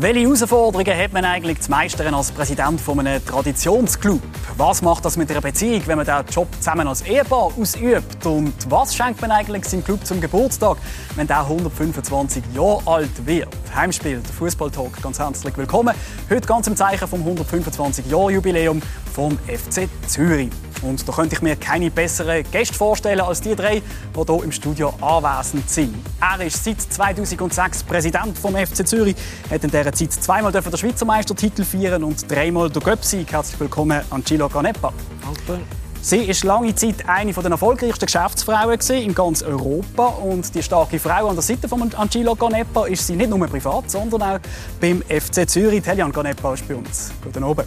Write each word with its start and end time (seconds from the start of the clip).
Welche 0.00 0.20
Herausforderungen 0.20 0.96
hat 0.96 1.12
man 1.12 1.24
eigentlich 1.24 1.60
zu 1.60 1.72
meistern 1.72 2.14
als 2.14 2.30
Präsident 2.30 2.80
von 2.80 3.00
einem 3.00 3.24
Traditionsclub? 3.24 4.22
Was 4.56 4.80
macht 4.80 5.04
das 5.04 5.16
mit 5.16 5.28
einer 5.28 5.40
Beziehung, 5.40 5.82
wenn 5.86 5.96
man 5.96 6.06
den 6.06 6.24
Job 6.30 6.46
zusammen 6.54 6.86
als 6.86 7.02
Ehepaar 7.02 7.50
ausübt? 7.60 8.24
Und 8.24 8.54
was 8.68 8.94
schenkt 8.94 9.20
man 9.20 9.32
eigentlich 9.32 9.64
seinem 9.64 9.82
Club 9.82 10.06
zum 10.06 10.20
Geburtstag, 10.20 10.76
wenn 11.16 11.26
der 11.26 11.40
125 11.40 12.44
Jahre 12.54 12.80
alt 12.86 13.26
wird? 13.26 13.48
Heimspiel, 13.74 14.20
der 14.20 14.34
Fußballtalk, 14.34 15.02
ganz 15.02 15.18
herzlich 15.18 15.56
willkommen. 15.56 15.96
Heute 16.30 16.46
ganz 16.46 16.68
im 16.68 16.76
Zeichen 16.76 17.08
vom 17.08 17.18
125 17.18 18.06
Jahr 18.06 18.30
Jubiläum 18.30 18.80
vom 19.12 19.36
FC 19.48 19.88
Zürich. 20.06 20.50
Und 20.82 21.08
da 21.08 21.12
könnte 21.12 21.34
ich 21.34 21.42
mir 21.42 21.56
keine 21.56 21.90
besseren 21.90 22.44
Gäste 22.50 22.74
vorstellen 22.74 23.20
als 23.20 23.40
die 23.40 23.54
drei, 23.54 23.80
die 23.80 24.32
hier 24.32 24.44
im 24.44 24.52
Studio 24.52 24.94
anwesend 25.00 25.68
sind. 25.68 25.94
Er 26.20 26.44
ist 26.44 26.62
seit 26.62 26.80
2006 26.80 27.82
Präsident 27.82 28.38
vom 28.38 28.54
FC 28.54 28.86
Zürich, 28.86 29.16
hat 29.50 29.64
in 29.64 29.70
dieser 29.70 29.92
Zeit 29.92 30.12
zweimal 30.12 30.52
den 30.52 30.62
Schweizer 30.76 31.04
Meistertitel 31.04 31.64
feiern 31.64 32.04
und 32.04 32.30
dreimal 32.30 32.70
den 32.70 32.82
Göpsieg. 32.82 33.32
Herzlich 33.32 33.58
willkommen 33.60 34.02
an 34.10 34.22
Gilo 34.22 34.48
Canepa. 34.48 34.92
Danke. 35.22 35.62
Sie 36.00 36.18
ist 36.18 36.44
lange 36.44 36.74
Zeit 36.74 37.08
eine 37.08 37.32
der 37.32 37.50
erfolgreichsten 37.50 38.06
Geschäftsfrauen 38.06 38.78
in 38.90 39.14
ganz 39.14 39.42
Europa. 39.42 40.06
Und 40.06 40.54
die 40.54 40.62
starke 40.62 40.98
Frau 40.98 41.28
an 41.28 41.34
der 41.34 41.42
Seite 41.42 41.68
von 41.68 41.92
Angelo 41.94 42.36
Ganepa 42.36 42.86
ist 42.86 43.06
sie 43.06 43.16
nicht 43.16 43.30
nur 43.30 43.46
privat, 43.46 43.90
sondern 43.90 44.22
auch 44.22 44.38
beim 44.80 45.02
FC 45.02 45.48
Zürich. 45.48 45.84
Helian 45.84 46.12
Ganepa 46.12 46.54
ist 46.54 46.66
bei 46.68 46.76
uns. 46.76 47.10
Guten 47.22 47.42
Abend. 47.42 47.66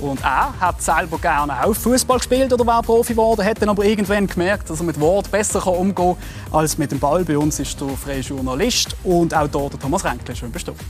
Und 0.00 0.22
er 0.22 0.54
hat 0.60 0.80
selber 0.80 1.18
gerne 1.18 1.64
auch 1.64 1.74
Fußball 1.74 2.18
gespielt 2.18 2.52
oder 2.52 2.64
war 2.64 2.82
Profi 2.82 3.14
geworden, 3.14 3.44
hat 3.44 3.60
dann 3.60 3.68
aber 3.68 3.84
irgendwann 3.84 4.26
gemerkt, 4.26 4.70
dass 4.70 4.78
er 4.80 4.86
mit 4.86 5.00
Wort 5.00 5.30
besser 5.30 5.66
umgehen 5.66 6.16
kann 6.50 6.58
als 6.58 6.78
mit 6.78 6.92
dem 6.92 7.00
Ball. 7.00 7.24
Bei 7.24 7.36
uns 7.36 7.58
ist 7.58 7.80
er 7.82 7.88
freier 7.88 8.20
Journalist 8.20 8.96
und 9.02 9.34
auch 9.34 9.48
hier 9.50 9.70
der 9.70 9.80
Thomas 9.80 10.04
Renkle 10.04 10.36
schön 10.36 10.52
bestimmt. 10.52 10.80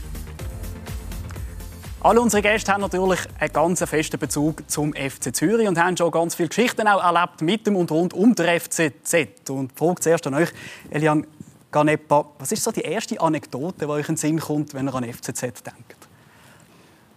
Alle 2.01 2.21
unsere 2.21 2.41
Gäste 2.41 2.71
haben 2.71 2.81
natürlich 2.81 3.19
einen 3.39 3.51
ganz 3.51 3.83
festen 3.83 4.17
Bezug 4.17 4.63
zum 4.69 4.93
FC 4.93 5.35
Zürich 5.35 5.67
und 5.67 5.77
haben 5.77 5.97
schon 5.97 6.11
ganz 6.11 6.33
viele 6.33 6.47
Geschichten 6.47 6.87
auch 6.87 7.03
erlebt 7.03 7.41
mit 7.41 7.67
dem 7.67 7.75
und 7.75 7.91
rund 7.91 8.13
um 8.13 8.33
den 8.35 8.59
FCZ. 8.59 9.49
Und 9.49 9.71
die 9.71 9.75
Frage 9.75 9.99
zuerst 9.99 10.25
an 10.27 10.35
euch, 10.35 10.49
Elian 10.91 11.27
Ganepa, 11.71 12.25
was 12.39 12.53
ist 12.53 12.63
so 12.63 12.71
die 12.71 12.81
erste 12.81 13.19
Anekdote, 13.19 13.79
die 13.79 13.85
euch 13.85 14.07
in 14.07 14.15
den 14.15 14.17
Sinn 14.17 14.39
kommt, 14.39 14.73
wenn 14.73 14.87
ihr 14.87 14.95
an 14.95 15.03
FCZ 15.03 15.41
denkt? 15.41 15.98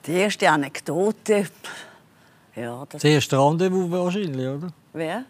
Die 0.06 0.12
erste 0.12 0.50
Anekdote. 0.50 1.46
Ja, 2.56 2.80
das, 2.88 3.02
das 3.02 3.04
erste 3.04 3.38
Rendezvous 3.38 3.90
wahrscheinlich, 3.90 4.48
oder? 4.48 4.68
Wer? 4.92 5.24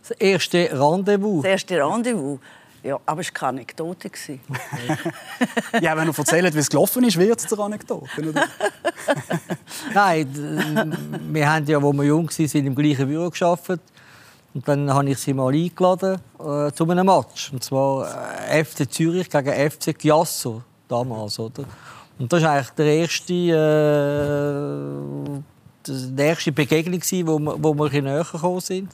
Das 0.00 0.10
erste 0.12 0.70
Rendezvous. 0.72 1.42
Das 1.42 1.50
erste 1.52 1.82
Rendezvous. 1.82 2.38
Ja, 2.82 2.98
aber 3.06 3.20
es 3.22 3.28
war 3.28 3.32
keine 3.32 3.48
Anekdote. 3.48 4.10
ja, 5.80 5.96
wenn 5.96 6.08
ihr 6.08 6.18
erzählt, 6.18 6.54
wie 6.54 6.58
es 6.58 6.70
gelaufen 6.70 7.04
ist, 7.04 7.18
wird 7.18 7.40
es 7.40 7.52
eine 7.52 7.62
Anekdote, 7.62 8.28
oder? 8.28 8.44
Nein, 9.94 10.28
wir 11.32 11.50
haben 11.50 11.66
ja, 11.66 11.78
als 11.78 11.92
wir 11.92 12.04
jung 12.04 12.28
waren, 12.28 12.66
im 12.66 12.74
gleichen 12.74 13.08
Büro 13.08 13.30
gearbeitet. 13.30 13.80
Und 14.54 14.66
dann 14.66 14.92
habe 14.92 15.10
ich 15.10 15.18
sie 15.18 15.34
mal 15.34 15.52
eingeladen 15.52 16.20
äh, 16.38 16.70
zu 16.72 16.88
einem 16.88 17.06
Match. 17.06 17.52
Und 17.52 17.64
zwar 17.64 18.48
äh, 18.48 18.64
FC 18.64 18.90
Zürich 18.90 19.28
gegen 19.28 19.70
FC 19.70 19.98
Giasso 19.98 20.62
damals, 20.88 21.38
oder? 21.38 21.64
Und 22.18 22.32
das 22.32 22.42
war 22.42 22.52
eigentlich 22.52 22.70
der 22.70 22.86
erste, 22.86 23.32
äh, 25.32 25.40
die 25.86 26.22
erste 26.22 26.52
Begegnung, 26.52 27.00
wo 27.00 27.38
wir, 27.38 27.62
wo 27.62 27.74
wir 27.74 28.02
näher 28.02 28.26
gekommen 28.30 28.60
sind. 28.60 28.90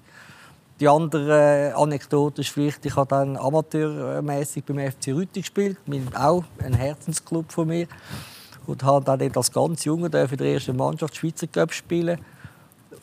Die 0.80 0.88
andere 0.88 1.72
Anekdote 1.76 2.42
ist 2.42 2.50
vielleicht, 2.50 2.84
ich 2.84 2.96
habe 2.96 3.08
dann 3.08 3.36
amateurmäßig 3.36 4.64
beim 4.64 4.90
FC 4.90 5.08
Rütti 5.08 5.40
gespielt, 5.40 5.78
auch 6.14 6.44
ein 6.58 6.74
Herzensclub 6.74 7.52
von 7.52 7.68
mir. 7.68 7.86
Und 8.66 8.82
habe 8.82 9.04
dann 9.04 9.36
als 9.36 9.52
ganz 9.52 9.84
Junge 9.84 10.10
für 10.10 10.36
die 10.36 10.44
erste 10.44 10.72
Mannschaft 10.72 11.16
Schweizer 11.16 11.46
Cup 11.46 11.72
spielen. 11.72 12.18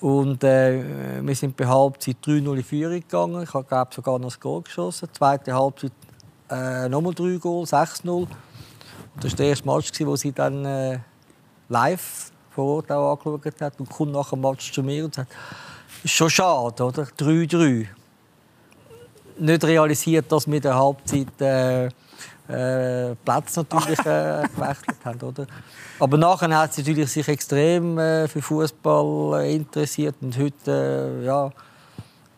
Und 0.02 0.44
äh, 0.44 1.22
wir 1.22 1.36
sind 1.36 1.56
bei 1.56 1.68
Halbzeit 1.68 2.18
3-0 2.26 2.56
in 2.56 2.64
Führung 2.64 3.00
gegangen. 3.00 3.44
Ich 3.44 3.54
habe 3.54 3.88
sogar 3.94 4.18
noch 4.18 4.34
ein 4.34 4.40
Goal 4.40 4.64
geschossen. 4.64 5.08
Zweite 5.14 5.54
Halbzeit 5.54 5.92
äh, 6.50 6.90
nochmal 6.90 7.14
drei 7.14 7.38
Goal, 7.38 7.66
6-0. 7.66 8.28
Das 9.20 9.32
war 9.32 9.38
der 9.38 9.48
erste 9.48 9.68
Match, 9.68 9.92
den 9.92 10.16
sie 10.18 10.32
dann 10.32 10.66
äh, 10.66 11.00
live 11.70 12.32
vor 12.52 12.78
Ort 12.78 12.92
auch 12.92 13.12
angeschaut 13.12 13.62
hat. 13.62 13.80
Und 13.80 13.90
kommt 13.90 14.12
nach 14.12 14.30
dem 14.30 14.42
Match 14.42 14.72
zu 14.72 14.84
mir 14.84 15.06
und 15.06 15.16
sagt, 15.16 15.32
ist 16.04 16.14
schon 16.14 16.30
schade, 16.30 16.84
oder? 16.84 17.04
3-3. 17.04 17.88
Nicht 19.40 19.64
realisiert, 19.64 20.32
dass 20.32 20.48
wir 20.48 20.56
in 20.56 20.62
der 20.62 20.76
Halbzeit 20.76 21.42
äh, 21.42 21.86
äh, 22.48 23.16
Platz 23.24 23.56
natürlich 23.56 24.00
äh, 24.00 24.44
gewechselt 24.56 24.98
haben, 25.04 25.22
oder? 25.22 25.48
Aber 26.00 26.18
nachher 26.18 26.58
hat 26.58 26.74
sie 26.74 26.82
natürlich 26.82 27.12
sich 27.12 27.28
extrem 27.28 27.98
äh, 27.98 28.28
für 28.28 28.42
Fußball 28.42 29.46
interessiert 29.46 30.16
und 30.22 30.38
heute 30.38 31.22
äh, 31.22 31.26
ja 31.26 31.52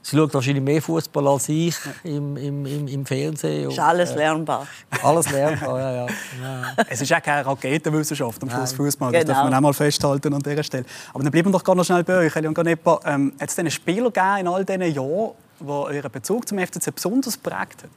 Sie 0.06 0.18
schaut 0.18 0.34
wahrscheinlich 0.34 0.62
mehr 0.62 0.82
Fußball 0.82 1.26
als 1.30 1.48
ich 1.48 1.78
im, 2.04 2.36
im, 2.36 2.66
im, 2.66 2.88
im 2.90 3.06
Fernsehen. 3.06 3.70
Ist 3.70 3.80
alles 3.80 4.12
äh, 4.12 4.18
lernbar. 4.18 4.68
Alles 5.02 5.32
lernbar, 5.32 5.80
ja, 5.80 5.92
ja. 5.94 6.08
ja. 6.42 6.64
Es 6.90 7.00
ist 7.00 7.14
auch 7.14 7.22
keine 7.22 7.46
Raketenwissenschaft 7.46 8.44
am 8.44 8.50
Schluss 8.50 8.74
Fußball. 8.74 9.14
Das 9.14 9.22
genau. 9.22 9.34
darf 9.34 9.44
man 9.46 9.54
auch 9.54 9.62
mal 9.62 9.74
festhalten 9.74 10.34
an 10.34 10.42
dieser 10.42 10.62
Stelle. 10.62 10.84
Aber 11.14 11.24
dann 11.24 11.32
bleiben 11.32 11.48
wir 11.48 11.54
doch 11.54 11.64
ganz 11.64 11.86
schnell 11.86 12.04
bei 12.04 12.18
euch, 12.18 12.36
Elion 12.36 12.54
Ganepa. 12.54 13.00
Ähm, 13.06 13.32
hat 13.40 13.48
es 13.48 13.56
denn 13.56 13.64
einen 13.64 13.72
Spieler 13.72 14.12
gegeben 14.12 14.40
in 14.42 14.48
all 14.50 14.66
diesen 14.66 14.82
Jahren, 14.82 15.32
der 15.62 15.74
euren 15.74 16.12
Bezug 16.12 16.50
zum 16.50 16.60
FCZ 16.60 16.92
besonders 16.92 17.38
prägt 17.38 17.84
hat? 17.84 17.90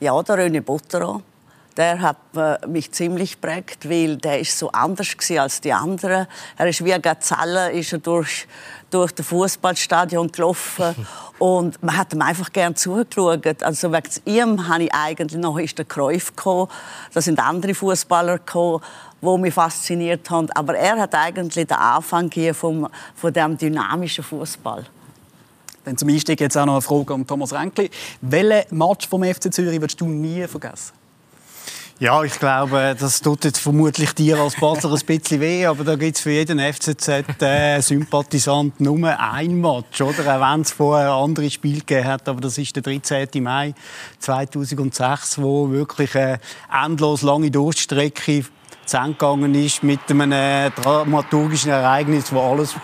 Ja, 0.00 0.20
der 0.20 0.38
René 0.38 0.60
Botteron 0.60 1.22
der 1.78 2.00
hat 2.00 2.16
äh, 2.34 2.66
mich 2.66 2.90
ziemlich 2.90 3.40
prägt, 3.40 3.88
weil 3.88 4.16
der 4.16 4.40
ist 4.40 4.58
so 4.58 4.68
anders 4.72 5.08
als 5.38 5.60
die 5.60 5.72
anderen. 5.72 6.26
Er 6.56 6.66
ist 6.66 6.84
wie 6.84 6.92
ein 6.92 7.00
Gazelle, 7.00 7.70
ist 7.70 7.92
er 7.92 8.00
durch, 8.00 8.48
durch 8.90 9.12
das 9.12 9.24
Fußballstadion 9.26 10.32
gelaufen 10.32 11.06
und 11.38 11.80
man 11.80 11.96
hat 11.96 12.12
ihm 12.12 12.22
einfach 12.22 12.52
gern 12.52 12.74
zugeschaut. 12.74 13.62
Also 13.62 13.92
wegen 13.92 14.10
ihm 14.24 14.68
habe 14.68 14.82
ich 14.82 14.92
eigentlich 14.92 15.40
noch 15.40 15.56
ist 15.56 15.78
der 15.78 15.84
gekommen. 15.84 16.68
Da 17.14 17.20
sind 17.20 17.38
andere 17.38 17.74
Fußballer 17.74 18.38
gekommen, 18.38 18.82
die 19.22 19.38
mich 19.38 19.54
fasziniert 19.54 20.28
haben. 20.30 20.50
Aber 20.50 20.76
er 20.76 20.98
hat 20.98 21.14
eigentlich 21.14 21.64
den 21.64 21.76
Anfang 21.76 22.28
hier 22.32 22.54
vom, 22.54 22.88
von 23.14 23.32
dem 23.32 23.56
dynamischen 23.56 24.24
Fußball. 24.24 24.84
Dann 25.84 25.96
zum 25.96 26.08
Einstieg 26.08 26.40
jetzt 26.40 26.58
auch 26.58 26.66
noch 26.66 26.72
eine 26.72 26.82
Frage 26.82 27.14
an 27.14 27.24
Thomas 27.24 27.52
Renkli. 27.52 27.88
Welchen 28.20 28.76
Match 28.76 29.08
vom 29.08 29.22
FC 29.22 29.54
Zürich 29.54 29.80
willst 29.80 30.00
du 30.00 30.06
nie 30.06 30.44
vergessen? 30.48 30.98
Ja, 32.00 32.22
ich 32.22 32.38
glaube, 32.38 32.94
das 32.96 33.20
tut 33.20 33.44
jetzt 33.44 33.58
vermutlich 33.58 34.12
dir 34.12 34.38
als 34.38 34.54
Basler 34.54 34.92
ein 34.92 35.04
bisschen 35.04 35.40
weh, 35.40 35.66
aber 35.66 35.82
da 35.82 35.96
gibt 35.96 36.16
es 36.16 36.22
für 36.22 36.30
jeden 36.30 36.60
FCZ-Sympathisant 36.60 38.74
äh, 38.78 38.84
nur 38.84 39.18
ein 39.18 39.60
Match, 39.60 40.00
oder? 40.00 40.36
Auch 40.36 40.40
wenn 40.40 40.60
es 40.60 40.70
vorher 40.70 41.10
andere 41.10 41.50
Spiele 41.50 41.80
gegeben 41.80 42.06
hat, 42.06 42.28
aber 42.28 42.40
das 42.40 42.56
ist 42.56 42.76
der 42.76 42.84
13. 42.84 43.42
Mai 43.42 43.74
2006, 44.20 45.42
wo 45.42 45.68
wirklich 45.70 46.14
eine 46.14 46.38
endlos 46.72 47.22
lange 47.22 47.50
Durchstrecke 47.50 48.44
zu 48.86 48.96
Ende 48.96 49.14
gegangen 49.14 49.56
ist 49.56 49.82
mit 49.82 50.08
einem 50.08 50.30
äh, 50.30 50.70
dramaturgischen 50.70 51.72
Ereignis, 51.72 52.32
wo 52.32 52.40
alles 52.40 52.76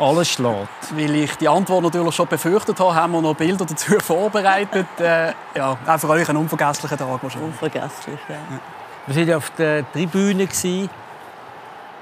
alles 0.00 0.28
schlägt. 0.30 0.96
Weil 0.96 1.14
ich 1.14 1.36
die 1.36 1.48
Antwort 1.48 1.82
natürlich 1.82 2.14
schon 2.14 2.26
befürchtet 2.26 2.80
habe, 2.80 2.94
haben 2.94 3.12
wir 3.12 3.22
noch 3.22 3.34
Bilder 3.34 3.64
dazu 3.64 3.98
vorbereitet. 4.00 4.86
Äh, 4.98 5.32
ja, 5.54 5.76
auch 5.86 5.98
für 5.98 6.08
euch 6.08 6.28
ein 6.28 6.36
unvergesslicher 6.36 6.96
Tag 6.96 7.22
wahrscheinlich. 7.22 7.50
Unvergesslich, 7.50 8.20
ja. 8.28 8.34
ja. 8.34 8.60
Wir 9.06 9.26
waren 9.26 9.36
auf 9.36 9.50
der 9.50 9.90
Tribüne 9.92 10.48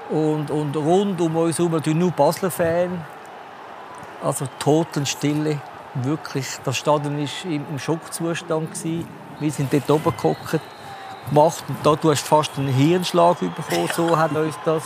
und, 0.09 0.49
und 0.49 0.75
rund 0.75 1.21
um 1.21 1.35
uns 1.35 1.57
herum 1.57 1.73
natürlich 1.73 1.99
nur 1.99 2.11
Basler-Fans. 2.11 2.99
Also 4.23 4.45
Totenstille. 4.59 5.59
Wirklich, 5.95 6.45
das 6.63 6.77
Stadion 6.77 7.17
war 7.17 7.51
im 7.51 7.79
Schockzustand. 7.79 8.69
Wir 9.39 9.51
sind 9.51 9.73
dort 9.73 9.89
oben 9.89 10.13
gehockt 10.15 10.59
gemacht. 11.29 11.63
Und 11.67 11.77
da, 11.83 11.95
du 11.95 12.11
hast 12.11 12.25
fast 12.25 12.51
einen 12.57 12.67
Hirnschlag 12.67 13.39
bekommen. 13.39 13.89
So 13.95 14.17
hat 14.17 14.31
uns 14.35 14.55
das 14.65 14.83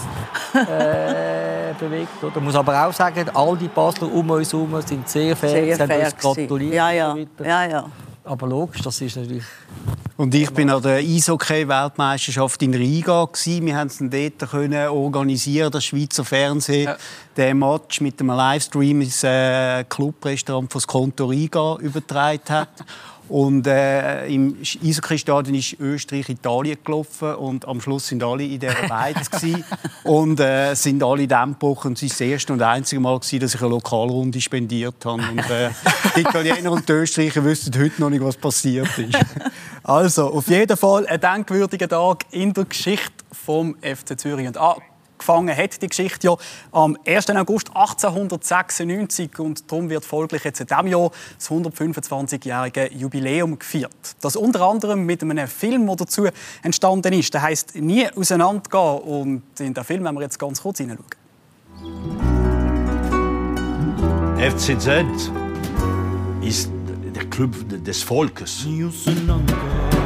äh, 0.53 1.73
bewegt. 1.79 2.23
Oder? 2.23 2.37
Ich 2.37 2.41
muss 2.41 2.55
aber 2.55 2.85
auch 2.85 2.93
sagen, 2.93 3.29
all 3.33 3.57
die 3.57 3.67
Basler 3.67 4.11
um 4.11 4.29
uns 4.29 4.51
herum 4.51 4.81
sind 4.81 5.07
sehr 5.07 5.35
fair, 5.35 5.75
sehr 5.75 5.87
haben 5.87 6.03
uns 6.03 6.17
gratuliert. 6.17 6.73
Ja, 6.73 6.91
ja. 6.91 7.15
ja, 7.43 7.65
ja. 7.65 7.85
Aber 8.25 8.47
logisch, 8.47 8.81
das 8.81 9.01
ist 9.01 9.17
natürlich... 9.17 9.43
Und 10.15 10.33
ich 10.33 10.49
bin 10.51 10.69
an 10.69 10.81
der 10.81 10.97
Eishockey-Weltmeisterschaft 10.97 12.61
in 12.61 12.73
Riga. 12.73 13.27
Wir 13.33 13.75
haben 13.75 13.87
es 13.87 13.97
dort 13.99 14.51
können 14.51 14.87
organisieren, 14.87 15.71
das 15.71 15.85
Schweizer 15.85 16.23
Fernsehen, 16.23 16.85
ja. 16.85 16.97
den 17.35 17.59
Match 17.59 17.99
mit 17.99 18.21
einem 18.21 18.29
Livestream 18.29 19.01
ins 19.01 19.23
äh, 19.23 19.83
Clubrestaurant 19.83 20.71
von 20.71 20.81
Konto 20.83 21.25
Riga 21.25 21.77
übertragen 21.79 22.41
hat. 22.47 22.69
Und 23.29 23.67
äh, 23.67 24.27
im 24.27 24.57
Eishockey-Stadion 24.61 25.55
ist 25.55 25.79
Österreich-Italien 25.79 26.77
gelaufen 26.83 27.35
und 27.35 27.67
am 27.67 27.79
Schluss 27.79 28.07
sind 28.07 28.21
alle 28.23 28.43
in 28.43 28.59
dieser 28.59 28.87
Beiz 28.87 29.29
und 30.03 30.39
äh, 30.39 30.73
sind 30.75 31.01
alle 31.01 31.25
Dämmbuch 31.25 31.85
und 31.85 31.97
es 31.97 32.03
war 32.03 32.09
das 32.09 32.21
erste 32.21 32.53
und 32.53 32.61
einzige 32.61 32.99
Mal 32.99 33.17
gewesen, 33.17 33.39
dass 33.39 33.55
ich 33.55 33.61
eine 33.61 33.69
Lokalrunde 33.69 34.41
spendiert 34.41 35.05
habe. 35.05 35.23
Und 35.23 35.49
äh, 35.49 35.69
die 36.15 36.21
Italiener 36.21 36.71
und 36.71 36.87
die 36.87 36.93
Österreicher 36.93 37.43
wissen 37.45 37.73
heute 37.77 38.01
noch 38.01 38.09
nicht, 38.09 38.23
was 38.23 38.37
passiert 38.37 38.97
ist. 38.97 39.17
Also, 39.83 40.27
auf 40.27 40.47
jeden 40.47 40.77
Fall 40.77 41.05
ein 41.07 41.19
denkwürdiger 41.19 41.89
Tag 41.89 42.25
in 42.31 42.53
der 42.53 42.65
Geschichte 42.65 43.11
vom 43.31 43.75
FC 43.81 44.17
Zürich. 44.19 44.47
Und 44.47 44.57
angefangen 45.23 45.55
hat 45.55 45.81
die 45.81 45.87
Geschichte 45.87 46.27
ja 46.27 46.37
am 46.71 46.97
1. 47.05 47.29
August 47.31 47.69
1896 47.69 49.39
und 49.39 49.71
darum 49.71 49.89
wird 49.89 50.05
folglich 50.05 50.43
jetzt 50.43 50.59
in 50.59 50.67
diesem 50.67 50.87
Jahr 50.87 51.11
das 51.37 51.49
125-jährige 51.49 52.91
Jubiläum 52.93 53.57
gefeiert. 53.57 53.91
Das 54.21 54.35
unter 54.35 54.61
anderem 54.61 55.05
mit 55.05 55.21
einem 55.21 55.47
Film, 55.47 55.87
der 55.87 55.95
dazu 55.95 56.27
entstanden 56.61 57.13
ist. 57.13 57.33
Der 57.33 57.41
heißt 57.41 57.75
«Nie 57.75 58.09
auseinandergehen» 58.15 58.99
und 58.99 59.43
in 59.59 59.73
den 59.73 59.83
Film 59.83 60.03
werden 60.03 60.15
wir 60.15 60.23
jetzt 60.23 60.39
ganz 60.39 60.61
kurz 60.61 60.79
hineinschauen. 60.79 61.07
FCZ 64.37 65.31
ist 66.41 66.69
der 67.15 67.25
Club 67.29 67.55
des 67.85 68.03
Volkes. 68.03 68.65
Der 68.65 70.02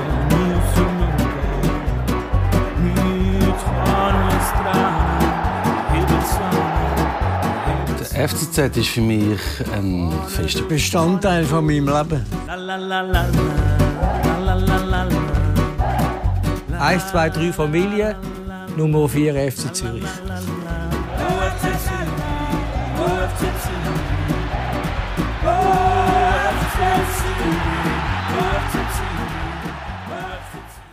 FCZ 8.18 8.78
ist 8.78 8.90
für 8.90 9.02
mich 9.02 9.40
ein 9.72 10.12
fester 10.28 10.64
Bestandteil 10.64 11.46
von 11.46 11.64
meinem 11.64 11.88
Leben. 11.88 12.26
Eins, 16.80 17.08
zwei, 17.10 17.30
drei 17.30 17.54
Familien, 17.54 18.16
Nummer 18.76 19.08
vier 19.08 19.36
FC 19.52 19.72
Zürich. 19.74 20.04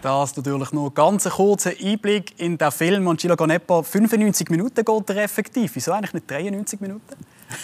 Das 0.02 0.36
natürlich 0.36 0.70
nur 0.72 0.92
ganz 0.92 1.24
kurzer 1.24 1.70
Einblick 1.82 2.38
in 2.38 2.58
den 2.58 2.70
Film. 2.70 3.06
Und 3.06 3.20
Gilo 3.20 3.36
Ganepa, 3.36 3.82
95 3.82 4.50
Minuten 4.50 4.84
geht 4.84 5.10
er 5.10 5.24
effektiv. 5.24 5.72
Wieso 5.74 5.92
eigentlich 5.92 6.12
nicht 6.12 6.30
93 6.30 6.80
Minuten? 6.80 7.16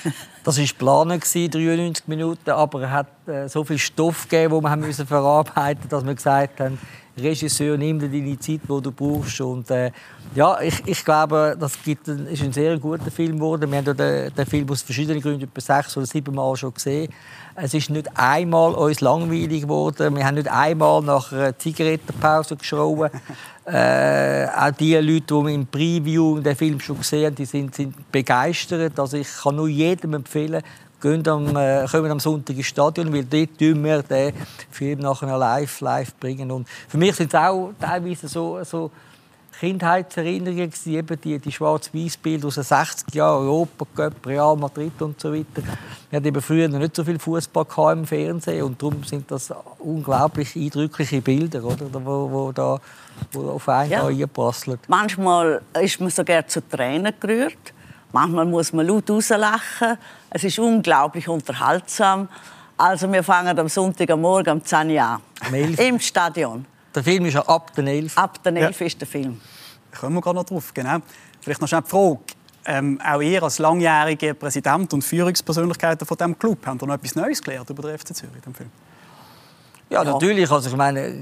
Das 0.43 0.57
war 0.57 0.65
geplant, 0.65 1.23
93 1.23 2.09
Minuten, 2.09 2.51
aber 2.51 2.83
er 2.83 2.91
hat 2.93 3.29
äh, 3.29 3.47
so 3.47 3.63
viel 3.63 3.77
Stoff 3.77 4.27
gegeben, 4.27 4.63
den 4.63 4.87
wir 4.87 5.07
verarbeiten 5.07 5.83
mussten, 5.83 5.89
dass 5.91 6.07
wir 6.07 6.15
gesagt 6.15 6.61
haben, 6.61 6.79
Regisseur, 7.23 7.77
nimm 7.77 7.99
dir 7.99 8.09
deine 8.09 8.39
Zeit, 8.39 8.61
die 8.63 8.83
du 8.83 8.93
brauchst. 8.93 9.41
Und, 9.41 9.71
äh, 9.71 9.91
ja, 10.35 10.61
ich, 10.61 10.83
ich 10.87 11.05
glaube, 11.05 11.57
das 11.59 11.83
gibt 11.83 12.09
ein, 12.09 12.27
ist 12.27 12.43
ein 12.43 12.53
sehr 12.53 12.79
guter 12.79 13.11
Film 13.11 13.37
geworden. 13.37 13.71
Wir 13.71 13.79
haben 13.79 13.97
den, 13.97 14.35
den 14.35 14.47
Film 14.47 14.71
aus 14.71 14.83
verschiedenen 14.83 15.21
Gründen 15.21 15.43
etwa 15.43 15.61
sechs 15.61 15.97
oder 15.97 16.07
sieben 16.07 16.35
Mal 16.35 16.57
schon 16.57 16.75
gesehen. 16.75 17.13
Es 17.55 17.75
ist 17.75 17.91
nicht 17.91 18.09
einmal 18.15 18.75
uns 18.75 19.01
langweilig 19.01 19.63
geworden. 19.63 20.17
Wir 20.17 20.25
haben 20.25 20.37
nicht 20.37 20.51
einmal 20.51 21.03
nach 21.03 21.33
einer 21.33 21.59
Zigarettenpause 21.59 22.57
geschrien. 22.57 23.11
äh, 23.67 24.47
auch 24.47 24.71
die 24.71 24.95
Leute, 24.95 25.43
die 25.45 25.55
im 25.55 25.67
Preview 25.67 26.41
den 26.41 26.57
Film 26.57 26.81
schon 26.81 26.99
gesehen 26.99 27.27
haben, 27.27 27.35
die 27.35 27.45
sind, 27.45 27.75
sind 27.75 28.11
begeistert. 28.11 28.99
Also 28.99 29.17
ich 29.17 29.29
kann 29.43 29.57
nur 29.57 29.69
jedem 29.69 30.15
empfehlen, 30.15 30.63
gehen 31.01 31.27
am, 31.29 31.57
äh, 31.57 31.87
kommen 31.91 32.11
am 32.11 32.21
Sonntag 32.21 32.57
ins 32.57 32.67
Stadion, 32.67 33.13
weil 33.13 33.25
dort 33.25 33.59
tun 33.59 33.83
wir 33.85 34.03
den 34.03 34.33
Film 34.71 35.01
nachher 35.01 35.37
live, 35.37 35.81
live 35.81 36.15
bringen. 36.17 36.51
Und 36.51 36.69
für 36.89 36.99
mich 36.99 37.17
sind 37.17 37.33
es 37.33 37.41
auch 37.41 37.73
teilweise 37.81 38.29
so, 38.29 38.63
so 38.65 38.91
Kindheitserinnerungen 39.61 40.71
gewesen, 40.71 40.95
eben 40.95 41.21
die, 41.21 41.39
die 41.39 41.53
Schwarz-Weiß-Bilder 41.53 42.49
aus 42.49 42.55
den 42.55 42.65
60er 42.65 43.15
Jahren, 43.15 43.47
Europa, 43.47 43.87
Cup, 43.95 44.27
Real 44.27 44.57
Madrid 44.57 45.03
und 45.03 45.21
so 45.21 45.35
weiter. 45.35 45.63
Wir 46.09 46.17
hatten 46.17 46.29
eben 46.29 46.41
früher 46.41 46.67
noch 46.67 46.79
nicht 46.79 46.97
so 46.97 47.05
viel 47.05 47.19
Fußball 47.19 47.93
im 47.93 48.07
Fernsehen 48.07 48.63
und 48.65 48.81
darum 48.81 49.05
sind 49.05 49.31
das 49.31 49.53
unglaublich 49.79 50.57
eindrückliche 50.57 51.21
Bilder, 51.21 51.63
oder, 51.63 51.87
wo, 51.93 52.31
wo 52.31 52.53
da 52.53 52.81
wo 53.33 53.51
auf 53.51 53.69
einen 53.69 53.91
ja. 53.91 54.07
einprasseln. 54.07 54.79
Manchmal 54.89 55.61
ist 55.79 56.01
man 56.01 56.09
sogar 56.09 56.47
zu 56.49 56.67
Tränen 56.67 57.13
gerührt. 57.21 57.75
Manchmal 58.13 58.47
muss 58.47 58.73
man 58.73 58.87
laut 58.87 59.11
rauslachen. 59.11 59.99
Es 60.31 60.45
ist 60.45 60.59
unglaublich 60.59 61.29
unterhaltsam. 61.29 62.29
Also 62.77 63.13
wir 63.13 63.23
fangen 63.23 63.59
am 63.59 63.69
Sonntagmorgen 63.69 64.55
um 64.55 64.65
10 64.65 64.91
Uhr 64.91 65.03
an. 65.03 65.21
Im 65.53 66.01
Stadion. 66.01 66.65
Der 66.95 67.05
Film 67.05 67.27
ist 67.27 67.35
ja 67.35 67.43
ab 67.43 67.75
den 67.75 67.87
11. 67.87 68.17
Ab 68.17 68.43
den 68.43 68.57
11 68.57 68.81
ja. 68.81 68.87
ist 68.87 69.01
der 69.01 69.09
Film. 69.09 69.41
Da 69.91 69.99
kommen 69.99 70.15
wir 70.15 70.21
gerade 70.21 70.37
noch 70.37 70.45
drauf, 70.45 70.73
genau. 70.73 70.99
Vielleicht 71.41 71.61
noch 71.61 71.69
schnell 71.69 71.83
die 71.83 71.91
Frage. 71.91 72.19
Ähm, 72.65 73.01
auch 73.05 73.21
ihr 73.21 73.43
als 73.43 73.59
langjähriger 73.59 74.35
Präsident 74.35 74.93
und 74.93 75.03
Führungspersönlichkeit 75.03 76.03
von 76.03 76.17
diesem 76.17 76.39
Club, 76.39 76.59
habt 76.67 76.83
ihr 76.83 76.87
noch 76.87 76.95
etwas 76.95 77.15
Neues 77.15 77.43
gelernt 77.43 77.69
über 77.71 77.83
den 77.83 77.99
FC 77.99 78.15
Zürich 78.15 78.37
in 78.37 78.43
dem 78.43 78.55
Film? 78.55 78.71
Ja, 79.91 80.05
natürlich. 80.05 80.49
Also 80.49 80.71
ich 80.71 80.77
meine, 80.77 81.13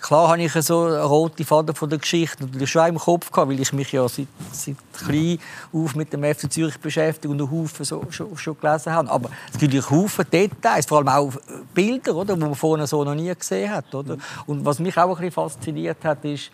klar 0.00 0.28
habe 0.28 0.40
ich 0.40 0.52
so 0.52 0.84
eine 0.84 1.02
rote 1.02 1.44
Faden 1.44 1.74
von 1.74 1.90
der 1.90 1.98
Geschichte 1.98 2.44
natürlich 2.44 2.70
schon 2.70 2.86
im 2.86 2.98
Kopf 2.98 3.32
gehabt, 3.32 3.50
weil 3.50 3.58
ich 3.58 3.72
mich 3.72 3.90
ja 3.90 4.08
seit, 4.08 4.28
seit 4.52 4.76
klein 4.96 5.40
auf 5.72 5.96
mit 5.96 6.12
dem 6.12 6.22
FC 6.22 6.50
Zürich 6.50 6.78
beschäftige 6.78 7.32
und 7.32 7.40
einen 7.40 7.50
Haufen 7.50 7.84
so, 7.84 8.04
schon, 8.10 8.36
schon 8.38 8.56
gelesen 8.60 8.92
habe. 8.92 9.10
Aber 9.10 9.30
es 9.52 9.58
gibt 9.58 9.74
natürlich 9.74 9.90
Haufen 9.90 10.26
Details, 10.32 10.86
vor 10.86 10.98
allem 10.98 11.08
auch 11.08 11.32
Bilder, 11.74 12.14
oder, 12.14 12.36
die 12.36 12.40
man 12.40 12.54
vorher 12.54 12.86
so 12.86 13.02
noch 13.02 13.16
nie 13.16 13.34
gesehen 13.34 13.72
hat. 13.72 13.92
Oder? 13.92 14.16
Und 14.46 14.64
was 14.64 14.78
mich 14.78 14.96
auch 14.96 15.08
ein 15.08 15.16
bisschen 15.16 15.32
fasziniert 15.32 16.04
hat, 16.04 16.24
ist, 16.24 16.52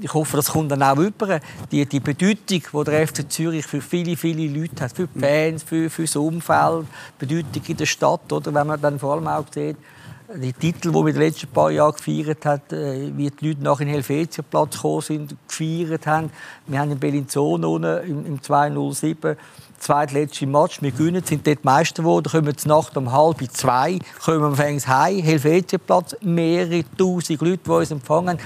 ich 0.00 0.14
hoffe, 0.14 0.36
das 0.36 0.50
kommt 0.50 0.70
dann 0.70 0.82
auch 0.84 0.96
über, 0.96 1.40
die, 1.72 1.84
die 1.86 2.00
Bedeutung, 2.00 2.62
die 2.72 2.84
der 2.84 3.08
FC 3.08 3.28
Zürich 3.28 3.66
für 3.66 3.80
viele, 3.80 4.16
viele 4.16 4.46
Leute 4.46 4.84
hat, 4.84 4.92
für 4.92 5.08
die 5.08 5.18
Fans, 5.18 5.64
für, 5.64 5.90
für 5.90 6.02
das 6.02 6.14
Umfeld, 6.14 6.86
die 7.20 7.26
Bedeutung 7.26 7.62
in 7.66 7.76
der 7.76 7.86
Stadt, 7.86 8.32
oder, 8.32 8.54
wenn 8.54 8.66
man 8.68 8.80
dann 8.80 9.00
vor 9.00 9.14
allem 9.14 9.26
auch 9.26 9.46
sieht, 9.52 9.76
die 10.36 10.52
Titel, 10.52 10.90
die 10.90 10.94
wir 10.94 11.08
in 11.08 11.14
den 11.14 11.22
letzten 11.22 11.48
paar 11.48 11.70
Jahren 11.70 11.94
gefeiert 11.94 12.44
haben, 12.46 12.62
äh, 12.70 13.16
wie 13.16 13.30
die 13.30 13.48
Leute 13.48 13.62
nach 13.62 13.80
in 13.80 13.86
den 13.86 13.94
Helvetiaplatz 13.94 14.76
gekommen 14.76 15.00
sind, 15.02 15.36
gefeiert 15.48 16.06
haben. 16.06 16.30
Wir 16.66 16.78
haben 16.80 16.90
in 16.90 16.98
Bellinzona 16.98 17.98
im, 17.98 18.26
im 18.26 18.42
207 18.42 19.36
zweitletzte 19.82 20.46
Match. 20.46 20.80
Wir 20.80 20.92
gewinnen, 20.92 21.22
sind 21.24 21.46
dort 21.46 21.64
Meister 21.64 22.02
geworden, 22.02 22.30
kommen 22.30 22.56
zur 22.56 22.68
Nacht 22.68 22.96
um 22.96 23.12
halb 23.12 23.42
zwei, 23.52 23.98
kommen 24.24 24.56
wir 24.56 24.86
heim, 24.86 25.22
Helvetiaplatz, 25.22 26.16
mehrere 26.22 26.84
tausend 26.96 27.40
Leute, 27.40 27.58
die 27.64 27.70
uns 27.70 27.90
empfangen. 27.90 28.38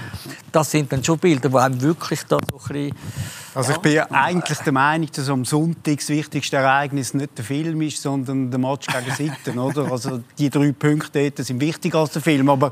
Das 0.51 0.71
sind 0.71 0.91
dann 0.91 1.03
schon 1.03 1.19
Bilder, 1.19 1.49
die 1.49 1.55
einem 1.55 1.81
wirklich 1.81 2.23
da 2.27 2.37
so 2.49 2.57
ein 2.57 2.67
bisschen 2.67 2.95
also 3.57 3.71
ich 3.71 3.79
bin 3.79 3.93
ja 3.93 4.05
eigentlich 4.11 4.59
der 4.59 4.71
Meinung, 4.71 5.09
dass 5.11 5.29
am 5.29 5.43
Sonntag 5.43 5.97
das 5.97 6.09
wichtigste 6.09 6.57
Ereignis 6.57 7.15
nicht 7.15 7.35
der 7.35 7.43
Film 7.43 7.81
ist, 7.81 7.99
sondern 7.99 8.51
der 8.51 8.59
Match 8.59 8.85
gegen 8.85 9.15
Sitten, 9.15 9.57
oder? 9.59 9.91
Also 9.91 10.19
die 10.37 10.51
drei 10.51 10.71
Punkte 10.73 11.31
dort 11.31 11.43
sind 11.47 11.59
wichtiger 11.59 11.97
als 11.97 12.11
der 12.11 12.21
Film, 12.21 12.49
aber 12.49 12.69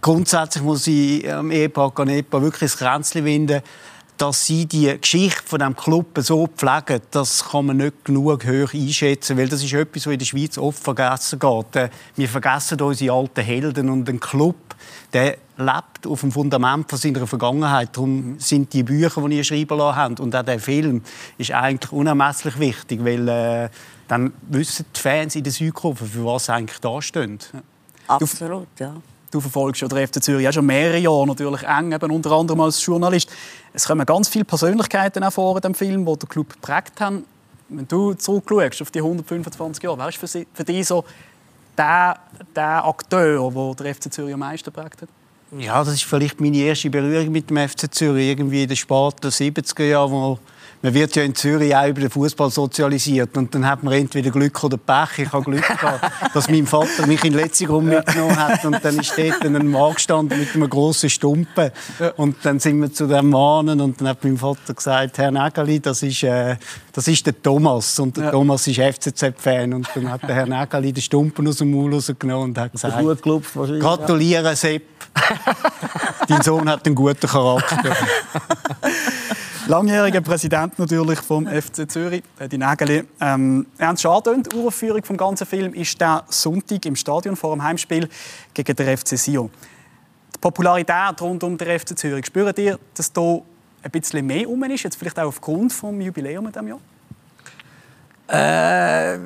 grundsätzlich 0.00 0.64
muss 0.64 0.88
ich 0.88 1.32
am 1.32 1.52
Ehepaar 1.52 1.94
Canepa 1.94 2.42
wirklich 2.42 2.72
das 2.72 2.78
Kränzchen 2.78 3.24
winden 3.24 3.62
dass 4.16 4.46
sie 4.46 4.66
die 4.66 4.96
Geschichte 5.00 5.42
von 5.44 5.58
dem 5.58 5.74
Club 5.74 6.06
so 6.18 6.46
pflegen, 6.46 7.00
das 7.10 7.50
kann 7.50 7.66
man 7.66 7.78
nicht 7.78 8.04
genug 8.04 8.44
hoch 8.46 8.72
einschätzen, 8.72 9.36
weil 9.36 9.48
das 9.48 9.62
ist 9.62 9.72
etwas, 9.72 10.06
was 10.06 10.12
in 10.12 10.18
der 10.18 10.26
Schweiz 10.26 10.56
oft 10.56 10.82
vergessen 10.82 11.38
geht. 11.38 11.76
Äh, 11.76 11.90
wir 12.16 12.28
vergessen 12.28 12.80
unsere 12.80 13.14
alten 13.14 13.42
Helden 13.42 13.90
und 13.90 14.08
ein 14.08 14.20
Club, 14.20 14.56
der 15.12 15.38
lebt 15.56 16.06
auf 16.06 16.20
dem 16.20 16.32
Fundament 16.32 16.88
von 16.88 16.98
seiner 16.98 17.26
Vergangenheit. 17.26 17.96
Darum 17.96 18.38
sind 18.38 18.72
die 18.72 18.82
Bücher, 18.82 19.26
die 19.28 19.36
ihr 19.36 19.44
schreiben 19.44 19.78
lassen 19.78 19.96
habt, 19.96 20.20
und 20.20 20.34
auch 20.34 20.42
der 20.42 20.60
Film 20.60 21.02
ist 21.38 21.50
eigentlich 21.50 21.92
unermesslich 21.92 22.58
wichtig, 22.58 23.04
weil 23.04 23.28
äh, 23.28 23.68
dann 24.08 24.32
wissen 24.48 24.86
die 24.94 25.00
Fans 25.00 25.34
in 25.34 25.44
der 25.44 25.52
Südkurve, 25.52 26.04
für 26.04 26.24
was 26.24 26.46
sie 26.46 26.52
eigentlich 26.52 26.80
da 26.80 27.00
stehen. 27.02 27.38
Absolut, 28.06 28.68
ja. 28.78 28.94
Du 29.34 29.40
verfolgst 29.40 29.82
ja 29.82 29.88
den 29.88 30.06
FC 30.06 30.22
Zürich 30.22 30.46
auch 30.48 30.52
schon 30.52 30.64
mehrere 30.64 30.98
Jahre 30.98 31.26
natürlich 31.26 31.64
eng, 31.64 31.90
eben 31.90 32.10
unter 32.12 32.30
anderem 32.30 32.60
als 32.60 32.86
Journalist. 32.86 33.28
Es 33.72 33.84
kommen 33.84 34.06
ganz 34.06 34.28
viele 34.28 34.44
Persönlichkeiten 34.44 35.28
vor 35.32 35.56
in 35.56 35.62
dem 35.62 35.74
Film, 35.74 36.06
die 36.06 36.16
den 36.16 36.28
Club 36.28 36.52
geprägt 36.52 37.00
haben. 37.00 37.24
Wenn 37.68 37.88
du 37.88 38.14
zurückschaust 38.14 38.82
auf 38.82 38.92
die 38.92 39.00
125 39.00 39.82
Jahre, 39.82 39.98
wer 39.98 40.08
ist 40.08 40.18
für, 40.18 40.28
für 40.28 40.62
dich 40.62 40.86
so 40.86 41.04
der, 41.76 42.16
der 42.54 42.84
Akteur, 42.84 43.50
der 43.50 43.74
der 43.74 43.94
FC 43.96 44.12
Zürich 44.12 44.34
am 44.34 44.38
meisten 44.38 44.72
geprägt 44.72 45.02
hat? 45.02 45.08
Ja, 45.58 45.82
das 45.82 45.94
ist 45.94 46.04
vielleicht 46.04 46.40
meine 46.40 46.58
erste 46.58 46.88
Berührung 46.88 47.32
mit 47.32 47.50
dem 47.50 47.56
FC 47.56 47.92
Zürich, 47.92 48.28
irgendwie 48.28 48.62
in 48.62 48.68
den 48.68 48.76
späten 48.76 49.30
70er 49.30 49.82
Jahren, 49.82 50.12
wo 50.12 50.38
man 50.84 50.92
wird 50.92 51.16
ja 51.16 51.22
in 51.22 51.34
Zürich 51.34 51.74
auch 51.74 51.88
über 51.88 52.02
den 52.02 52.10
Fußball 52.10 52.50
sozialisiert. 52.50 53.34
Und 53.38 53.54
dann 53.54 53.66
hat 53.66 53.82
man 53.82 53.94
entweder 53.94 54.30
Glück 54.30 54.62
oder 54.64 54.76
Pech. 54.76 55.24
Ich 55.24 55.32
habe 55.32 55.42
Glück 55.42 55.66
gehabt, 55.66 56.34
dass 56.34 56.50
mein 56.50 56.66
Vater 56.66 57.06
mich 57.06 57.24
in 57.24 57.32
den 57.32 57.40
letzten 57.40 57.68
Raum 57.68 57.86
mitgenommen 57.86 58.36
hat. 58.36 58.66
Und 58.66 58.84
dann 58.84 58.98
ist 58.98 59.16
dort 59.16 59.42
ein 59.42 59.66
Mann 59.70 59.94
gestanden 59.94 60.38
mit 60.38 60.54
einem 60.54 60.68
grossen 60.68 61.08
Stumpen. 61.08 61.70
Und 62.18 62.36
dann 62.42 62.60
sind 62.60 62.82
wir 62.82 62.92
zu 62.92 63.06
dem 63.06 63.30
Mann 63.30 63.80
und 63.80 63.98
dann 63.98 64.08
hat 64.08 64.22
mein 64.24 64.36
Vater 64.36 64.74
gesagt, 64.74 65.16
Herr 65.16 65.30
Nägeli, 65.30 65.80
das 65.80 66.02
ist, 66.02 66.22
äh, 66.22 66.56
das 66.92 67.08
ist 67.08 67.24
der 67.24 67.40
Thomas. 67.42 67.98
Und 67.98 68.18
der 68.18 68.24
ja. 68.24 68.30
Thomas 68.30 68.66
ist 68.66 68.78
FCZ-Fan 68.78 69.72
und 69.72 69.88
dann 69.94 70.10
hat 70.10 70.22
der 70.24 70.34
Herr 70.34 70.46
Nägeli 70.46 70.92
den 70.92 71.02
Stumpen 71.02 71.48
aus 71.48 71.56
dem 71.56 71.70
Maul 71.70 71.94
rausgenommen 71.94 72.50
und 72.50 72.58
hat 72.58 72.72
gesagt, 72.72 72.98
gratuliere 73.80 74.54
Sepp, 74.54 74.82
dein 76.28 76.42
Sohn 76.42 76.68
hat 76.68 76.84
einen 76.84 76.94
guten 76.94 77.26
Charakter. 77.26 77.96
Langjähriger 79.66 80.20
Präsident 80.20 80.78
natürlich 80.78 81.20
vom 81.20 81.46
FC 81.46 81.90
Zürich, 81.90 82.22
die 82.50 82.58
Nägeli. 82.58 83.04
Ähm, 83.18 83.66
schon 83.98 84.10
angedeutet, 84.10 84.52
Uraufführung 84.52 85.02
vom 85.02 85.16
ganzen 85.16 85.46
Film 85.46 85.72
ist 85.72 85.98
der 85.98 86.22
Sonntag 86.28 86.84
im 86.84 86.94
Stadion 86.94 87.34
vor 87.34 87.56
dem 87.56 87.62
Heimspiel 87.62 88.06
gegen 88.52 88.76
den 88.76 88.96
FC 88.98 89.16
Sion. 89.16 89.50
Die 90.34 90.38
Popularität 90.38 91.18
rund 91.22 91.42
um 91.44 91.56
den 91.56 91.80
FC 91.80 91.96
Zürich, 91.98 92.26
spürt 92.26 92.58
ihr, 92.58 92.78
dass 92.92 93.10
da 93.10 93.40
ein 93.82 93.90
bisschen 93.90 94.26
mehr 94.26 94.48
um 94.50 94.62
ist, 94.64 94.82
jetzt 94.82 94.96
vielleicht 94.96 95.18
auch 95.18 95.28
aufgrund 95.28 95.72
des 95.72 95.80
Jubiläums 95.80 96.46
in 96.48 96.52
diesem 96.52 96.68
Jahr? 96.68 96.80
Äh, 98.28 99.16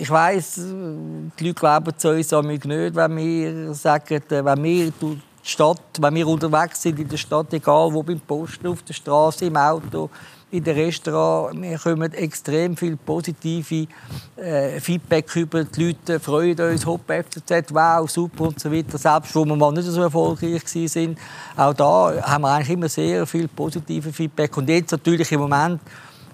ich 0.00 0.10
weiss, 0.10 0.56
die 0.56 1.44
Leute 1.44 1.54
glauben 1.54 1.96
zu 1.96 2.10
uns 2.10 2.32
nicht, 2.32 2.66
wenn 2.66 3.16
wir 3.16 3.74
sagen, 3.74 4.22
äh, 4.28 4.44
wenn 4.44 4.64
wir 4.64 4.92
Stadt, 5.46 5.82
wenn 6.00 6.14
wir 6.14 6.26
unterwegs 6.26 6.80
sind 6.80 6.98
in 6.98 7.08
der 7.08 7.16
Stadt, 7.18 7.52
egal 7.52 7.92
wo 7.92 8.02
beim 8.02 8.20
Posten, 8.20 8.66
auf 8.66 8.82
der 8.82 8.94
Straße, 8.94 9.44
im 9.44 9.56
Auto, 9.56 10.08
in 10.50 10.64
den 10.64 10.76
Restaurant, 10.76 11.60
wir 11.60 11.72
bekommen 11.72 12.12
extrem 12.12 12.76
viel 12.76 12.96
positive 12.96 13.86
äh, 14.36 14.80
Feedback 14.80 15.34
über 15.36 15.64
die 15.64 15.86
Leute 15.86 16.20
freuen 16.20 16.58
uns, 16.60 16.86
Hopp 16.86 17.02
FCZ, 17.08 17.74
wow, 17.74 18.08
super 18.08 18.44
und 18.44 18.60
so 18.60 18.72
weiter. 18.72 18.96
Selbst 18.96 19.34
wo 19.34 19.44
wir 19.44 19.56
mal 19.56 19.72
nicht 19.72 19.84
so 19.84 20.00
erfolgreich 20.00 20.62
sind, 20.66 21.18
auch 21.56 21.74
da 21.74 22.22
haben 22.22 22.42
wir 22.42 22.52
eigentlich 22.52 22.70
immer 22.70 22.88
sehr 22.88 23.26
viel 23.26 23.48
positive 23.48 24.12
Feedback. 24.12 24.56
Und 24.56 24.68
jetzt 24.68 24.92
natürlich 24.92 25.30
im 25.32 25.40
Moment 25.40 25.80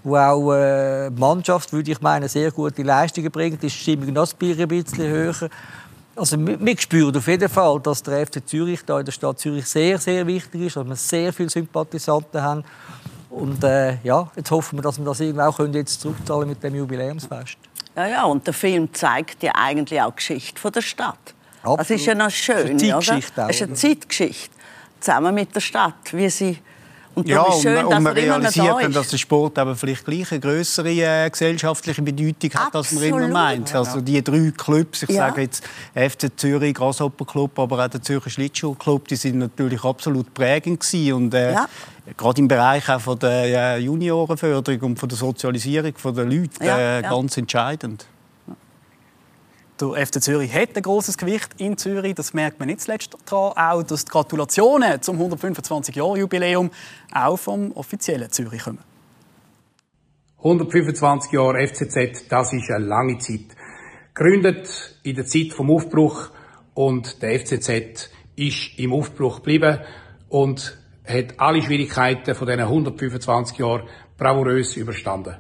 wo 0.02 0.16
auch 0.16 0.54
äh, 0.54 1.10
die 1.10 1.20
Mannschaft, 1.20 1.72
würde 1.72 1.90
ich 1.90 2.00
meinen, 2.00 2.28
sehr 2.28 2.50
gute 2.50 2.82
Leistungen 2.82 3.30
bringt, 3.30 3.62
ist 3.62 3.76
die 3.76 3.80
Stimmung 3.80 4.12
noch 4.12 4.32
ein 4.40 4.68
bisschen 4.68 5.08
höher. 5.08 5.50
Also 6.20 6.36
wir 6.38 6.78
spüren 6.78 7.16
auf 7.16 7.26
jeden 7.28 7.48
Fall, 7.48 7.80
dass 7.80 8.02
der 8.02 8.26
FC 8.26 8.46
Zürich 8.46 8.80
da 8.84 8.98
in 8.98 9.06
der 9.06 9.12
Stadt 9.12 9.38
Zürich 9.38 9.64
sehr, 9.64 9.96
sehr 9.96 10.26
wichtig 10.26 10.60
ist, 10.60 10.76
dass 10.76 10.86
wir 10.86 10.94
sehr 10.94 11.32
viele 11.32 11.48
Sympathisanten 11.48 12.42
haben. 12.42 12.62
Und 13.30 13.64
äh, 13.64 13.96
ja, 14.02 14.30
jetzt 14.36 14.50
hoffen 14.50 14.76
wir, 14.76 14.82
dass 14.82 14.98
wir 14.98 15.04
das 15.06 15.18
irgendwie 15.20 15.40
auch 15.40 15.56
können 15.56 15.72
jetzt 15.72 15.98
zurückzahlen 16.02 16.50
mit 16.50 16.62
dem 16.62 16.74
Jubiläumsfest. 16.74 17.56
Ja, 17.96 18.06
ja, 18.06 18.24
und 18.24 18.46
der 18.46 18.52
Film 18.52 18.92
zeigt 18.92 19.42
ja 19.42 19.52
eigentlich 19.54 19.98
auch 20.02 20.10
die 20.10 20.16
Geschichte 20.16 20.70
der 20.70 20.82
Stadt. 20.82 21.34
Absolut. 21.62 21.80
Das 21.80 21.90
ist 21.90 22.04
ja 22.04 22.14
noch 22.14 22.30
schön, 22.30 22.76
das 22.76 22.82
ist 22.82 22.92
eine 22.92 23.00
Zeitgeschichte 23.00 23.40
oder? 23.40 23.46
Das 23.46 23.56
ist 23.56 23.62
eine 23.62 23.74
Zeitgeschichte. 23.74 24.54
Zusammen 25.00 25.34
mit 25.34 25.54
der 25.54 25.60
Stadt, 25.60 26.12
wie 26.12 26.28
sie 26.28 26.58
und 27.14 27.28
ja, 27.28 27.42
ist 27.48 27.62
schön, 27.62 27.84
und, 27.84 27.94
und 27.94 28.02
man 28.02 28.12
realisiert 28.12 28.82
dann, 28.82 28.92
dass 28.92 29.08
der 29.08 29.18
Sport 29.18 29.58
aber 29.58 29.74
vielleicht 29.74 30.04
gleich 30.04 30.30
eine 30.30 30.40
größere 30.40 30.90
äh, 30.90 31.30
gesellschaftliche 31.30 32.02
Bedeutung 32.02 32.50
hat, 32.54 32.74
als 32.74 32.92
man 32.92 33.02
immer 33.02 33.28
meint. 33.28 33.74
Also 33.74 34.00
die 34.00 34.22
drei 34.22 34.52
Clubs, 34.56 35.02
ich 35.02 35.10
ja. 35.10 35.28
sage 35.28 35.42
jetzt 35.42 35.64
FC 35.94 36.30
Zürich, 36.36 36.74
Grasshopper 36.74 37.24
Club, 37.24 37.58
aber 37.58 37.84
auch 37.84 37.88
der 37.88 38.00
Zürcher 38.02 38.30
Schlittschuhclub, 38.30 39.08
die 39.08 39.16
sind 39.16 39.38
natürlich 39.38 39.82
absolut 39.84 40.32
prägend 40.32 40.80
gewesen. 40.80 41.12
und 41.14 41.34
äh, 41.34 41.52
ja. 41.52 41.66
gerade 42.16 42.40
im 42.40 42.48
Bereich 42.48 42.88
auch 42.88 43.00
von 43.00 43.18
der 43.18 43.76
äh, 43.76 43.78
Juniorenförderung 43.78 44.80
und 44.82 44.98
von 44.98 45.08
der 45.08 45.18
Sozialisierung 45.18 45.94
der 46.04 46.24
Leute 46.24 46.60
äh, 46.60 47.02
ganz 47.02 47.36
entscheidend. 47.36 48.06
Der 49.80 50.06
FC 50.06 50.22
Zürich 50.22 50.52
hat 50.52 50.76
ein 50.76 50.82
großes 50.82 51.16
Gewicht 51.16 51.54
in 51.56 51.78
Zürich. 51.78 52.14
Das 52.14 52.34
merkt 52.34 52.58
man 52.58 52.68
nicht 52.68 52.82
zuletzt 52.82 53.16
daran. 53.24 53.52
Auch, 53.56 53.82
dass 53.82 54.04
die 54.04 54.10
Gratulationen 54.10 55.00
zum 55.00 55.18
125-Jahr-Jubiläum 55.18 56.70
auch 57.14 57.36
vom 57.38 57.72
offiziellen 57.72 58.30
Zürich 58.30 58.64
kommen. 58.64 58.78
125 60.38 61.32
Jahre 61.32 61.66
FCZ, 61.66 62.28
das 62.28 62.52
ist 62.52 62.70
eine 62.70 62.84
lange 62.84 63.18
Zeit. 63.18 63.56
Gegründet 64.12 64.98
in 65.02 65.16
der 65.16 65.24
Zeit 65.24 65.52
vom 65.52 65.70
Aufbruch 65.70 66.30
und 66.74 67.22
der 67.22 67.38
FCZ 67.40 68.10
ist 68.36 68.78
im 68.78 68.92
Aufbruch 68.92 69.36
geblieben 69.36 69.78
und 70.28 70.78
hat 71.06 71.40
alle 71.40 71.62
Schwierigkeiten 71.62 72.34
von 72.34 72.46
diesen 72.46 72.60
125 72.60 73.58
Jahren 73.58 73.88
bravourös 74.18 74.76
überstanden. 74.76 75.36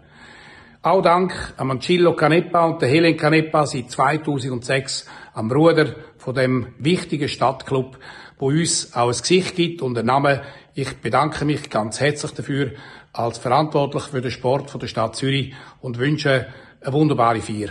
Auch 0.82 1.02
dank 1.02 1.34
am 1.58 1.72
Ancillo 1.72 2.16
Canepa 2.16 2.64
und 2.64 2.80
der 2.80 2.88
Helen 2.88 3.14
Canepa 3.14 3.66
seit 3.66 3.90
2006 3.90 5.04
am 5.34 5.52
Ruder 5.52 5.94
von 6.16 6.34
dem 6.34 6.68
wichtigen 6.78 7.28
Stadtclub, 7.28 7.98
wo 8.38 8.46
uns 8.46 8.94
auch 8.94 9.08
ein 9.08 9.18
Gesicht 9.18 9.56
gibt 9.56 9.82
und 9.82 9.98
einen 9.98 10.06
Namen. 10.06 10.40
Ich 10.72 10.96
bedanke 11.02 11.44
mich 11.44 11.68
ganz 11.68 12.00
herzlich 12.00 12.32
dafür 12.32 12.70
als 13.12 13.36
verantwortlich 13.36 14.04
für 14.04 14.22
den 14.22 14.30
Sport 14.30 14.70
von 14.70 14.80
der 14.80 14.86
Stadt 14.86 15.16
Zürich 15.16 15.52
und 15.82 15.98
wünsche 15.98 16.46
eine 16.80 16.92
wunderbare 16.94 17.42
Feier. 17.42 17.68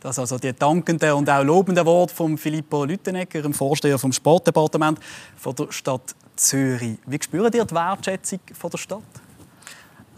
Das 0.00 0.18
also 0.18 0.36
die 0.36 0.52
dankenden 0.52 1.12
und 1.12 1.30
auch 1.30 1.42
lobenden 1.42 1.86
Worte 1.86 2.14
von 2.14 2.36
Filippo 2.36 2.84
Lüttenegger, 2.84 3.40
dem 3.40 3.54
Vorsteher 3.54 3.98
vom 3.98 4.12
Sportdepartement 4.12 4.98
von 5.36 5.54
der 5.54 5.72
Stadt 5.72 6.14
Zürich. 6.36 6.98
Wie 7.06 7.18
spüren 7.22 7.52
ihr 7.54 7.64
die 7.64 7.74
Wertschätzung 7.74 8.40
von 8.52 8.68
der 8.70 8.76
Stadt? 8.76 9.21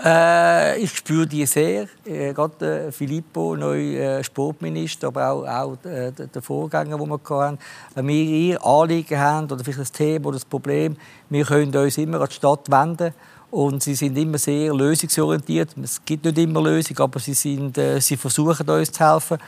Äh, 0.03 0.81
ich 0.81 0.91
spüre 0.91 1.27
die 1.27 1.47
sehr. 1.47 1.87
Äh, 2.05 2.33
gerade 2.33 2.87
äh, 2.87 2.93
Filippo, 2.93 3.55
neuer 3.55 4.19
äh, 4.19 4.25
Sportminister, 4.25 5.09
aber 5.09 5.31
auch, 5.31 5.47
auch 5.47 5.85
äh, 5.85 6.11
der 6.11 6.43
Vorgänger, 6.43 6.99
den 6.99 7.09
wir 7.09 7.21
hatten. 7.29 7.59
Wenn 7.95 8.09
wir 8.09 8.15
ihr 8.25 8.65
Anliegen 8.65 9.19
haben 9.19 9.51
oder 9.51 9.63
vielleicht 9.63 9.81
das 9.81 9.93
Thema 9.93 10.27
oder 10.27 10.37
das 10.37 10.45
Problem, 10.45 10.97
wir 11.31 11.45
können 11.45 11.75
uns 11.77 11.99
immer 11.99 12.21
an 12.21 12.27
die 12.29 12.35
Stadt 12.35 12.71
wenden. 12.71 13.15
Und 13.53 13.85
sie 13.85 13.95
sind 13.95 14.19
immer 14.19 14.37
sehr 14.37 14.75
lösungsorientiert. 14.75 15.77
Es 15.81 16.05
gibt 16.05 16.25
nicht 16.25 16.39
immer 16.39 16.61
Lösungen, 16.61 17.01
aber 17.01 17.21
sie, 17.21 17.35
sind, 17.35 17.79
äh, 17.79 18.01
sie 18.01 18.17
versuchen 18.17 18.69
uns 18.69 18.91
zu 18.91 19.13
helfen. 19.13 19.39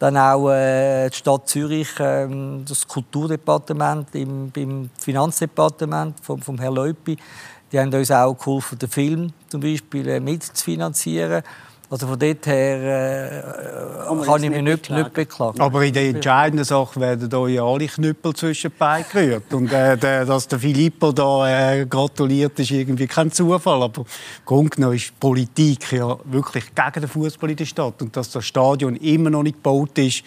Dann 0.00 0.16
auch 0.16 0.50
äh, 0.50 1.08
die 1.10 1.16
Stadt 1.16 1.48
Zürich, 1.48 1.90
ähm, 2.00 2.64
das 2.68 2.88
Kulturdepartement 2.88 4.12
im, 4.16 4.50
beim 4.50 4.90
Finanzdepartement 4.98 6.18
vom, 6.20 6.42
vom 6.42 6.58
Herrn 6.58 6.74
Leupi 6.74 7.16
die 7.72 7.80
haben 7.80 7.92
uns 7.92 8.10
auch 8.10 8.34
geholfen, 8.34 8.78
den 8.78 8.88
Film 8.88 9.32
zum 9.48 9.60
Beispiel 9.60 10.06
äh, 10.08 10.20
mitzufinanzieren. 10.20 11.42
Also 11.92 12.06
von 12.06 12.18
dort 12.18 12.46
her 12.46 13.42
äh, 14.10 14.24
kann 14.24 14.42
ich 14.42 14.48
mich 14.48 14.62
nicht, 14.62 14.88
nicht, 14.88 15.12
beklagen. 15.12 15.60
Aber 15.60 15.84
in 15.84 15.92
den 15.92 16.14
entscheidenden 16.14 16.64
Sachen 16.64 17.02
werden 17.02 17.34
euch 17.34 17.60
alle 17.60 17.86
Knüppel 17.86 18.32
zwischen 18.32 18.70
die 18.70 18.78
Beine 18.78 19.04
gerührt. 19.12 19.52
Und 19.52 19.70
äh, 19.70 19.98
der, 19.98 20.24
dass 20.24 20.48
der 20.48 20.58
Filippo 20.58 21.12
da 21.12 21.74
äh, 21.74 21.84
gratuliert, 21.84 22.58
ist 22.58 22.70
irgendwie 22.70 23.06
kein 23.06 23.30
Zufall. 23.30 23.82
Aber 23.82 24.06
genommen 24.46 24.96
ist 24.96 25.20
Politik 25.20 25.92
ja 25.92 26.16
wirklich 26.24 26.74
gegen 26.74 27.00
den 27.00 27.08
Fußball 27.08 27.50
in 27.50 27.56
der 27.56 27.66
Stadt. 27.66 28.00
Und 28.00 28.16
dass 28.16 28.30
das 28.30 28.46
Stadion 28.46 28.96
immer 28.96 29.28
noch 29.28 29.42
nicht 29.42 29.56
gebaut 29.56 29.98
ist, 29.98 30.24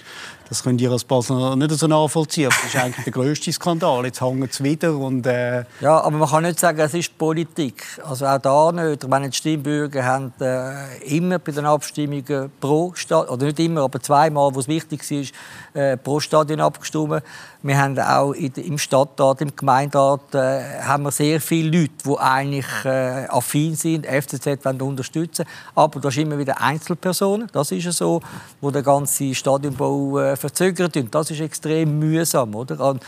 das 0.49 0.63
könnt 0.63 0.79
ihr 0.79 0.91
als 0.91 1.03
Basler 1.03 1.55
nicht 1.55 1.71
so 1.71 1.87
nachvollziehen. 1.87 2.49
Das 2.49 2.73
ist 2.73 2.75
eigentlich 2.75 3.03
der 3.03 3.13
grösste 3.13 3.51
Skandal. 3.51 4.05
Jetzt 4.05 4.21
hängen 4.21 4.43
es 4.43 4.61
wieder. 4.63 4.95
Und, 4.95 5.25
äh 5.25 5.63
ja, 5.81 6.01
aber 6.01 6.17
man 6.17 6.29
kann 6.29 6.43
nicht 6.43 6.59
sagen, 6.59 6.79
es 6.79 6.93
ist 6.93 7.17
Politik. 7.17 7.83
Also 8.03 8.25
auch 8.25 8.37
da 8.37 8.71
nicht. 8.71 9.09
Wenn 9.09 9.23
die 9.23 9.35
Stimmbürger 9.35 10.03
haben 10.03 10.33
äh, 10.39 10.97
immer 11.05 11.39
bei 11.39 11.51
den 11.51 11.65
Abstimmungen 11.65 12.51
pro 12.59 12.93
Stadion, 12.95 13.33
oder 13.33 13.45
nicht 13.47 13.59
immer, 13.59 13.81
aber 13.81 13.99
zweimal, 13.99 14.53
wo 14.53 14.59
es 14.59 14.67
wichtig 14.67 15.01
war, 15.09 15.81
äh, 15.81 15.97
pro 15.97 16.19
Stadion 16.19 16.61
abgestimmt. 16.61 17.23
Wir 17.65 17.79
haben 17.79 17.97
auch 17.97 18.33
im 18.33 18.77
Stadtrat, 18.77 19.41
im 19.41 19.55
Gemeinderat 19.55 20.35
äh, 20.35 20.81
haben 20.83 21.01
wir 21.01 21.11
sehr 21.11 21.41
viele 21.41 21.79
Leute, 21.79 21.93
die 22.05 22.15
eigentlich 22.19 22.67
äh, 22.85 23.25
affin 23.27 23.73
sind, 23.73 24.05
FCZ 24.05 24.63
wollen 24.63 24.81
unterstützen. 24.83 25.45
Aber 25.73 25.99
das 25.99 26.15
ist 26.15 26.21
immer 26.21 26.37
wieder 26.37 26.61
Einzelpersonen, 26.61 27.47
das 27.51 27.71
ist 27.71 27.85
ja 27.85 27.91
so, 27.91 28.21
wo 28.61 28.69
der 28.69 28.83
ganze 28.83 29.33
Stadionbau 29.33 30.19
äh, 30.19 30.35
verzögert 30.35 30.95
und 30.95 31.15
das 31.15 31.31
ist 31.31 31.39
extrem 31.39 31.97
mühsam, 31.97 32.53
oder? 32.53 32.79
Und 32.87 33.03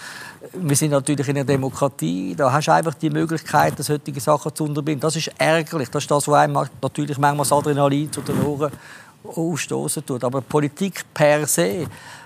wir 0.53 0.75
sind 0.75 0.89
natürlich 0.89 1.27
in 1.27 1.37
einer 1.37 1.45
Demokratie, 1.45 2.33
da 2.35 2.51
hast 2.51 2.67
du 2.67 2.73
einfach 2.73 2.95
die 2.95 3.11
Möglichkeit, 3.11 3.75
solche 3.77 4.19
Sachen 4.19 4.55
zu 4.55 4.63
unterbinden. 4.63 5.01
Das 5.01 5.15
ist 5.15 5.29
ärgerlich, 5.37 5.89
das 5.89 6.05
ist 6.05 6.09
das, 6.09 6.27
was 6.27 6.35
einem 6.35 6.67
natürlich 6.81 7.19
manchmal 7.19 7.45
das 7.45 7.53
Adrenalin 7.53 8.11
zu 8.11 8.21
den 8.21 8.41
Ohren 8.43 8.71
ausstoßen 9.23 10.03
tut. 10.03 10.23
Aber 10.23 10.41
Politik 10.41 11.05
per 11.13 11.45
se 11.45 11.85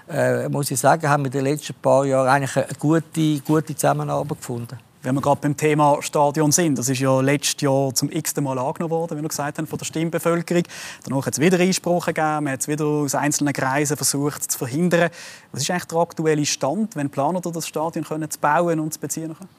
äh, 0.10 0.50
muss 0.50 0.72
ich 0.72 0.80
sagen, 0.80 1.08
haben 1.08 1.24
wir 1.24 1.28
in 1.28 1.32
den 1.32 1.44
letzten 1.46 1.74
paar 1.76 2.06
Jahren 2.06 2.28
eigentlich 2.28 2.56
eine 2.56 2.68
gute, 2.80 3.40
gute 3.42 3.76
Zusammenarbeit 3.76 4.38
gefunden. 4.38 4.78
Wenn 5.04 5.16
wir 5.16 5.22
gerade 5.22 5.42
beim 5.42 5.58
Thema 5.58 5.98
Stadion 6.02 6.52
sind, 6.52 6.78
das 6.78 6.88
ist 6.88 7.00
ja 7.00 7.22
letztes 7.22 7.60
Jahr 7.62 7.92
zum 7.96 8.12
x 8.12 8.36
Mal 8.36 8.60
angenommen 8.60 8.92
worden, 8.92 9.18
wie 9.18 9.22
wir 9.24 9.30
gesagt 9.30 9.58
haben, 9.58 9.66
von 9.66 9.80
der 9.80 9.86
Stimmbevölkerung. 9.86 10.64
Danach 11.04 11.26
hat 11.26 11.34
es 11.34 11.40
wieder 11.40 11.60
Einsprachen 11.60 12.14
gegeben, 12.14 12.44
man 12.44 12.54
hat 12.54 12.62
es 12.62 12.68
wieder 12.68 12.86
aus 12.86 13.16
einzelnen 13.16 13.52
Kreisen 13.52 13.98
versucht 13.98 14.52
zu 14.52 14.60
verhindern. 14.60 15.10
Was 15.52 15.64
ist 15.64 15.72
eigentlich 15.72 15.86
der 15.86 15.98
aktuelle 15.98 16.46
Stand, 16.46 16.96
wenn 16.96 17.10
Planer 17.10 17.42
das 17.42 17.68
Stadion 17.68 18.06
können 18.06 18.30
zu 18.30 18.40
bauen 18.40 18.80
und 18.80 18.94
zu 18.94 19.00
beziehen 19.00 19.36
können? 19.36 19.50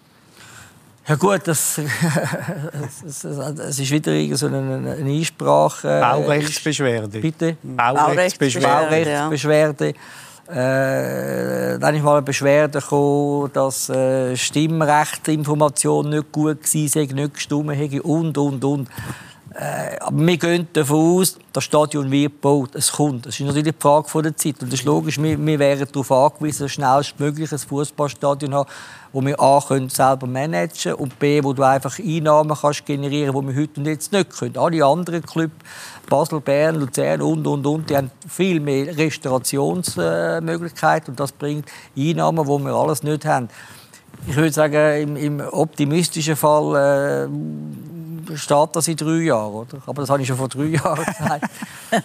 Ja 1.08 1.16
gut, 1.16 1.40
das, 1.46 1.80
es, 3.04 3.24
es 3.24 3.78
ist 3.80 3.90
wieder 3.90 4.36
so 4.36 4.46
eine, 4.46 4.58
eine 4.58 5.10
Einsprache. 5.10 6.00
Baurechtsbeschwerde. 6.00 7.18
Bitte? 7.18 7.56
Baurechtsbeschwerde. 7.64 9.04
Baurechtsbeschwerde. 9.04 9.86
Ja 9.88 9.94
äh, 10.48 11.78
dann 11.78 11.94
ist 11.94 12.02
mal 12.02 12.14
eine 12.14 12.22
Beschwerde 12.22 12.80
gekommen, 12.80 13.50
dass 13.52 13.88
äh, 13.88 14.36
Stimmrechtsinformation 14.36 16.10
nicht 16.10 16.32
gut 16.32 16.58
war, 16.62 17.14
nicht 17.14 17.34
gestimmt 17.34 17.76
hätte 17.76 18.02
und, 18.02 18.36
und, 18.36 18.64
und. 18.64 18.88
Äh, 19.54 19.98
aber 20.00 20.26
wir 20.26 20.36
gehen 20.38 20.68
davon 20.72 21.20
aus, 21.20 21.38
das 21.52 21.64
Stadion 21.64 22.10
wird 22.10 22.32
gebaut, 22.32 22.70
es 22.74 22.90
kommt. 22.90 23.26
Das 23.26 23.38
ist 23.38 23.44
natürlich 23.44 23.74
die 23.74 23.80
Frage 23.80 24.22
der 24.22 24.36
Zeit. 24.36 24.62
Und 24.62 24.72
das 24.72 24.80
ist 24.80 24.86
logisch, 24.86 25.20
wir, 25.20 25.38
wir 25.38 25.58
wären 25.58 25.86
darauf 25.92 26.10
angewiesen, 26.10 26.68
schnellstmöglich 26.68 27.52
ein 27.52 27.58
Fußballstadion 27.58 28.54
haben, 28.54 28.70
wo 29.12 29.20
wir 29.20 29.38
A 29.38 29.60
können 29.60 29.90
selber 29.90 30.26
managen 30.26 30.94
und 30.94 31.18
B, 31.18 31.44
wo 31.44 31.52
du 31.52 31.62
einfach 31.62 31.98
Einnahmen 31.98 32.56
kannst 32.58 32.86
generieren, 32.86 33.38
die 33.38 33.54
wir 33.54 33.62
heute 33.62 33.80
und 33.80 33.86
jetzt 33.86 34.12
nicht 34.12 34.30
können. 34.30 34.56
Alle 34.56 34.84
anderen 34.86 35.22
Clubs, 35.22 35.54
Basel, 36.12 36.40
Bern, 36.42 36.74
Luzern 36.74 37.22
und 37.22 37.46
und 37.46 37.66
und, 37.66 37.88
die 37.88 37.96
haben 37.96 38.10
viel 38.28 38.60
mehr 38.60 38.94
Restaurationsmöglichkeiten 38.98 41.12
und 41.12 41.18
das 41.18 41.32
bringt 41.32 41.72
Einnahmen, 41.96 42.44
die 42.44 42.64
wir 42.66 42.74
alles 42.74 43.02
nicht 43.02 43.24
haben. 43.24 43.48
Ich 44.26 44.36
würde 44.36 44.52
sagen, 44.52 45.00
im, 45.00 45.16
im 45.16 45.40
optimistischen 45.40 46.36
Fall 46.36 46.76
äh, 46.76 47.28
steht 48.36 48.68
das 48.72 48.88
in 48.88 48.96
drei 48.96 49.22
Jahren, 49.22 49.52
oder? 49.52 49.78
Aber 49.86 50.02
das 50.02 50.10
habe 50.10 50.22
ich 50.22 50.28
schon 50.28 50.36
vor 50.36 50.48
drei 50.48 50.64
Jahren 50.66 51.04
gesagt. 51.04 51.50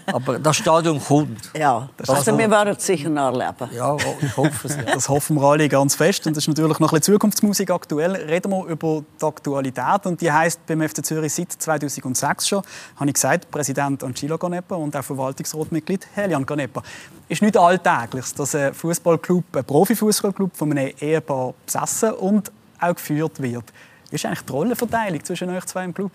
Aber 0.08 0.40
das 0.40 0.58
Stadion 0.58 1.02
kommt. 1.04 1.52
Ja, 1.58 1.90
das 1.98 2.10
also 2.10 2.38
wir 2.38 2.50
werden 2.50 2.76
es 2.78 2.86
sicher 2.86 3.10
noch 3.10 3.34
erleben. 3.34 3.70
Ja, 3.74 3.96
ich 4.22 4.38
hoffe 4.38 4.68
es. 4.68 4.76
Ja. 4.76 4.84
Das 4.94 5.10
hoffen 5.10 5.36
wir 5.38 5.44
alle 5.44 5.70
ganz 5.70 5.96
fest. 5.96 6.26
Und 6.28 6.36
das 6.36 6.44
ist 6.44 6.48
natürlich 6.48 6.80
noch 6.80 6.92
ein 6.92 7.00
bisschen 7.00 7.14
Zukunftsmusik 7.14 7.70
aktuell. 7.72 8.16
Reden 8.16 8.52
wir 8.52 8.66
über 8.66 9.04
die 9.20 9.26
Aktualität. 9.26 10.06
Und 10.06 10.22
die 10.22 10.32
heißt 10.32 10.66
beim 10.66 10.88
FC 10.88 11.06
Zürich 11.06 11.34
seit 11.34 11.52
2006 11.52 12.48
schon, 12.48 12.64
habe 12.96 13.10
ich 13.10 13.14
gesagt, 13.14 13.50
Präsident 13.52 14.04
Angelo 14.04 14.38
Ganepa 14.38 14.76
und 14.76 14.96
auch 14.96 15.04
Verwaltungsratmitglied 15.04 16.08
Helian 16.14 16.46
Ganepa. 16.46 16.84
Ist 17.30 17.42
nicht 17.42 17.58
alltäglich, 17.58 18.34
dass 18.36 18.56
ein 18.56 18.74
Fußballclub, 18.74 19.44
ein 19.56 19.66
Profifußballclub 19.66 20.56
von 20.56 20.72
einem 20.72 20.94
Ehepaar 21.00 21.54
besessen 21.66 22.12
und 22.12 22.52
auch 22.80 22.96
geführt 22.96 23.42
wird. 23.42 23.66
Wie 24.10 24.16
ist 24.16 24.26
eigentlich 24.26 24.42
die 24.42 24.52
Rollenverteilung 24.52 25.24
zwischen 25.24 25.50
euch 25.50 25.66
zwei 25.66 25.84
im 25.84 25.94
Club? 25.94 26.12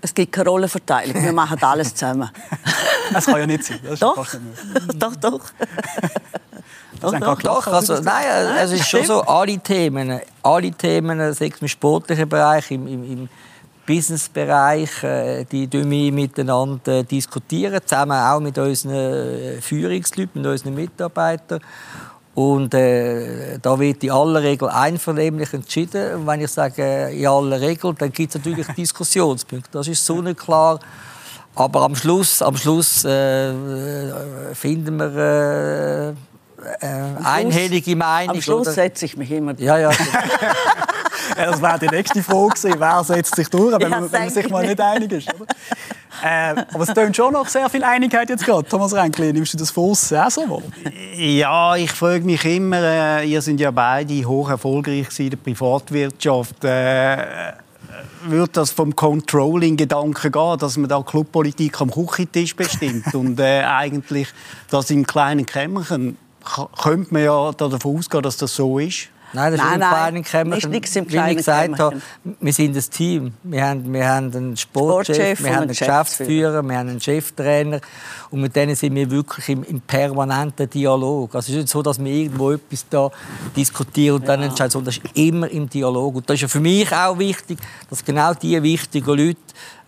Es 0.00 0.14
gibt 0.14 0.32
keine 0.32 0.48
Rollenverteilung. 0.48 1.22
Wir 1.22 1.32
machen 1.32 1.62
alles 1.62 1.94
zusammen. 1.94 2.30
das 3.12 3.26
kann 3.26 3.38
ja 3.38 3.46
nicht 3.46 3.64
sein. 3.64 3.80
doch. 4.00 4.26
doch, 4.94 5.16
doch. 5.16 5.40
doch, 7.00 7.20
doch, 7.20 7.42
doch. 7.42 7.66
Also, 7.68 8.00
nein, 8.00 8.24
es 8.58 8.72
ist 8.72 8.88
schon 8.88 9.04
so, 9.04 9.22
alle 9.22 9.58
Themen, 9.58 10.20
alle 10.42 10.70
Themen, 10.72 11.32
sei 11.34 11.46
es 11.54 11.60
im 11.60 11.68
sportlichen 11.68 12.28
Bereich, 12.28 12.70
im, 12.70 12.86
im, 12.88 13.04
im 13.04 13.28
Businessbereich, 13.86 15.02
äh, 15.02 15.44
die 15.44 15.70
wir 15.72 16.12
miteinander 16.12 17.02
diskutieren, 17.02 17.80
zusammen 17.84 18.18
auch 18.18 18.40
mit 18.40 18.56
unseren 18.56 18.94
äh, 18.94 19.60
Führungsleuten, 19.60 20.40
mit 20.40 20.50
unseren 20.50 20.74
Mitarbeitern. 20.74 21.60
Und 22.34 22.72
äh, 22.72 23.58
da 23.60 23.78
wird 23.78 24.02
in 24.04 24.10
aller 24.10 24.42
Regel 24.42 24.68
einvernehmlich 24.68 25.52
entschieden. 25.52 26.14
Und 26.14 26.26
wenn 26.26 26.40
ich 26.40 26.50
sage 26.50 27.10
in 27.10 27.26
aller 27.26 27.60
Regel, 27.60 27.94
dann 27.94 28.10
gibt 28.10 28.34
es 28.34 28.38
natürlich 28.38 28.66
Diskussionspunkte. 28.76 29.68
Das 29.70 29.86
ist 29.86 30.04
so 30.04 30.22
nicht 30.22 30.38
klar. 30.38 30.80
Aber 31.54 31.82
am 31.82 31.94
Schluss, 31.94 32.40
am 32.40 32.56
Schluss 32.56 33.04
äh, 33.04 33.52
finden 34.54 34.98
wir 34.98 36.14
äh, 36.62 36.86
äh, 36.86 36.96
einhellige 37.22 37.94
Meinung. 37.96 38.36
Am 38.36 38.42
Schluss 38.42 38.74
setze 38.74 39.04
ich 39.04 39.16
mich 39.16 39.30
immer. 39.30 39.58
Ja, 39.58 39.76
ja. 39.76 39.90
das 41.34 41.62
wäre 41.62 41.78
die 41.78 41.88
nächste 41.88 42.22
Frage 42.22 42.54
gewesen. 42.54 42.74
Wer 42.78 43.04
setzt 43.04 43.34
sich 43.34 43.48
durch, 43.48 43.78
wenn, 43.78 43.90
man, 43.90 44.12
wenn 44.12 44.20
man 44.22 44.30
sich 44.30 44.48
mal 44.50 44.66
nicht 44.66 44.80
einig 44.80 45.12
ist? 45.12 45.34
Oder? 45.34 45.46
Äh, 46.22 46.64
aber 46.72 46.84
es 46.84 46.94
tönt 46.94 47.16
schon 47.16 47.32
noch 47.32 47.48
sehr 47.48 47.68
viel 47.68 47.82
Einigkeit 47.82 48.28
jetzt 48.28 48.44
gerade. 48.44 48.68
Thomas 48.68 48.94
Renkli, 48.94 49.32
nimmst 49.32 49.54
du 49.54 49.58
das 49.58 49.70
von 49.70 49.90
uns 49.90 50.12
auch 50.12 50.30
so 50.30 50.48
wahr? 50.48 50.62
Ja, 51.16 51.74
ich 51.76 51.90
frage 51.90 52.24
mich 52.24 52.44
immer, 52.44 52.80
äh, 52.80 53.26
ihr 53.26 53.42
seid 53.42 53.58
ja 53.58 53.70
beide 53.70 54.24
hoch 54.24 54.50
erfolgreich 54.50 55.08
in 55.18 55.30
der 55.30 55.36
Privatwirtschaft. 55.38 56.64
Äh, 56.64 57.52
würde 58.24 58.52
das 58.52 58.70
vom 58.70 58.94
Controlling-Gedanken 58.94 60.32
gehen, 60.32 60.58
dass 60.58 60.76
man 60.76 60.88
da 60.88 61.02
Clubpolitik 61.02 61.80
am 61.80 61.90
Küchentisch 61.90 62.54
bestimmt 62.54 63.14
und 63.14 63.40
äh, 63.40 63.62
eigentlich 63.64 64.28
das 64.70 64.90
im 64.90 65.06
kleinen 65.06 65.44
Kämmerchen 65.46 66.16
könnte 66.80 67.14
man 67.14 67.22
ja 67.22 67.52
davon 67.52 67.98
ausgehen, 67.98 68.22
dass 68.22 68.36
das 68.36 68.54
so 68.54 68.78
ist. 68.78 69.08
Nein, 69.32 69.52
das 69.52 69.60
nein, 69.60 69.72
ist 69.72 69.78
nein, 69.80 69.90
kleinen 69.90 70.22
Kämmerchen. 70.24 70.72
Wie 70.72 70.76
ich 71.30 71.36
gesagt 71.36 71.78
habe, 71.78 72.02
wir 72.40 72.52
sind 72.52 72.76
ein 72.76 72.82
Team. 72.90 73.32
Wir 73.42 73.66
haben, 73.66 73.92
wir 73.92 74.08
haben 74.08 74.34
einen 74.34 74.56
Sportchef, 74.56 75.16
Sportchef 75.16 75.44
wir 75.44 75.50
haben 75.50 75.62
einen 75.62 75.68
Geschäftsführer, 75.68 76.62
wir 76.62 76.78
haben 76.78 76.88
einen 76.88 77.00
Cheftrainer. 77.00 77.80
Und 78.30 78.40
mit 78.40 78.54
denen 78.54 78.74
sind 78.74 78.94
wir 78.94 79.10
wirklich 79.10 79.48
im, 79.48 79.62
im 79.64 79.80
permanenten 79.80 80.68
Dialog. 80.68 81.34
Also 81.34 81.50
es 81.52 81.56
ist 81.56 81.62
nicht 81.62 81.68
so, 81.68 81.82
dass 81.82 82.02
wir 82.02 82.12
irgendwo 82.12 82.52
etwas 82.52 82.86
da 82.88 83.10
diskutieren 83.56 84.16
und 84.16 84.28
dann 84.28 84.40
ja. 84.40 84.46
entscheiden, 84.46 84.70
sondern 84.70 84.94
das 84.94 84.98
ist 84.98 85.16
immer 85.16 85.50
im 85.50 85.68
Dialog. 85.68 86.16
Und 86.16 86.28
das 86.28 86.34
ist 86.34 86.42
ja 86.42 86.48
für 86.48 86.60
mich 86.60 86.92
auch 86.92 87.18
wichtig, 87.18 87.58
dass 87.88 88.04
genau 88.04 88.34
diese 88.34 88.62
wichtigen 88.62 89.06
Leute 89.06 89.38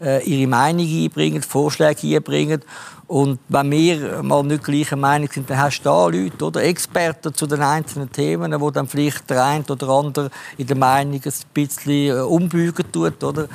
äh, 0.01 0.23
ihre 0.25 0.49
Meinung 0.49 0.87
einbringen, 0.87 1.42
Vorschläge 1.42 2.16
einbringen 2.16 2.62
und 3.07 3.38
wenn 3.49 3.71
wir 3.71 4.23
mal 4.23 4.43
nicht 4.43 4.64
gleicher 4.64 4.97
Meinung 4.97 5.29
sind, 5.31 5.51
dann 5.51 5.59
hast 5.59 5.81
du 5.81 5.85
da 5.85 6.07
Leute 6.07 6.45
oder 6.45 6.62
Experten 6.62 7.35
zu 7.35 7.47
den 7.47 7.61
einzelnen 7.61 8.11
Themen, 8.11 8.59
wo 8.61 8.71
dann 8.71 8.88
vielleicht 8.88 9.29
der 9.29 9.45
eine 9.45 9.64
oder 9.64 9.88
andere 9.88 10.31
in 10.57 10.67
der 10.67 10.77
Meinung 10.77 11.21
ein 11.23 11.33
bisschen 11.53 12.17
äh, 12.17 12.21
umbügen 12.21 12.90
tut, 12.90 13.23
oder? 13.23 13.49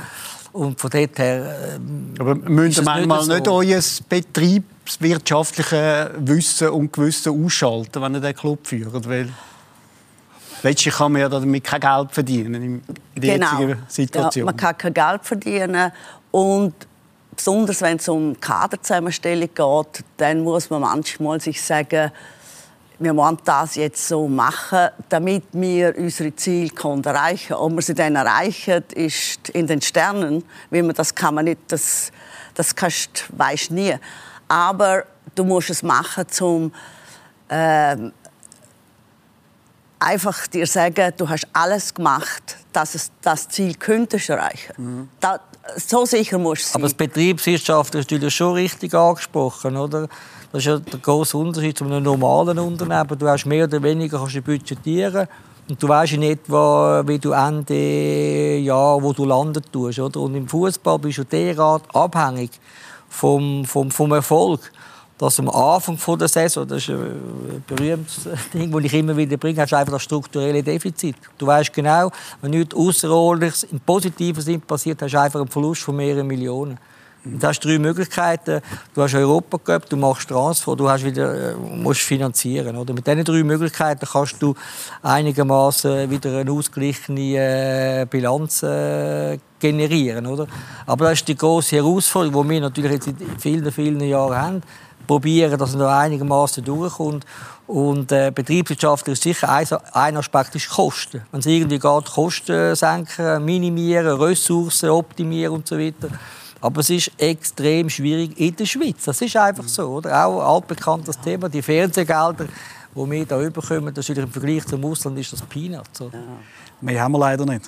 Und 0.51 0.79
von 0.79 0.89
dort 0.89 1.19
her. 1.19 1.75
Ähm, 1.75 2.13
Aber 2.19 2.35
müsst 2.35 2.83
manchmal 2.83 3.19
nicht, 3.19 3.45
so. 3.45 3.61
nicht 3.61 3.67
euer 3.71 3.81
betriebswirtschaftliches 4.07 6.09
Wissen 6.17 6.69
und 6.69 6.93
Gewissen 6.93 7.45
ausschalten, 7.45 8.01
wenn 8.01 8.15
ihr 8.15 8.21
den 8.21 8.35
Club 8.35 8.65
führt? 8.65 9.07
Weil 9.07 9.29
letztlich 10.63 10.95
kann 10.95 11.11
man 11.11 11.21
ja 11.21 11.29
damit 11.29 11.63
kein 11.63 11.79
Geld 11.79 12.11
verdienen 12.11 12.63
in 12.63 12.81
der 13.15 13.35
genau. 13.35 13.59
jetzigen 13.59 13.83
Situation. 13.87 14.41
Ja, 14.41 14.45
man 14.45 14.57
kann 14.57 14.77
kein 14.77 14.93
Geld 14.93 15.21
verdienen 15.23 15.91
und 16.31 16.73
besonders 17.39 17.81
wenn 17.81 17.95
es 17.95 18.09
um 18.09 18.37
Kaderzusammenstellung 18.37 19.49
geht, 19.55 20.03
dann 20.17 20.43
muss 20.43 20.69
man 20.69 20.81
manchmal 20.81 21.39
sich 21.39 21.61
sagen, 21.61 22.11
wir 22.99 23.15
wollen 23.15 23.37
das 23.45 23.75
jetzt 23.75 24.05
so 24.05 24.27
machen, 24.27 24.89
damit 25.07 25.43
wir 25.53 25.97
unsere 25.97 26.35
Ziele 26.35 26.69
erreichen 27.05 27.47
können. 27.47 27.61
Ob 27.61 27.71
wir 27.75 27.81
sie 27.81 27.93
dann 27.93 28.17
erreichen, 28.17 28.83
ist 28.93 29.47
in 29.51 29.67
den 29.67 29.81
Sternen. 29.81 30.43
Wie 30.69 30.81
man 30.81 30.93
das 30.93 31.15
kann 31.15 31.35
man 31.35 31.45
nicht, 31.45 31.59
das, 31.69 32.11
das 32.55 32.75
kannst, 32.75 33.25
weißt 33.37 33.71
nie. 33.71 33.95
Aber 34.49 35.05
du 35.33 35.45
musst 35.45 35.69
es 35.69 35.81
machen, 35.81 36.25
um 36.41 36.73
äh, 37.47 37.95
einfach 39.97 40.45
dir 40.47 40.67
sagen, 40.67 41.13
du 41.15 41.29
hast 41.29 41.47
alles 41.53 41.93
gemacht, 41.93 42.57
dass 42.73 42.95
es 42.95 43.11
das 43.21 43.47
Ziel 43.47 43.75
könntest 43.75 44.29
erreichen. 44.29 44.73
Mhm. 44.77 45.09
Da, 45.21 45.39
so 45.77 46.05
sicher 46.05 46.37
muss 46.37 46.59
es 46.59 46.71
sein. 46.71 46.81
Aber 46.81 46.87
das 46.87 46.93
Betriebswirtschaft 46.93 47.95
ist 47.95 48.09
natürlich 48.09 48.35
schon 48.35 48.53
richtig 48.53 48.93
angesprochen, 48.93 49.77
oder? 49.77 50.07
Das 50.51 50.61
ist 50.61 50.65
ja 50.65 50.79
der 50.79 50.99
große 50.99 51.37
Unterschied 51.37 51.77
zu 51.77 51.85
einem 51.85 52.03
normalen 52.03 52.57
Unternehmen. 52.59 53.17
Du 53.17 53.27
hast 53.27 53.45
mehr 53.45 53.65
oder 53.65 53.81
weniger 53.83 54.17
kannst 54.17 54.35
du 54.35 54.41
budgetieren 54.41 55.27
und 55.69 55.81
du 55.81 55.87
weißt 55.87 56.13
in 56.13 56.23
etwa, 56.23 57.03
wie 57.05 57.19
du 57.19 57.31
Ende 57.31 58.57
Jahr, 58.57 59.01
wo 59.01 59.13
du 59.13 59.25
landen 59.25 59.63
tust, 59.71 59.99
oder? 59.99 60.19
Und 60.21 60.35
im 60.35 60.47
Fußball 60.47 60.97
bist 60.97 61.19
du 61.19 61.23
derart 61.23 61.83
abhängig 61.93 62.51
vom, 63.07 63.65
vom, 63.65 63.91
vom 63.91 64.11
Erfolg 64.11 64.71
dass 65.19 65.37
am 65.37 65.49
Anfang 65.49 65.97
der 66.17 66.29
Saison, 66.29 66.65
das 66.65 66.83
ist 66.83 66.89
ein 66.89 67.61
berühmtes 67.67 68.27
Ding, 68.53 68.71
das 68.71 68.83
ich 68.85 68.93
immer 68.93 69.15
wieder 69.15 69.35
bringe, 69.35 69.61
hast 69.61 69.73
du 69.73 69.77
einfach 69.77 69.93
das 69.93 70.03
strukturelle 70.03 70.63
Defizit. 70.63 71.17
Du 71.37 71.45
weißt 71.45 71.73
genau, 71.73 72.09
wenn 72.41 72.51
nichts 72.51 72.73
Außerordentliches 72.73 73.63
im 73.63 73.81
positiven 73.81 74.41
Sinn 74.41 74.61
passiert, 74.61 75.01
hast 75.01 75.13
du 75.13 75.19
einfach 75.19 75.41
einen 75.41 75.49
Verlust 75.49 75.81
von 75.81 75.97
mehreren 75.97 76.25
Millionen. 76.25 76.79
Du 77.25 77.45
hast 77.45 77.59
drei 77.59 77.77
Möglichkeiten. 77.77 78.61
Du 78.95 79.01
hast 79.01 79.13
Europa 79.13 79.59
gehabt, 79.61 79.91
du 79.91 79.97
machst 79.97 80.29
Transfer, 80.29 80.73
du 80.77 80.89
hast 80.89 81.03
wieder, 81.03 81.51
äh, 81.51 81.53
musst 81.53 81.99
finanzieren. 81.99 82.77
Oder? 82.77 82.93
Mit 82.93 83.05
diesen 83.05 83.25
drei 83.25 83.43
Möglichkeiten 83.43 84.07
kannst 84.09 84.41
du 84.41 84.55
einigermaßen 85.03 86.09
wieder 86.09 86.37
eine 86.37 86.49
ausgeglichene 86.49 88.03
äh, 88.03 88.07
Bilanz 88.09 88.63
äh, 88.63 89.37
generieren. 89.59 90.27
Oder? 90.27 90.47
Aber 90.85 91.09
das 91.09 91.19
ist 91.19 91.27
die 91.27 91.35
große 91.35 91.75
Herausforderung, 91.75 92.45
die 92.45 92.49
wir 92.51 92.61
natürlich 92.61 92.93
jetzt 92.93 93.07
in 93.07 93.17
vielen, 93.37 93.69
vielen 93.69 93.99
Jahren 93.99 94.37
haben 94.37 94.63
probieren, 95.09 95.57
dass 95.57 95.71
man 95.71 95.79
da 95.79 95.99
einigermaßen 96.01 96.63
durchkommt. 96.63 97.25
Und 97.65 98.11
äh, 98.11 98.31
betriebswirtschaftlich 98.33 99.13
ist 99.13 99.23
sicher 99.23 99.49
ein, 99.49 99.65
ein 99.93 100.17
Aspekt 100.17 100.53
ist 100.53 100.69
Kosten. 100.69 101.23
Wenn 101.31 101.39
es 101.39 101.47
irgendwie 101.47 101.79
geht, 101.79 102.05
Kosten 102.05 102.75
senken, 102.75 103.43
minimieren, 103.43 104.21
Ressourcen 104.21 104.89
optimieren 104.89 105.55
und 105.55 105.67
so 105.67 105.79
weiter. 105.79 106.09
Aber 106.61 106.81
es 106.81 106.91
ist 106.91 107.11
extrem 107.17 107.89
schwierig 107.89 108.39
in 108.39 108.55
der 108.55 108.65
Schweiz. 108.65 109.05
Das 109.05 109.19
ist 109.19 109.35
einfach 109.35 109.67
so. 109.67 109.87
Oder? 109.87 110.25
Auch 110.25 110.55
altbekanntes 110.55 111.19
Thema, 111.19 111.49
die 111.49 111.63
Fernsehgelder, 111.63 112.45
die 112.45 113.09
wir 113.09 113.25
hier 113.25 113.49
bekommen, 113.49 113.91
das 113.91 114.07
ist 114.07 114.17
im 114.17 114.31
Vergleich 114.31 114.65
zum 114.67 114.85
Ausland 114.85 115.17
ist 115.17 115.33
das 115.33 115.41
Peanuts. 115.41 115.99
Ja. 115.99 116.07
Mehr 116.81 117.01
haben 117.01 117.13
wir 117.13 117.19
leider 117.19 117.45
nicht. 117.47 117.67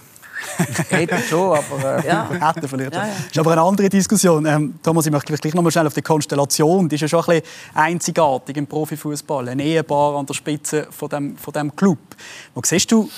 Hätte 0.89 1.17
schon, 1.19 1.57
aber... 1.57 2.03
Äh, 2.03 2.07
ja. 2.07 2.29
Hätte 2.29 2.67
vielleicht. 2.67 2.93
Ja, 2.93 3.05
ja. 3.05 3.13
Das 3.13 3.25
ist 3.27 3.39
aber 3.39 3.51
eine 3.51 3.61
andere 3.61 3.89
Diskussion. 3.89 4.45
Ähm, 4.45 4.79
Thomas, 4.81 5.05
ich 5.05 5.11
möchte 5.11 5.33
gleich 5.33 5.53
noch 5.53 5.63
mal 5.63 5.71
schnell 5.71 5.87
auf 5.87 5.93
die 5.93 6.01
Konstellation. 6.01 6.89
Die 6.89 6.95
ist 6.95 7.01
ja 7.01 7.07
schon 7.07 7.19
ein 7.21 7.41
bisschen 7.41 7.43
einzigartig 7.73 8.57
im 8.57 8.67
Profifußball. 8.67 9.49
Ein 9.49 9.59
Ehepaar 9.59 10.15
an 10.17 10.25
der 10.25 10.33
Spitze 10.33 10.87
von 10.89 11.09
dem, 11.09 11.37
von 11.37 11.53
dem 11.53 11.75
Club. 11.75 11.99
Wo 12.53 12.61
siehst 12.63 12.91
du 12.91 13.09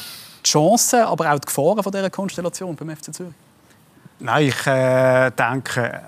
die 0.44 0.50
Chancen, 0.50 1.02
aber 1.02 1.32
auch 1.32 1.40
die 1.40 1.48
Gefahren 1.48 1.84
von 1.84 1.92
dieser 1.92 2.10
Konstellation 2.10 2.76
beim 2.76 2.96
FC 2.96 3.14
Zürich? 3.14 3.34
Nein, 4.20 4.48
ich 4.48 4.68
äh, 4.68 5.32
denke, 5.32 6.02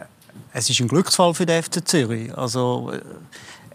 es 0.54 0.70
ist 0.70 0.80
ein 0.80 0.88
Glücksfall 0.88 1.34
für 1.34 1.46
den 1.46 1.62
FC 1.62 1.86
Zürich. 1.88 2.36
Also, 2.38 2.92
äh, 2.94 3.02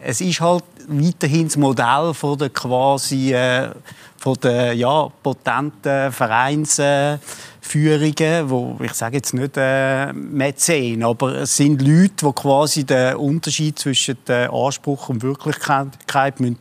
es 0.03 0.21
ist 0.21 0.41
halt 0.41 0.65
weiterhin 0.89 1.49
das 1.49 1.57
Modell 1.57 2.15
von 2.15 2.39
der 2.39 2.51
quasi 2.51 3.33
äh, 3.33 3.71
von 4.17 4.37
der 4.43 4.75
ja, 4.75 5.09
potenten 5.23 6.13
Vereinsführungen, 6.13 8.51
wo 8.51 8.77
ich 8.83 8.93
sage 8.93 9.17
jetzt 9.17 9.33
nicht 9.33 9.57
äh, 9.57 10.13
Mäzen, 10.13 11.03
aber 11.03 11.37
es 11.37 11.57
sind 11.57 11.81
Leute, 11.81 12.27
die 12.27 12.33
quasi 12.33 12.85
den 12.85 13.17
Unterschied 13.17 13.79
zwischen 13.79 14.19
Anspruch 14.29 15.09
und 15.09 15.23
Wirklichkeit 15.23 15.89
decken. 16.07 16.43
müssen 16.43 16.61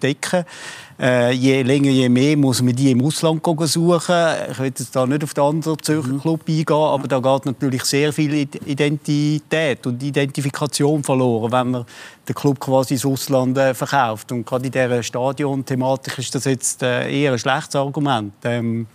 äh, 1.02 1.32
je 1.32 1.62
länger, 1.62 1.92
je 1.92 2.10
mehr 2.10 2.36
muss 2.36 2.62
man 2.62 2.76
die 2.76 2.92
im 2.92 3.06
Ausland 3.06 3.42
suchen. 3.46 4.16
Ich 4.52 4.60
will 4.60 4.66
jetzt 4.66 4.94
da 4.94 5.06
nicht 5.06 5.24
auf 5.24 5.34
den 5.34 5.44
anderen 5.44 5.82
Zürcher 5.82 6.10
mhm. 6.10 6.22
Club 6.22 6.42
eingehen, 6.46 6.76
aber 6.76 7.08
da 7.08 7.20
geht 7.20 7.46
natürlich 7.46 7.86
sehr 7.86 8.12
viel 8.12 8.34
Identität 8.34 9.88
und 9.88 10.04
Identifikation 10.04 11.02
verloren, 11.02 11.52
wenn 11.54 11.72
man 11.72 11.86
den 12.28 12.36
Club 12.36 12.60
quasi 12.60 12.96
ins 12.96 13.06
Ausland 13.06 13.58
äh, 13.58 13.74
verkauft. 13.74 14.34
Und 14.34 14.46
gerade 14.46 14.66
in 14.66 14.72
dieser 14.72 15.02
Stadion-Thematik 15.02 16.18
ist 16.20 16.36
das 16.36 16.44
jetzt 16.44 16.84
äh, 16.84 17.10
eher 17.10 17.32
ein 17.32 17.40
schlechtes 17.40 17.78
Argument. 17.78 18.34
Ähm, 18.44 18.88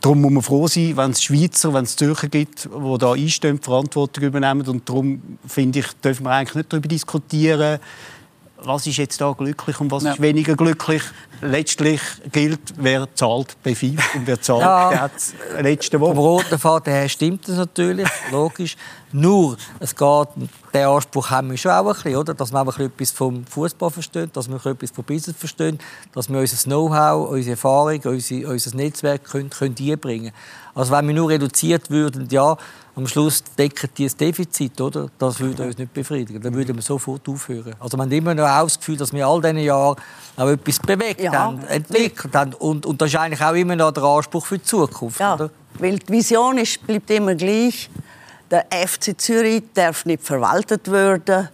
darum 0.00 0.22
muss 0.22 0.32
man 0.32 0.42
froh 0.42 0.66
sein, 0.68 0.96
wenn 0.96 1.10
es 1.10 1.22
Schweizer, 1.22 1.74
wenn 1.74 1.84
es 1.84 1.96
Zürcher 1.96 2.28
gibt, 2.28 2.64
die 2.64 2.98
da 2.98 3.12
einstehen, 3.12 3.58
die 3.58 3.62
Verantwortung 3.62 4.24
übernehmen. 4.24 4.66
Und 4.66 4.88
darum 4.88 5.20
finde 5.46 5.80
ich, 5.80 5.86
dürfen 6.02 6.24
wir 6.24 6.30
eigentlich 6.30 6.54
nicht 6.54 6.72
darüber 6.72 6.88
diskutieren, 6.88 7.78
was 8.64 8.86
ist 8.86 8.96
jetzt 8.96 9.20
da 9.20 9.32
glücklich 9.32 9.80
und 9.80 9.90
was 9.90 10.04
ja. 10.04 10.12
ist 10.12 10.22
weniger 10.22 10.56
glücklich. 10.56 11.02
Letztlich 11.44 12.00
gilt, 12.30 12.60
wer 12.76 13.12
zahlt 13.16 13.56
bei 13.64 13.74
FIFA 13.74 14.02
und 14.14 14.26
wer 14.26 14.40
zahlt 14.40 14.62
ja, 14.62 15.10
letzte 15.60 15.98
Woche. 15.98 16.14
Vom 16.14 16.24
roten 16.24 16.58
Faden 16.58 16.92
her 16.92 17.08
stimmt 17.08 17.48
das 17.48 17.56
natürlich, 17.56 18.08
logisch. 18.30 18.76
Nur, 19.10 19.56
es 19.80 19.94
geht, 19.94 20.28
den 20.72 20.86
Anspruch 20.86 21.30
haben 21.30 21.50
wir 21.50 21.58
schon 21.58 21.72
auch 21.72 21.86
ein 21.88 21.94
bisschen, 21.94 22.16
oder? 22.16 22.32
dass 22.32 22.52
wir 22.52 22.62
auch 22.62 22.78
etwas 22.78 23.10
vom 23.10 23.44
Fußball 23.44 23.90
verstehen, 23.90 24.30
dass 24.32 24.48
wir 24.48 24.64
etwas 24.64 24.90
vom 24.92 25.04
Business 25.04 25.36
verstehen, 25.36 25.78
dass 26.14 26.30
wir 26.30 26.38
unser 26.38 26.56
Know-how, 26.64 27.28
unsere 27.28 27.50
Erfahrung, 27.50 28.00
unser, 28.04 28.48
unser 28.48 28.76
Netzwerk 28.76 29.24
können, 29.24 29.50
können 29.50 29.74
einbringen 29.78 30.32
können. 30.32 30.72
Also 30.74 30.92
wenn 30.92 31.06
wir 31.08 31.14
nur 31.14 31.28
reduziert 31.28 31.90
würden, 31.90 32.28
ja, 32.30 32.56
am 32.94 33.06
Schluss 33.06 33.42
decken 33.58 33.88
die 33.96 34.04
das 34.04 34.16
Defizit, 34.16 34.80
oder? 34.80 35.08
Das 35.18 35.40
würde 35.40 35.64
uns 35.64 35.78
nicht 35.78 35.94
befriedigen. 35.94 36.42
Dann 36.42 36.54
würden 36.54 36.74
wir 36.76 36.82
sofort 36.82 37.26
aufhören. 37.28 37.74
Also 37.80 37.96
man 37.96 38.08
hat 38.08 38.14
immer 38.14 38.34
noch 38.34 38.44
das 38.44 38.78
Gefühl, 38.78 38.96
dass 38.96 39.12
wir 39.12 39.26
all 39.26 39.40
diesen 39.40 39.58
Jahren 39.58 39.96
auch 40.36 40.48
etwas 40.48 40.78
bewegt 40.78 41.20
ja. 41.32 41.40
haben, 41.40 41.64
entwickelt 41.68 42.34
haben. 42.34 42.54
Und, 42.54 42.86
und 42.86 43.00
das 43.00 43.08
ist 43.08 43.16
eigentlich 43.16 43.42
auch 43.42 43.54
immer 43.54 43.76
noch 43.76 43.92
der 43.92 44.04
Anspruch 44.04 44.46
für 44.46 44.58
die 44.58 44.64
Zukunft, 44.64 45.20
ja, 45.20 45.34
oder? 45.34 45.50
Weil 45.78 45.98
die 45.98 46.12
Vision 46.12 46.58
ist, 46.58 46.86
bleibt 46.86 47.10
immer 47.10 47.34
gleich. 47.34 47.90
Der 48.50 48.66
FC 48.70 49.18
Zürich 49.18 49.62
darf 49.72 50.04
nicht 50.04 50.22
verwaltet 50.22 50.90
werden, 50.90 51.48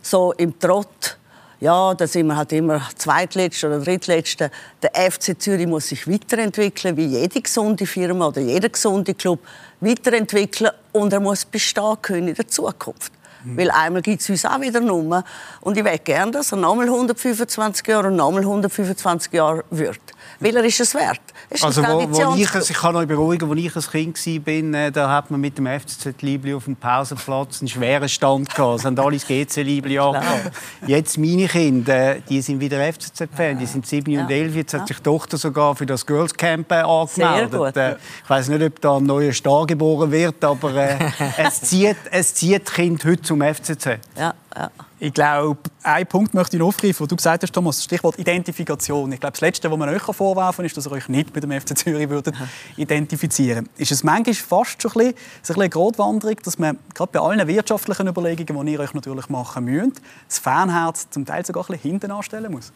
so 0.00 0.32
im 0.32 0.58
Trott 0.58 1.18
ja, 1.64 1.94
da 1.94 2.06
sind 2.06 2.26
wir 2.26 2.36
halt 2.36 2.52
immer 2.52 2.82
Zweitletzte 2.94 3.68
oder 3.68 3.80
Drittletzte. 3.80 4.50
Der 4.82 5.10
FC 5.10 5.40
Zürich 5.40 5.66
muss 5.66 5.88
sich 5.88 6.06
weiterentwickeln, 6.06 6.94
wie 6.98 7.06
jede 7.06 7.40
gesunde 7.40 7.86
Firma 7.86 8.26
oder 8.26 8.42
jeder 8.42 8.68
gesunde 8.68 9.14
Club 9.14 9.40
weiterentwickeln 9.80 10.72
und 10.92 11.10
er 11.14 11.20
muss 11.20 11.46
bestehen 11.46 11.96
können 12.02 12.28
in 12.28 12.34
der 12.34 12.48
Zukunft. 12.48 13.12
Mhm. 13.44 13.56
Weil 13.58 13.70
einmal 13.70 14.02
gibt 14.02 14.22
es 14.22 14.30
uns 14.30 14.44
auch 14.44 14.60
wieder 14.60 14.80
Nummer. 14.80 15.24
Und 15.60 15.76
ich 15.76 15.82
möchte 15.82 16.04
gerne, 16.04 16.32
dass 16.32 16.52
er 16.52 16.58
nochmal 16.58 16.86
125 16.86 17.86
Jahre 17.86 18.08
und 18.08 18.16
nochmal 18.16 18.42
125 18.42 19.32
Jahre 19.32 19.64
wird. 19.70 20.00
Weil 20.40 20.56
er 20.56 20.64
ist 20.64 20.80
es 20.80 20.94
wert. 20.94 21.20
Ist 21.50 21.64
also 21.64 21.82
wo, 21.82 22.06
wo 22.10 22.34
ich, 22.34 22.54
ich 22.54 22.76
kann 22.76 22.96
euch 22.96 23.06
beruhigen, 23.06 23.50
als 23.50 23.58
ich 23.58 23.76
ein 23.76 24.14
Kind 24.14 24.46
war, 24.46 24.80
äh, 24.80 24.90
da 24.90 25.10
hat 25.10 25.30
man 25.30 25.40
mit 25.40 25.58
dem 25.58 25.66
FCZ 25.66 26.22
Liebli 26.22 26.54
auf 26.54 26.64
dem 26.64 26.76
Pausenplatz 26.76 27.60
einen 27.60 27.68
schweren 27.68 28.08
Stand 28.08 28.54
gehabt. 28.54 28.80
Es 28.80 28.84
haben 28.84 28.98
alle 28.98 29.16
das 29.16 29.26
GC 29.26 29.62
Liebli 29.62 30.00
Jetzt 30.86 31.18
meine 31.18 31.46
Kinder, 31.46 32.16
die 32.28 32.40
sind 32.40 32.60
wieder 32.60 32.80
FCZ-Fan, 32.92 33.58
die 33.58 33.66
sind 33.66 33.86
7 33.86 34.18
und 34.18 34.30
11. 34.30 34.56
Jetzt 34.56 34.74
hat 34.74 34.88
sich 34.88 34.96
die 34.96 35.02
Tochter 35.02 35.36
sogar 35.36 35.76
für 35.76 35.86
das 35.86 36.04
Girls 36.04 36.34
Camp 36.34 36.70
äh, 36.72 36.76
angemeldet. 36.76 37.76
Äh, 37.76 37.96
ich 38.24 38.30
weiß 38.30 38.48
nicht, 38.48 38.62
ob 38.62 38.80
da 38.80 38.96
ein 38.96 39.04
neuer 39.04 39.32
Star 39.32 39.66
geboren 39.66 40.10
wird, 40.10 40.42
aber 40.44 40.74
äh, 40.74 40.96
es, 41.38 41.62
zieht, 41.62 41.96
es 42.10 42.34
zieht 42.34 42.72
Kind 42.72 43.04
heute 43.04 43.22
zum 43.34 43.54
FCZ. 43.54 43.86
Ja, 44.16 44.34
ja. 44.56 44.70
Ich 45.00 45.12
glaube, 45.12 45.58
einen 45.82 46.06
Punkt 46.06 46.34
möchte 46.34 46.56
ich 46.56 46.60
noch 46.60 46.68
aufgreifen, 46.68 47.00
wo 47.00 47.06
du 47.06 47.16
gesagt 47.16 47.42
hast, 47.42 47.52
Thomas, 47.52 47.82
Stichwort 47.82 48.18
Identifikation. 48.18 49.12
Ich 49.12 49.20
glaube, 49.20 49.32
das 49.32 49.40
Letzte, 49.40 49.70
was 49.70 49.76
man 49.76 49.88
euch 49.88 50.02
vorwerfen 50.02 50.56
kann, 50.56 50.64
ist, 50.64 50.76
dass 50.76 50.86
ihr 50.86 50.92
euch 50.92 51.08
nicht 51.08 51.34
mit 51.34 51.42
dem 51.42 51.50
FC 51.50 51.76
Zürich 51.76 52.08
würdet 52.08 52.34
identifizieren 52.76 53.68
Ist 53.76 53.92
es 53.92 54.04
manchmal 54.04 54.34
fast 54.34 54.80
schon 54.80 54.92
ein 54.92 55.14
bisschen, 55.42 55.56
eine 55.56 55.68
Grotwanderung, 55.68 56.36
dass 56.44 56.58
man 56.58 56.78
gerade 56.94 57.12
bei 57.12 57.20
allen 57.20 57.46
wirtschaftlichen 57.46 58.06
Überlegungen, 58.06 58.66
die 58.66 58.72
ihr 58.72 58.80
euch 58.80 58.94
natürlich 58.94 59.28
machen 59.28 59.64
müsst, 59.64 60.00
das 60.28 60.38
Fanherz 60.38 61.10
zum 61.10 61.26
Teil 61.26 61.44
sogar 61.44 61.64
ein 61.64 61.72
bisschen 61.72 61.90
hinten 61.90 62.10
anstellen 62.12 62.52
muss? 62.52 62.72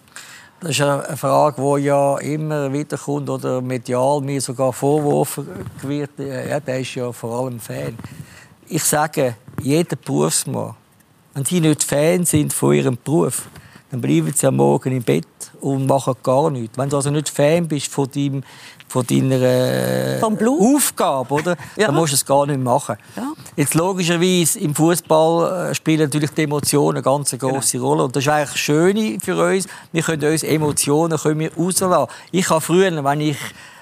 Das 0.60 0.70
ist 0.70 0.80
eine 0.80 1.16
Frage, 1.16 1.62
die 1.62 1.84
ja 1.84 2.18
immer 2.18 2.72
wieder 2.72 2.98
kommt 2.98 3.30
oder 3.30 3.62
medial 3.62 4.20
mir 4.20 4.40
sogar 4.40 4.72
vorgeworfen 4.72 5.46
wird. 5.82 6.10
Ja, 6.18 6.58
der 6.58 6.80
ist 6.80 6.96
ja 6.96 7.12
vor 7.12 7.44
allem 7.44 7.60
Fan. 7.60 7.96
Ich 8.68 8.85
sage, 8.85 9.37
jeder 9.62 9.96
Berufsmann 9.96 10.74
wenn 11.38 11.44
sie 11.44 11.61
nicht 11.61 11.85
Fan 11.85 12.24
sind 12.24 12.52
von 12.52 12.74
ihrem 12.74 12.98
Beruf, 13.02 13.48
dann 13.92 14.00
bleiben 14.00 14.33
sie 14.35 14.46
am 14.46 14.57
Morgen 14.57 14.90
im 14.90 15.04
Bett 15.04 15.26
und 15.61 15.87
machen 15.87 16.14
gar 16.20 16.50
nichts. 16.50 16.76
Wenn 16.76 16.88
du 16.88 16.96
also 16.96 17.11
nicht 17.11 17.28
Fan 17.28 17.68
bist 17.68 17.87
von, 17.87 18.11
deinem, 18.11 18.42
von 18.88 19.07
deiner 19.07 19.40
äh, 19.40 20.20
Aufgabe, 20.20 21.33
oder? 21.33 21.57
Ja. 21.76 21.87
dann 21.87 21.94
musst 21.94 22.12
du 22.12 22.16
es 22.16 22.26
gar 22.26 22.44
nicht 22.46 22.61
machen. 22.61 22.96
Ja. 23.16 23.33
Jetzt 23.54 23.74
logischerweise 23.74 24.59
im 24.59 24.74
Fußball 24.74 25.70
äh, 25.70 25.74
spielen 25.76 26.00
natürlich 26.00 26.31
die 26.33 26.42
Emotionen 26.42 26.96
eine 26.96 27.02
ganz 27.02 27.31
große 27.31 27.78
genau. 27.78 27.88
Rolle 27.88 28.04
und 28.04 28.16
das 28.16 28.24
ist 28.24 28.28
eigentlich 28.28 28.50
das 28.50 28.59
Schöne 28.59 29.18
für 29.22 29.37
uns. 29.37 29.68
Wir 29.92 30.02
können 30.02 30.33
uns 30.33 30.42
Emotionen 30.42 31.18
können 31.18 31.38
wir 31.38 31.54
rauslassen. 31.54 32.12
Ich 32.33 32.50
habe 32.50 32.61
früher, 32.61 33.04
wenn 33.04 33.20
ich 33.20 33.38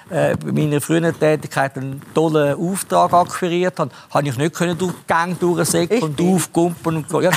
äh, 0.09 0.35
bei 0.37 0.51
meiner 0.51 0.81
früheren 0.81 1.17
Tätigkeit 1.17 1.77
einen 1.77 2.01
tollen 2.13 2.57
Auftrag 2.57 3.13
akquiriert 3.13 3.79
habe, 3.79 3.91
habe 4.09 4.27
ich 4.27 4.37
nicht 4.37 4.53
können 4.53 4.77
durch 4.77 4.93
die 4.93 5.07
Gang 5.07 5.39
durchsäckeln 5.39 6.01
und 6.01 6.21
aufkumpen 6.21 6.97
und 6.97 7.11
ja, 7.11 7.31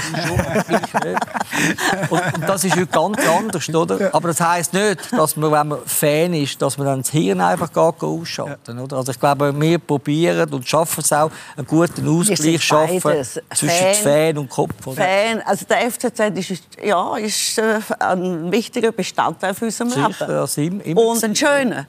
und, 2.10 2.34
und 2.34 2.48
das 2.48 2.64
ist 2.64 2.76
heute 2.76 2.86
ganz 2.86 3.18
anders, 3.26 3.68
oder? 3.74 4.14
Aber 4.14 4.28
das 4.28 4.40
heisst 4.40 4.72
nicht, 4.72 5.12
dass 5.12 5.36
man, 5.36 5.52
wenn 5.52 5.68
man 5.68 5.78
Fan 5.84 6.34
ist, 6.34 6.60
dass 6.62 6.78
man 6.78 6.86
dann 6.86 7.02
das 7.02 7.10
Hirn 7.10 7.40
einfach 7.40 7.72
gar 7.72 7.94
ausschalten, 8.00 8.78
oder? 8.78 8.96
Also 8.98 9.12
ich 9.12 9.20
glaube, 9.20 9.58
wir 9.58 9.78
probieren 9.78 10.52
und 10.52 10.68
schaffen 10.68 11.00
es 11.00 11.12
auch, 11.12 11.30
einen 11.56 11.66
guten 11.66 12.08
Ausgleich 12.08 12.62
schaffen 12.62 13.24
zwischen 13.54 13.76
Fan, 13.76 13.94
Fan 13.94 14.38
und 14.38 14.48
Kopf. 14.48 14.86
Oder? 14.86 15.02
Fan, 15.02 15.42
also 15.44 15.64
der 15.66 15.90
FCZ 15.90 16.50
ist, 16.50 16.62
ja, 16.84 17.16
ist 17.16 17.58
äh, 17.58 17.80
ein 17.98 18.50
wichtiger 18.52 18.92
Bestandteil 18.92 19.54
für 19.54 19.66
unserem 19.66 19.90
Sicher, 19.90 20.08
Leben. 20.08 20.38
Also 20.38 20.60
im, 20.60 20.80
im 20.80 20.96
und 20.96 21.24
ein 21.24 21.34
schöner 21.34 21.86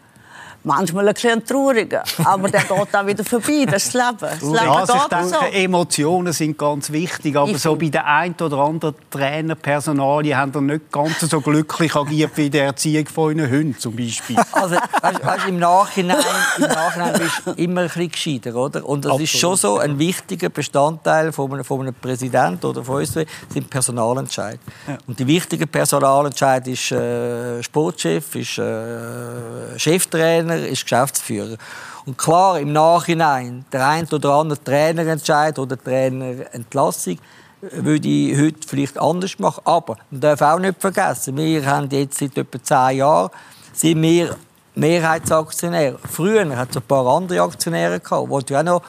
manchmal 0.64 1.08
ein 1.08 1.14
bisschen 1.14 1.46
trauriger, 1.46 2.04
aber 2.24 2.50
der 2.50 2.62
geht 2.62 2.72
auch 2.96 3.06
wieder 3.06 3.24
vorbei, 3.24 3.66
das 3.70 3.94
Leben. 3.94 4.18
Das 4.20 4.42
Leben 4.42 4.56
ja, 4.56 4.74
also 4.74 4.94
ich 4.94 5.04
denke, 5.04 5.28
so. 5.28 5.46
Emotionen 5.52 6.34
sind 6.34 6.58
ganz 6.58 6.92
wichtig, 6.92 7.36
aber 7.36 7.52
ich 7.52 7.60
so 7.60 7.76
bei 7.76 7.90
der 7.90 8.06
einen 8.06 8.36
oder 8.40 8.58
anderen 8.58 8.96
Trainerpersonalie 9.10 10.36
haben 10.36 10.54
wir 10.54 10.62
nicht 10.62 10.92
ganz 10.92 11.20
so 11.20 11.42
glücklich 11.42 11.96
agiert 11.96 12.32
wie 12.36 12.50
der 12.50 12.66
Erziehung 12.66 13.08
von 13.08 13.40
euren 13.40 13.50
Hunden 13.50 13.78
zum 13.78 13.96
Beispiel. 13.96 14.38
Also, 14.52 14.76
weißt, 14.76 15.26
weißt, 15.26 15.48
im 15.48 15.60
Nachhinein, 15.60 16.18
im 16.58 16.64
Nachhinein 16.64 17.14
bist 17.14 17.42
du 17.46 17.52
immer 17.52 17.82
ein 17.82 17.88
bisschen 17.88 18.12
gescheiter, 18.12 18.56
oder? 18.56 18.86
Und 18.86 19.06
das 19.06 19.12
Absolut. 19.12 19.34
ist 19.34 19.40
schon 19.40 19.56
so 19.56 19.78
ein 19.78 19.98
wichtiger 19.98 20.50
Bestandteil 20.50 21.32
von 21.32 21.52
einem, 21.52 21.64
von 21.64 21.82
einem 21.82 21.94
Präsidenten 21.94 22.66
oder 22.66 22.84
von 22.84 22.98
uns, 22.98 23.14
sind 23.14 23.70
Personalentscheid. 23.70 24.60
Ja. 24.88 24.98
Und 25.08 25.20
die 25.20 25.28
wichtige 25.28 25.68
Personalentscheid 25.68 26.68
ist 26.68 26.92
äh, 26.92 27.62
Sportchef, 27.64 28.36
ist 28.36 28.58
äh, 28.58 29.78
Cheftrainer 29.78 30.51
Trainer 30.52 30.68
ist 30.68 30.84
Geschäftsführer. 30.84 31.58
Und 32.06 32.18
klar, 32.18 32.60
im 32.60 32.74
Nachhinein, 32.74 33.66
der 33.72 33.88
ein 33.88 34.08
oder 34.08 34.32
andere 34.32 34.64
Trainerentscheid 34.64 35.58
oder 35.60 35.82
Trainerentlassung 35.82 37.18
würde 37.62 38.08
ich 38.08 38.38
heute 38.38 38.68
vielleicht 38.68 39.00
anders 39.00 39.38
machen. 39.40 39.62
Aber 39.66 39.98
man 40.10 40.22
darf 40.22 40.42
auch 40.42 40.60
nicht 40.60 40.82
vergessen, 40.82 41.38
wir 41.38 41.66
haben 41.66 41.90
jetzt 41.92 42.18
seit 42.18 42.38
etwa 42.38 42.62
zehn 42.62 42.98
Jahren 42.98 43.30
sind 43.74 44.02
wir 44.02 44.36
Mehrheitsaktionär. 44.76 45.98
Früher 46.10 46.58
hat 46.58 46.72
es 46.72 46.78
ein 46.78 46.84
paar 46.84 47.06
andere 47.08 47.42
Aktionäre 47.42 48.00
die 48.00 48.56
auch 48.56 48.64
noch 48.64 48.82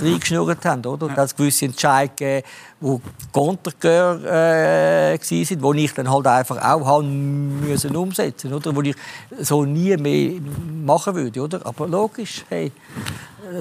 reingeschnurrt 0.00 0.64
haben. 0.64 0.84
Oder? 0.84 1.08
Ja. 1.08 1.14
Da 1.14 1.22
hat 1.22 1.28
es 1.28 1.36
gewisse 1.36 1.66
Entscheidungen 1.66 2.16
gegeben, 2.16 2.46
die 2.80 3.00
Kontergehör 3.32 4.24
äh, 4.24 5.18
waren, 5.18 5.76
die 5.76 5.84
ich 5.84 5.94
dann 5.94 6.10
halt 6.10 6.26
einfach 6.26 6.56
auch 6.56 6.86
haben 6.86 7.60
müssen 7.60 7.94
umsetzen 7.96 8.50
musste. 8.50 8.74
Wo 8.74 8.82
ich 8.82 8.96
so 9.38 9.64
nie 9.64 9.96
mehr 9.96 10.40
machen 10.84 11.14
würde. 11.14 11.40
Oder? 11.40 11.60
Aber 11.64 11.86
logisch, 11.86 12.44
hey, 12.48 12.72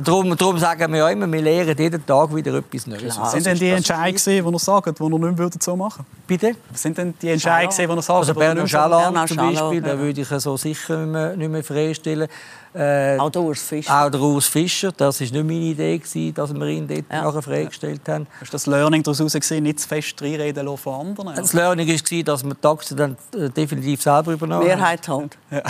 Darum, 0.04 0.38
darum 0.38 0.58
sagen 0.60 0.92
wir 0.92 1.00
ja 1.00 1.10
immer, 1.10 1.32
wir 1.32 1.42
lernen 1.42 1.76
jeden 1.78 2.06
Tag 2.06 2.36
wieder 2.36 2.54
etwas 2.54 2.86
Neues. 2.86 3.20
Was 3.20 3.32
sind 3.32 3.46
denn 3.46 3.58
die 3.58 3.70
Entscheidungen, 3.70 4.44
die 4.44 4.52
ihr 4.54 4.60
sagt, 4.60 5.00
die 5.00 5.04
ihr 5.04 5.10
nicht 5.10 5.38
mehr 5.38 5.50
so 5.60 5.76
machen 5.76 6.06
Bitte? 6.28 6.56
Was 6.70 6.82
sind 6.82 6.98
denn 6.98 7.14
die 7.20 7.30
Entscheidungen, 7.30 7.76
die 7.76 7.82
ihr 7.84 8.02
sagt, 8.02 8.10
also 8.10 8.34
Bernard 8.36 8.70
Schalan 8.70 9.28
zum 9.28 9.38
Beispiel, 9.38 9.82
ja. 9.82 9.96
den 9.96 10.00
würde 10.00 10.22
ich 10.22 10.28
so 10.28 10.58
sicher 10.58 10.98
nicht 10.98 11.12
mehr, 11.12 11.36
nicht 11.36 11.50
mehr 11.50 11.64
freistellen. 11.64 12.28
Äh, 12.74 13.18
auch 13.18 13.32
der 13.32 13.42
Urs 13.42 13.62
Fischer. 13.62 14.06
Auch 14.06 14.12
der 14.12 14.22
Urs 14.22 14.46
Fischer. 14.46 14.92
Das 14.92 15.20
war 15.20 15.26
nicht 15.26 15.34
meine 15.34 15.54
Idee, 15.54 16.32
dass 16.32 16.54
wir 16.54 16.68
ihn 16.68 16.88
dort 16.88 17.06
ja. 17.12 17.24
nachher 17.24 17.42
freigestellt 17.42 18.02
haben. 18.08 18.28
Das 18.40 18.44
ist 18.44 18.54
das 18.54 18.68
Learning 18.68 19.02
daraus 19.02 19.34
gesehen, 19.34 19.64
nicht 19.64 19.80
zu 19.80 19.88
fest 19.88 20.22
reinreden 20.22 20.66
lassen 20.66 20.78
von 20.78 21.08
anderen? 21.08 21.36
Das 21.36 21.54
Learning 21.54 21.88
war, 21.88 22.24
dass 22.24 22.44
wir 22.44 22.54
die 22.54 22.68
Aktien 22.68 22.98
dann 22.98 23.18
äh, 23.36 23.50
definitiv 23.50 24.04
selber 24.04 24.34
übernommen 24.34 24.66
Mehrheit 24.66 25.08
haben. 25.08 25.30
Ja. 25.52 25.64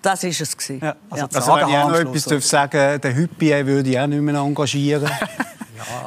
Das 0.00 0.22
war 0.22 0.30
es. 0.30 0.68
Ja, 0.80 0.96
also, 1.10 1.26
also 1.34 1.54
wenn 1.54 1.68
ich 1.68 1.76
auch 1.76 1.90
noch 1.90 1.98
etwas 1.98 2.48
sagen 2.48 3.00
der 3.00 3.14
Hüppi 3.14 3.41
würde 3.50 3.90
ich 3.90 3.98
auch 3.98 4.06
nicht 4.06 4.22
mehr 4.22 4.34
engagieren. 4.34 5.10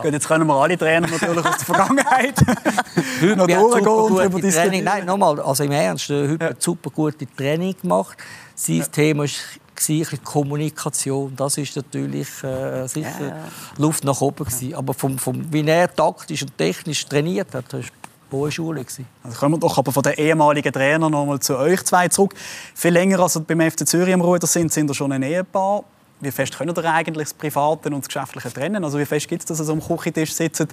Ja. 0.03 0.09
Jetzt 0.09 0.27
können 0.27 0.47
wir 0.47 0.53
alle 0.53 0.77
Trainer 0.77 1.05
natürlich 1.05 1.45
aus 1.45 1.57
der 1.57 1.65
Vergangenheit 1.65 2.35
noch 3.35 3.45
durchgehen 3.45 3.87
und 3.87 4.17
darüber 4.17 4.39
diskutieren. 4.39 4.83
Nein, 4.85 5.05
nochmal, 5.05 5.39
also 5.41 5.63
im 5.65 5.71
Ernst, 5.71 6.07
Hüppi 6.07 6.43
ja. 6.43 6.51
hat 6.51 6.61
super 6.61 6.89
gute 6.89 7.27
Training 7.35 7.75
gemacht. 7.81 8.17
Sein 8.55 8.77
ja. 8.77 8.85
Thema 8.85 9.23
war 9.23 10.19
Kommunikation. 10.23 11.33
Das 11.35 11.57
ist 11.57 11.75
natürlich 11.75 12.27
äh, 12.43 12.87
sicher 12.87 13.27
ja. 13.27 13.35
Luft 13.77 14.05
nach 14.05 14.21
oben. 14.21 14.45
Gewesen. 14.45 14.73
Aber 14.75 14.93
vom, 14.93 15.17
vom, 15.17 15.51
wie 15.51 15.67
er 15.67 15.93
taktisch 15.93 16.43
und 16.43 16.57
technisch 16.57 17.05
trainiert 17.05 17.53
hat, 17.53 17.65
das 17.69 17.85
hohe 18.31 18.51
Schule. 18.51 18.85
Also 19.23 19.39
kommen 19.39 19.55
wir 19.55 19.59
doch 19.59 19.77
aber 19.77 19.91
von 19.91 20.03
den 20.03 20.13
ehemaligen 20.13 20.71
Trainern 20.71 21.11
noch 21.11 21.25
mal 21.25 21.39
zu 21.39 21.57
euch 21.57 21.83
zwei 21.83 22.07
zurück. 22.07 22.33
Viel 22.73 22.91
länger 22.91 23.19
als 23.19 23.39
beim 23.39 23.61
FC 23.61 23.87
Zürich 23.87 24.13
am 24.13 24.21
Ruder 24.21 24.47
sind, 24.47 24.71
sind 24.71 24.89
ihr 24.89 24.93
schon 24.93 25.11
ein 25.11 25.23
Ehepaar. 25.23 25.83
Wie 26.25 26.31
fest 26.31 26.57
können 26.57 26.75
ihr 26.75 26.85
eigentlich 26.91 27.27
das 27.29 27.33
Private 27.35 27.89
und 27.89 27.99
das 27.99 28.07
Geschäftliche 28.07 28.51
trennen? 28.51 28.83
Also 28.83 28.97
wie 28.97 29.05
fest 29.05 29.27
gibt 29.27 29.43
es, 29.43 29.45
dass 29.45 29.59
ihr 29.59 29.63
so 29.63 29.73
am 29.73 29.79
Küchentisch 29.79 30.33
sitzt 30.33 30.65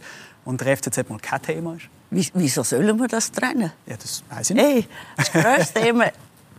und 0.47 0.61
der 0.61 0.77
FCZ 0.79 1.09
mal 1.11 1.19
kein 1.19 1.43
Thema 1.43 1.75
ist? 1.75 1.89
Wie, 2.11 2.27
wieso 2.33 2.63
sollen 2.63 2.99
wir 2.99 3.07
das 3.07 3.31
trennen? 3.31 3.71
Ja, 3.85 3.97
das 3.97 4.23
weiß 4.31 4.51
ich 4.51 4.57
nicht. 4.57 4.67
Hey, 4.67 4.89
das 5.17 5.31
grösste 5.31 5.81
Thema, 5.83 6.07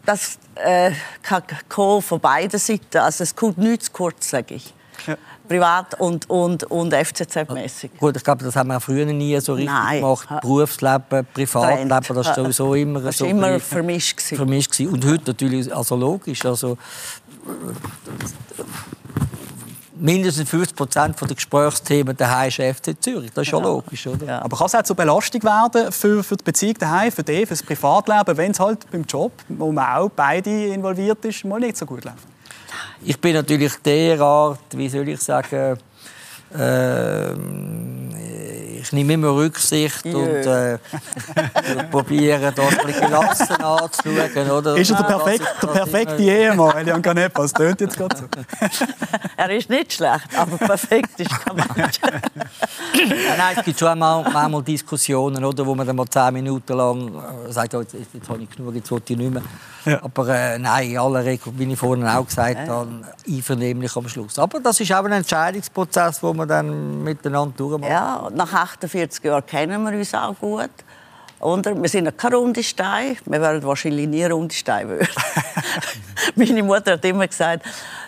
das 0.06 0.38
äh, 0.56 0.91
kann 1.23 1.41
kommen 1.67 2.03
von 2.03 2.19
beiden 2.19 2.60
Seiten. 2.60 2.97
Also 2.97 3.23
es 3.23 3.36
kommt 3.36 3.58
nichts 3.58 3.91
kurz, 3.91 4.29
sage 4.29 4.53
ich. 4.53 4.73
Ja. 5.08 5.17
Privat 5.47 5.99
und, 5.99 6.29
und, 6.29 6.63
und 6.65 6.93
FCZ-mäßig. 6.93 7.97
Gut, 7.97 8.15
ich 8.15 8.23
glaube, 8.23 8.45
das 8.45 8.56
haben 8.56 8.69
wir 8.69 8.79
früher 8.79 9.06
nie 9.06 9.38
so 9.41 9.53
richtig 9.53 9.73
Nein. 9.73 10.01
gemacht. 10.01 10.29
Berufsleben, 10.41 11.27
Privatleben, 11.34 11.89
das 11.89 12.10
war 12.10 12.23
sowieso 12.23 12.73
immer 12.75 13.01
das 13.01 13.17
so. 13.17 13.25
immer 13.25 13.60
vermischt. 13.60 14.21
vermischt 14.21 14.79
Und 14.79 15.06
heute 15.06 15.23
natürlich, 15.27 15.75
also 15.75 15.95
logisch, 15.95 16.45
also 16.45 16.77
mindestens 20.03 20.49
50 20.49 20.75
Prozent 20.75 21.21
der 21.21 21.27
Gesprächsthemen 21.36 22.15
daheim 22.17 22.49
ist 22.49 22.56
FC 22.56 23.01
Zürich. 23.01 23.32
Das 23.34 23.43
ist 23.43 23.49
schon 23.49 23.63
ja. 23.63 23.69
logisch, 23.69 24.06
oder? 24.06 24.25
Ja. 24.25 24.41
Aber 24.41 24.58
kann 24.58 24.67
es 24.67 24.75
auch 24.75 24.84
zur 24.84 24.95
Belastung 24.95 25.43
werden 25.43 25.91
für, 25.91 26.23
für 26.23 26.36
die 26.36 26.43
Beziehung 26.43 26.75
daheim, 26.77 27.12
für 27.12 27.23
dich, 27.23 27.47
für 27.47 27.53
das 27.53 27.63
Privatleben, 27.63 28.38
wenn 28.38 28.51
es 28.51 28.60
halt 28.60 28.89
beim 28.91 29.03
Job, 29.03 29.32
wo 29.47 29.71
man 29.71 29.86
auch 29.95 30.10
beide 30.10 30.67
involviert 30.67 31.23
ist, 31.23 31.45
mal 31.45 31.60
nicht 31.60 31.77
so 31.77 31.86
gut 31.86 32.03
läuft? 32.03 32.27
Ich 33.06 33.19
bin 33.19 33.34
natürlich 33.34 33.73
derart, 33.77 34.60
wie 34.75 34.89
soll 34.89 35.08
ich 35.08 35.21
sagen, 35.21 35.77
ähm, 36.56 38.02
nehme 38.93 39.13
immer 39.13 39.36
Rücksicht 39.36 40.06
yeah. 40.06 40.17
und 40.17 40.45
äh, 40.45 40.77
probiere 41.91 42.51
das 42.51 42.79
ein 42.79 42.86
bisschen 42.86 43.06
gelassen 43.06 43.62
anzuschauen. 43.62 44.51
Oder? 44.51 44.77
Ist 44.77 44.91
er 44.91 44.97
der, 44.97 45.03
perfekt, 45.03 45.45
der 45.62 45.67
perfekte 45.67 46.23
Ehemann, 46.23 46.77
Elian 46.77 47.01
Canepa? 47.01 47.41
Das 47.41 47.53
tönt 47.53 47.82
jetzt 47.82 47.97
gerade 47.97 48.15
so. 48.17 48.25
er 49.38 49.49
ist 49.49 49.69
nicht 49.69 49.93
schlecht, 49.93 50.27
aber 50.38 50.58
perfekt 50.58 51.19
ist 51.19 51.32
kein 51.32 51.56
Mensch. 51.56 51.99
nein, 53.38 53.56
es 53.58 53.65
gibt 53.65 53.79
schon 53.79 53.97
manchmal 53.97 54.63
Diskussionen, 54.63 55.43
oder, 55.43 55.65
wo 55.65 55.75
man 55.75 55.86
dann 55.86 55.95
mal 55.95 56.08
zehn 56.08 56.34
Minuten 56.34 56.73
lang 56.73 57.08
äh, 57.10 57.51
sagt, 57.51 57.73
oh, 57.75 57.82
jetzt, 57.82 57.95
jetzt 58.13 58.29
habe 58.29 58.41
ich 58.41 58.49
genug, 58.49 58.75
jetzt 58.75 58.91
will 58.91 59.01
ich 59.08 59.17
nicht 59.17 59.34
mehr. 59.34 59.43
Ja. 59.86 60.01
Aber 60.01 60.27
äh, 60.29 60.58
nein, 60.60 60.91
in 60.91 60.97
aller 60.97 61.25
Regel, 61.25 61.51
wie 61.58 61.71
ich 61.71 61.77
vorhin 61.77 62.08
auch 62.08 62.25
gesagt 62.25 62.69
habe, 62.69 62.89
einvernehmlich 63.27 63.95
am 63.95 64.08
Schluss. 64.08 64.39
Aber 64.39 64.60
das 64.60 64.79
ist 64.79 64.91
auch 64.93 65.03
ein 65.03 65.12
Entscheidungsprozess, 65.12 66.21
den 66.21 66.38
man 66.38 66.47
dann 66.47 67.03
miteinander 67.03 67.53
durchmacht. 67.56 67.91
Ja, 67.91 68.29
nach 68.34 68.53
48 68.84 69.24
Jahren 69.24 69.46
kennen 69.46 69.84
wir 69.84 69.98
uns 69.98 70.13
auch 70.13 70.36
gut. 70.39 70.69
Und 71.39 71.65
wir 71.65 71.89
sind 71.89 72.17
kein 72.17 72.34
runde 72.34 72.63
Stein. 72.63 73.17
Wir 73.26 73.41
werden 73.41 73.63
wahrscheinlich 73.63 74.08
nie 74.08 74.24
runde 74.24 74.56
Stein 74.56 74.88
werden. 74.88 75.08
meine 76.36 76.63
Mutter 76.63 76.93
hat 76.93 77.04
immer 77.06 77.28
gesagt, 77.28 77.65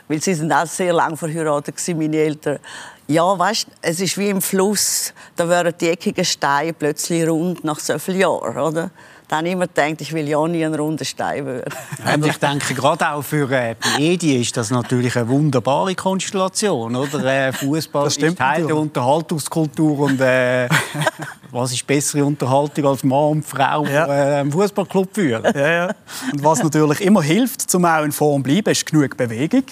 weil 0.08 0.22
sie 0.22 0.34
sind 0.34 0.52
auch 0.54 0.66
sehr 0.66 0.94
lang 0.94 1.18
verheiratet 1.18 1.76
waren, 1.76 1.98
meine 1.98 2.18
Eltern. 2.18 2.60
Ja, 3.08 3.38
weißt, 3.38 3.68
es 3.82 4.00
ist 4.00 4.18
wie 4.18 4.30
im 4.30 4.42
Fluss. 4.42 5.14
Da 5.36 5.48
werden 5.50 5.74
die 5.80 5.90
eckigen 5.90 6.24
Steine 6.24 6.74
plötzlich 6.74 7.28
rund 7.28 7.64
nach 7.64 7.80
so 7.80 8.00
vielen 8.00 8.20
Jahren, 8.20 8.58
oder? 8.58 8.90
Dann 9.28 9.46
immer 9.46 9.68
gedacht, 9.68 10.02
ich 10.02 10.14
will 10.14 10.28
ja 10.28 10.46
nie 10.48 10.66
einen 10.66 10.76
runden 10.76 11.06
Stein 11.06 11.46
werden. 11.46 11.74
Und 12.14 12.26
ich 12.26 12.38
denke, 12.38 12.74
gerade 12.74 13.12
auch 13.12 13.22
für 13.22 13.50
äh, 13.52 13.76
die 13.98 14.14
Edi 14.14 14.42
ist 14.42 14.56
das 14.58 14.72
natürlich 14.72 15.16
eine 15.16 15.28
wunderbare 15.28 15.96
Konstellation. 15.96 16.96
Oder? 16.96 17.24
Äh, 17.24 17.54
Fußball 17.54 18.08
ist 18.08 18.20
Teil 18.38 18.68
der 18.68 18.76
Unterhaltungskultur. 18.76 20.00
Und 20.00 20.22
äh, 20.22 20.68
was 21.52 21.72
ist 21.72 21.88
bessere 21.88 22.24
Unterhaltung 22.24 22.86
als 22.86 23.04
Mann 23.04 23.32
und 23.32 23.46
Frau 23.46 23.86
ja. 23.86 24.08
äh, 24.08 24.40
einen 24.42 24.52
Fußballclub 24.52 25.10
führen? 25.14 25.44
Ja, 25.56 25.72
ja. 25.72 25.96
Und 26.34 26.44
was 26.44 26.62
natürlich 26.62 27.02
immer 27.02 27.22
hilft, 27.22 27.74
um 27.76 27.86
auch 27.86 28.04
in 28.04 28.12
Form 28.12 28.44
zu 28.44 28.50
bleiben, 28.50 28.70
ist 28.70 28.86
genug 28.86 29.18
Bewegung. 29.18 29.64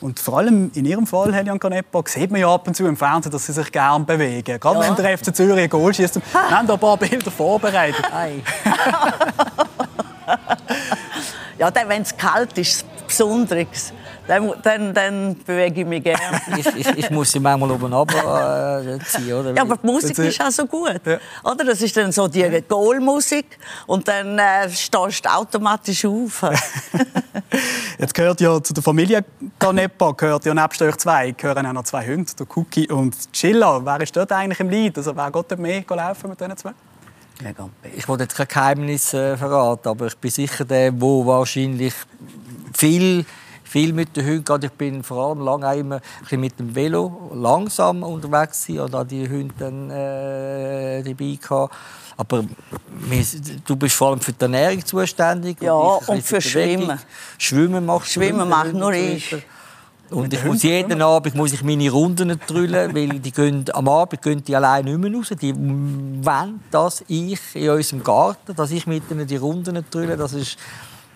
Und 0.00 0.18
vor 0.20 0.38
allem 0.38 0.70
in 0.74 0.84
Ihrem 0.84 1.06
Fall, 1.06 1.34
Helian 1.34 1.58
Canepa, 1.58 2.02
sieht 2.06 2.30
man 2.30 2.40
ja 2.40 2.52
ab 2.52 2.66
und 2.66 2.74
zu 2.74 2.86
im 2.86 2.96
Fernsehen, 2.96 3.32
dass 3.32 3.46
Sie 3.46 3.52
sich 3.52 3.72
gerne 3.72 4.04
bewegen. 4.04 4.60
Gerade 4.60 4.80
ja. 4.80 4.88
wenn 4.88 4.96
der 4.96 5.16
FC 5.16 5.34
Zürich 5.34 5.64
ein 5.64 5.68
Goal 5.70 5.94
schießt. 5.94 6.16
Wir 6.32 6.50
haben 6.50 6.66
da 6.66 6.74
ein 6.74 6.80
paar 6.80 6.96
Bilder 6.96 7.30
vorbereitet. 7.30 8.04
ja, 11.58 11.72
wenn 11.88 12.02
es 12.02 12.16
kalt 12.16 12.58
ist, 12.58 12.84
Besonderes. 13.06 13.92
Dann, 14.26 14.52
dann, 14.62 14.94
dann, 14.94 15.36
bewege 15.44 15.82
ich 15.82 15.86
mich 15.86 16.02
gerne. 16.02 16.40
ich, 16.56 16.66
ich, 16.66 16.98
ich, 16.98 17.10
muss 17.10 17.30
sie 17.30 17.40
manchmal 17.40 17.70
oben 17.70 17.92
runter 17.92 18.82
äh, 18.82 18.98
ziehen, 19.04 19.34
oder? 19.34 19.54
Ja, 19.54 19.62
aber 19.62 19.76
die 19.76 19.86
Musik 19.86 20.16
ist 20.18 20.40
auch 20.40 20.50
so 20.50 20.66
gut. 20.66 21.00
Ja. 21.04 21.18
Oder? 21.42 21.64
Das 21.64 21.82
ist 21.82 21.96
dann 21.96 22.10
so 22.10 22.26
die 22.26 22.64
Goalmusik 22.66 23.58
und 23.86 24.08
dann 24.08 24.38
äh, 24.38 24.70
stehst 24.70 25.24
du 25.24 25.28
automatisch 25.28 26.04
auf. 26.06 26.42
Jetzt 27.98 28.14
gehört 28.14 28.40
ja 28.40 28.62
zu 28.62 28.72
der 28.72 28.82
Familie 28.82 29.24
Canepa, 29.58 30.12
gehört 30.12 30.44
ja 30.44 30.54
nebst 30.54 30.80
euch 30.82 30.96
zwei, 30.96 31.30
gehören 31.32 31.66
auch 31.66 31.72
noch 31.72 31.84
zwei 31.84 32.06
Hunde, 32.06 32.30
der 32.38 32.46
Cookie 32.54 32.88
und 32.90 33.32
Chilla. 33.32 33.84
Wer 33.84 34.00
ist 34.00 34.16
dort 34.16 34.32
eigentlich 34.32 34.60
im 34.60 34.68
Lied? 34.68 34.96
Also 34.96 35.14
wer 35.14 35.30
geht 35.30 35.58
mehr 35.58 35.84
laufen 35.88 36.30
mit 36.30 36.40
diesen 36.40 36.56
zwei? 36.56 36.72
Ich 37.96 38.08
wollte 38.08 38.24
jetzt 38.24 38.36
kein 38.36 38.46
Geheimnis 38.46 39.12
äh, 39.12 39.36
verraten, 39.36 39.88
aber 39.88 40.06
ich 40.06 40.16
bin 40.16 40.30
sicher 40.30 40.64
der, 40.64 40.92
der 40.92 41.00
wahrscheinlich 41.00 41.94
viel 42.72 43.24
viel 43.74 43.92
mit 43.92 44.16
den 44.16 44.24
Hunden. 44.24 44.64
Ich 44.64 44.70
bin 44.70 45.02
vor 45.02 45.30
allem 45.30 45.40
lange 45.40 45.74
immer 45.74 46.00
mit 46.30 46.60
dem 46.60 46.72
Velo 46.76 47.32
langsam 47.34 48.04
unterwegs 48.04 48.68
und 48.68 48.94
da 48.94 49.02
die 49.02 49.28
Hunde 49.28 49.52
dann, 49.58 49.90
äh, 49.90 51.02
dabei 51.02 51.36
gehabt. 51.42 51.74
Aber 52.16 52.44
du 53.66 53.74
bist 53.74 53.96
vor 53.96 54.10
allem 54.10 54.20
für 54.20 54.32
die 54.32 54.42
Ernährung 54.42 54.86
zuständig. 54.86 55.60
Ja, 55.60 55.72
und, 55.72 56.08
und 56.08 56.22
für, 56.22 56.40
Schwimmen. 56.40 57.00
Schwimmen 57.36 57.84
machst 57.84 58.12
Schwimmen 58.12 58.48
macht 58.48 58.74
nur 58.74 58.92
ich. 58.92 59.34
Und 60.08 60.32
ich 60.32 60.44
muss 60.44 60.62
jeden 60.62 61.02
Abend 61.02 61.34
muss 61.34 61.52
ich 61.52 61.64
meine 61.64 61.90
Runden 61.90 62.38
drüllen, 62.46 62.94
weil 62.94 63.18
die 63.18 63.32
gehen, 63.32 63.64
am 63.72 63.88
Abend 63.88 64.22
gehen 64.22 64.44
die 64.44 64.54
allein 64.54 64.84
nicht 64.84 64.98
mehr 64.98 65.12
raus. 65.12 65.32
Die 65.42 65.52
wollen, 65.52 66.60
dass 66.70 67.02
ich 67.08 67.40
in 67.54 67.70
unserem 67.70 68.04
Garten, 68.04 68.54
dass 68.54 68.70
ich 68.70 68.86
mit 68.86 69.10
ihnen 69.10 69.26
die 69.26 69.34
Runden 69.34 69.84
drülle. 69.90 70.16
Das 70.16 70.32
ist 70.32 70.58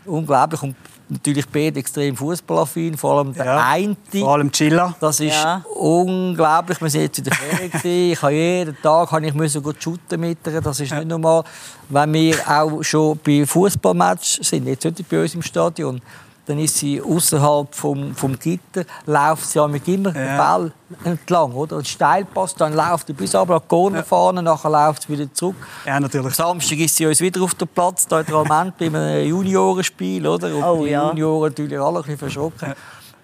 unglaublich. 0.04 0.60
Und 0.62 0.74
natürlich 1.08 1.46
beide 1.48 1.80
extrem 1.80 2.16
fußballaffin, 2.16 2.96
vor 2.96 3.18
allem 3.18 3.32
der 3.32 3.44
ja, 3.44 3.68
eine. 3.70 3.96
Vor 4.10 4.34
allem 4.34 4.50
Chilla. 4.52 4.94
Das 5.00 5.20
ist 5.20 5.34
ja. 5.34 5.64
unglaublich. 5.74 6.80
Wir 6.80 6.90
sind 6.90 7.02
jetzt 7.02 7.18
in 7.18 7.24
der 7.24 7.34
Ferien. 7.34 8.10
ich 8.12 8.22
habe 8.22 8.32
jeden 8.34 8.76
Tag 8.82 9.10
habe 9.10 9.26
ich 9.26 9.34
müssen 9.34 9.62
gut 9.62 9.82
shooten 9.82 10.20
mit 10.20 10.38
ihr. 10.46 10.60
Das 10.60 10.80
ist 10.80 10.90
ja. 10.90 10.98
nicht 10.98 11.08
normal. 11.08 11.44
Wenn 11.88 12.12
wir 12.12 12.36
auch 12.46 12.82
schon 12.82 13.18
bei 13.24 13.44
Fußballmatch 13.46 14.40
sind, 14.42 14.66
jetzt 14.66 14.84
nicht 14.84 15.08
bei 15.08 15.22
uns 15.22 15.34
im 15.34 15.42
Stadion, 15.42 16.00
dann 16.48 16.58
ist 16.58 16.78
sie 16.78 17.00
außerhalb 17.02 17.74
vom, 17.74 18.14
vom 18.14 18.38
Gitter, 18.38 18.84
läuft 19.04 19.50
sie 19.50 19.68
mit 19.68 19.86
immer 19.86 20.14
ja. 20.14 20.22
den 20.22 20.36
Ball 20.38 20.72
entlang, 21.04 21.52
oder? 21.52 21.76
Und 21.76 21.86
Steilpass, 21.86 22.54
dann 22.54 22.72
läuft 22.72 23.08
sie 23.08 23.12
bis 23.12 23.34
aber 23.34 23.60
die 23.60 23.68
Corner 23.68 23.98
ja. 23.98 24.02
fahren, 24.02 24.42
nachher 24.42 24.70
läuft 24.70 25.02
sie 25.02 25.10
wieder 25.10 25.32
zurück. 25.32 25.56
Ja, 25.84 26.00
natürlich. 26.00 26.34
Samstag 26.34 26.78
ist 26.78 26.96
sie 26.96 27.06
uns 27.06 27.20
wieder 27.20 27.42
auf 27.42 27.54
dem 27.54 27.68
Platz, 27.68 28.06
da 28.06 28.20
in 28.20 28.32
Alment 28.32 28.78
bei 28.78 28.86
einem 28.86 29.28
Juniorenspiel, 29.28 30.26
oder? 30.26 30.54
Und 30.54 30.62
oh, 30.62 30.84
die 30.84 30.90
ja. 30.90 31.08
Junioren 31.08 31.50
natürlich 31.50 31.78
alle 31.78 31.98
ein 31.98 32.02
bisschen 32.02 32.18
verschrocken. 32.18 32.68
Ja. 32.68 32.74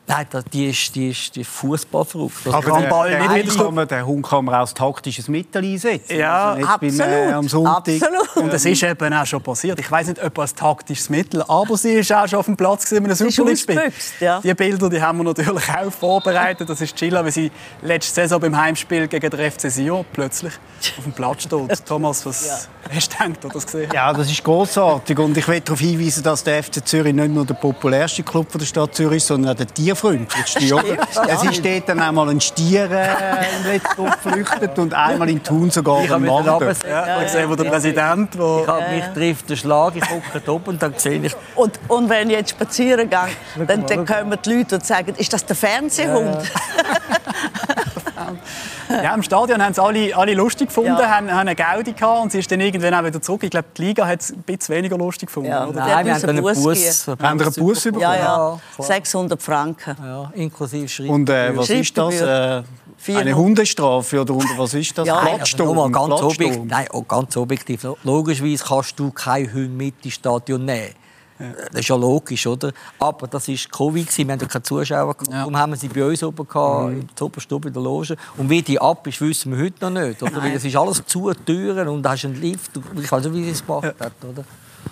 Nein, 0.06 0.26
die 0.52 0.68
ist, 0.68 0.94
die 0.94 1.10
ist, 1.10 1.34
die 1.34 1.40
ist 1.40 1.50
Fußballverrückt. 1.50 2.46
Aber 2.48 2.60
kann 2.60 2.88
Ball 2.90 3.18
nicht 3.18 3.54
wieder 3.54 3.64
kommen. 3.64 3.88
Den 3.88 4.04
Hund 4.04 4.26
kann 4.26 4.44
man 4.44 4.54
auch 4.54 4.60
als 4.60 4.74
taktisches 4.74 5.28
Mittel 5.28 5.64
einsetzen. 5.64 6.18
Ja, 6.18 6.52
also 6.52 6.66
absolut. 6.66 6.98
Beim, 6.98 7.10
äh, 7.10 7.32
am 7.32 7.48
Sonntag. 7.48 8.02
absolut. 8.02 8.36
Und 8.36 8.52
es 8.52 8.64
ist 8.66 8.82
eben 8.82 9.14
auch 9.14 9.24
schon 9.24 9.42
passiert. 9.42 9.78
Ich 9.80 9.90
weiß 9.90 10.08
nicht, 10.08 10.22
ob 10.22 10.38
als 10.38 10.54
taktisches 10.54 11.08
Mittel, 11.08 11.42
aber 11.48 11.76
sie 11.78 11.94
ist 11.94 12.12
auch 12.12 12.28
schon 12.28 12.38
auf 12.38 12.44
dem 12.44 12.56
Platz 12.56 12.92
in 12.92 13.04
einem 13.04 13.14
Super 13.14 13.48
League-Spiel. 13.48 13.92
Ja. 14.20 14.40
Die 14.40 14.52
Bilder 14.52 14.90
die 14.90 15.00
haben 15.00 15.18
wir 15.18 15.24
natürlich 15.24 15.68
auch 15.70 15.90
vorbereitet. 15.90 16.68
Das 16.68 16.82
ist 16.82 16.94
Chilla, 16.96 17.24
wie 17.24 17.30
sie 17.30 17.50
letzte 17.80 18.14
Saison 18.14 18.40
beim 18.40 18.56
Heimspiel 18.56 19.08
gegen 19.08 19.30
den 19.30 19.50
FC 19.50 19.70
Sion 19.70 20.04
plötzlich 20.12 20.52
auf 20.98 21.04
dem 21.04 21.12
Platz 21.14 21.44
steht. 21.44 21.86
Thomas, 21.86 22.26
was 22.26 22.46
ja. 22.46 22.94
hast 22.94 23.12
du 23.12 23.32
gedacht, 23.32 23.54
das 23.54 23.64
gesehen? 23.64 23.90
Ja, 23.92 24.12
das 24.12 24.30
ist 24.30 24.44
großartig 24.44 25.18
und 25.18 25.36
ich 25.36 25.48
will 25.48 25.60
darauf 25.60 25.80
hinweisen, 25.80 26.22
dass 26.22 26.44
der 26.44 26.62
FC 26.62 26.86
Zürich 26.86 27.14
nicht 27.14 27.32
nur 27.32 27.46
der 27.46 27.54
populärste 27.54 28.22
Club 28.22 28.52
der 28.52 28.66
Stadt 28.66 28.94
Zürich 28.94 29.18
ist, 29.18 29.28
sondern 29.28 29.52
auch 29.52 29.56
der 29.56 29.66
tierfreundlichste. 29.94 30.74
Oder? 30.74 31.08
Es 31.28 31.42
ist 31.42 31.64
dort 31.64 31.88
dann 31.88 32.00
einmal 32.00 32.28
ein 32.28 32.40
Stier 32.40 32.90
äh, 32.90 33.06
im 33.58 33.72
letzten 33.72 34.04
geflüchtet 34.04 34.78
und 34.78 34.94
einmal 34.94 35.28
in 35.28 35.42
Thun 35.42 35.70
sogar 35.70 36.04
Ich 36.04 36.12
ein 36.12 36.22
mich 36.22 36.30
Ja, 36.30 37.20
da 37.20 37.28
sehen 37.28 37.48
wir 37.48 37.56
den 37.56 37.68
Präsident, 37.70 38.34
der 38.34 38.60
Ich 38.62 38.66
habe 38.66 38.94
mich 38.94 39.04
trifft 39.14 39.50
der 39.50 39.56
Schlag, 39.56 39.96
ich 39.96 40.04
gucke 40.06 40.52
oben 40.52 40.64
und 40.66 40.82
dann 40.82 40.94
sehe 40.96 41.20
ich... 41.22 41.34
Und, 41.54 41.78
und 41.88 42.08
wenn 42.08 42.30
ich 42.30 42.36
jetzt 42.36 42.50
spazieren 42.50 43.08
gehe, 43.08 43.66
dann, 43.66 43.86
dann 43.86 44.06
kommen 44.06 44.38
die 44.44 44.52
Leute 44.52 44.76
und 44.76 44.84
sagen, 44.84 45.14
ist 45.16 45.32
das 45.32 45.44
der 45.46 45.56
Fernsehhund? 45.56 46.38
Ja, 49.02 49.14
im 49.14 49.22
Stadion 49.22 49.62
haben 49.62 49.72
es 49.72 49.78
alle, 49.78 50.16
alle 50.16 50.34
lustig 50.34 50.68
gefunden, 50.68 50.90
Ja. 50.98 51.08
haben, 51.08 51.30
haben 51.30 51.38
eine 51.48 51.54
Gaudi 51.54 51.92
gehabt 51.92 52.22
und 52.22 52.32
sie 52.32 52.38
ist 52.38 52.50
dann 52.52 52.60
irgendwann 52.60 52.94
auch 52.94 53.04
wieder 53.04 53.20
zurück. 53.20 53.42
Ich 53.44 53.50
glaube, 53.50 53.66
die 53.76 53.82
Liga 53.86 54.06
hat 54.06 54.20
es 54.20 54.30
ein 54.32 54.42
bisschen 54.42 54.74
weniger 54.76 54.96
lustig 54.98 55.28
gefunden. 55.28 55.50
Ja. 55.50 55.66
oder? 55.66 55.80
Nein, 55.86 56.06
wir 56.06 56.14
haben 56.14 56.28
einen 56.28 56.42
Bus 56.42 56.62
Bus. 56.62 57.08
Haben 57.08 57.24
einen 57.24 57.38
Bus 57.54 57.82
bekommen? 57.84 58.00
Ja, 58.00 58.14
ja. 58.14 58.20
Ja, 58.22 58.60
klar. 58.76 58.86
600 58.86 59.42
Franken. 59.42 59.96
Ja, 60.02 60.30
inklusive 60.34 60.88
Schritt. 60.88 61.08
Und 61.10 61.28
äh, 61.30 61.56
was 61.56 61.70
ist 61.70 61.96
das? 61.98 62.20
Äh, 62.20 62.62
eine 63.06 63.34
Hund- 63.34 63.54
Hundestrafe 63.54 64.20
oder 64.22 64.34
unter 64.34 64.56
was 64.56 64.72
ist 64.74 64.96
das? 64.96 65.06
Ja, 65.06 65.16
Also 65.18 65.28
Plattsturm. 65.36 65.68
nochmal 65.76 65.90
ganz, 66.08 66.22
objektiv, 66.22 66.62
nein, 66.64 66.86
auch 66.90 67.06
ganz 67.06 67.36
objektiv. 67.36 67.86
Logischerweise 68.02 68.64
kannst 68.66 68.98
du 68.98 69.10
kein 69.10 69.52
Hund 69.52 69.76
mit 69.76 69.94
ins 70.04 70.14
Stadion 70.14 70.64
nehmen. 70.64 70.88
Das 71.70 71.80
ist 71.80 71.88
ja 71.88 71.96
logisch, 71.96 72.46
oder? 72.46 72.72
Aber 72.98 73.26
das 73.26 73.48
war 73.48 73.56
Covid, 73.70 74.18
wir 74.18 74.32
hatten 74.32 74.40
ja 74.40 74.46
keine 74.48 74.62
Zuschauer. 74.62 75.14
gehabt. 75.14 75.32
Darum 75.32 75.56
haben 75.56 75.72
wir 75.72 75.76
sie 75.76 75.88
bei 75.88 76.04
uns 76.04 76.22
oben 76.22 76.46
gehabt, 76.46 76.92
im 76.92 77.06
Oberstube 77.20 77.68
in 77.68 77.74
der 77.74 77.82
Loge. 77.82 78.16
Und 78.36 78.50
wie 78.50 78.62
die 78.62 78.80
ab 78.80 79.06
ist, 79.06 79.20
wissen 79.20 79.56
wir 79.56 79.64
heute 79.64 79.90
noch 79.90 80.02
nicht. 80.02 80.22
Oder? 80.22 80.42
Weil 80.42 80.52
es 80.54 80.64
ist 80.64 80.76
alles 80.76 81.04
zu, 81.06 81.32
Türen 81.32 81.88
und 81.88 82.02
da 82.02 82.12
hast 82.12 82.24
einen 82.24 82.40
Lift. 82.40 82.70
Ich 83.00 83.10
weiß 83.10 83.24
nicht, 83.24 83.34
wie 83.34 83.44
sie 83.44 83.50
es 83.50 83.64
gemacht 83.64 83.94
hat. 83.98 84.12
Oder? 84.22 84.44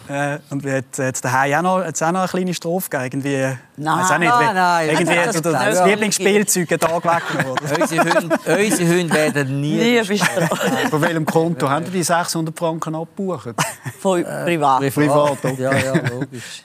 Äh, 0.08 0.38
und 0.50 0.64
hat 0.66 0.98
es 0.98 1.20
daheim 1.20 1.54
auch 1.66 1.80
noch, 1.80 1.86
auch 1.86 2.12
noch 2.12 2.20
eine 2.20 2.28
kleine 2.28 2.54
Strophe 2.54 2.90
gegeben? 2.90 3.22
Irgendwie, 3.24 3.58
Nein. 3.76 4.04
auch 4.04 4.18
nicht, 4.18 4.28
Nein, 4.28 4.50
wie- 4.50 4.54
nein. 4.54 4.88
irgendwie 4.90 5.14
Das- 5.14 5.24
das, 5.26 5.42
das- 5.42 5.52
das 5.52 5.78
ja. 5.78 5.86
Lieblingsspielzeug 5.86 6.70
einen 6.72 6.80
Tag 6.80 7.04
weggenommen. 7.04 7.58
unsere, 7.62 8.98
Hunde, 9.00 9.14
werden 9.14 9.60
nie... 9.60 9.76
Nie 9.76 10.02
bestraft. 10.02 10.90
Von 10.90 11.00
welchem 11.02 11.24
Konto 11.24 11.68
haben 11.70 11.86
Sie 11.86 11.92
die 11.92 12.02
600 12.02 12.58
Franken 12.58 12.94
abgebucht? 12.94 13.54
Von 14.00 14.22
privat. 14.24 14.80
Privat, 14.92 15.30
okay. 15.44 15.56
Ja, 15.58 15.72
ja, 15.76 15.92
logisch. 16.10 16.62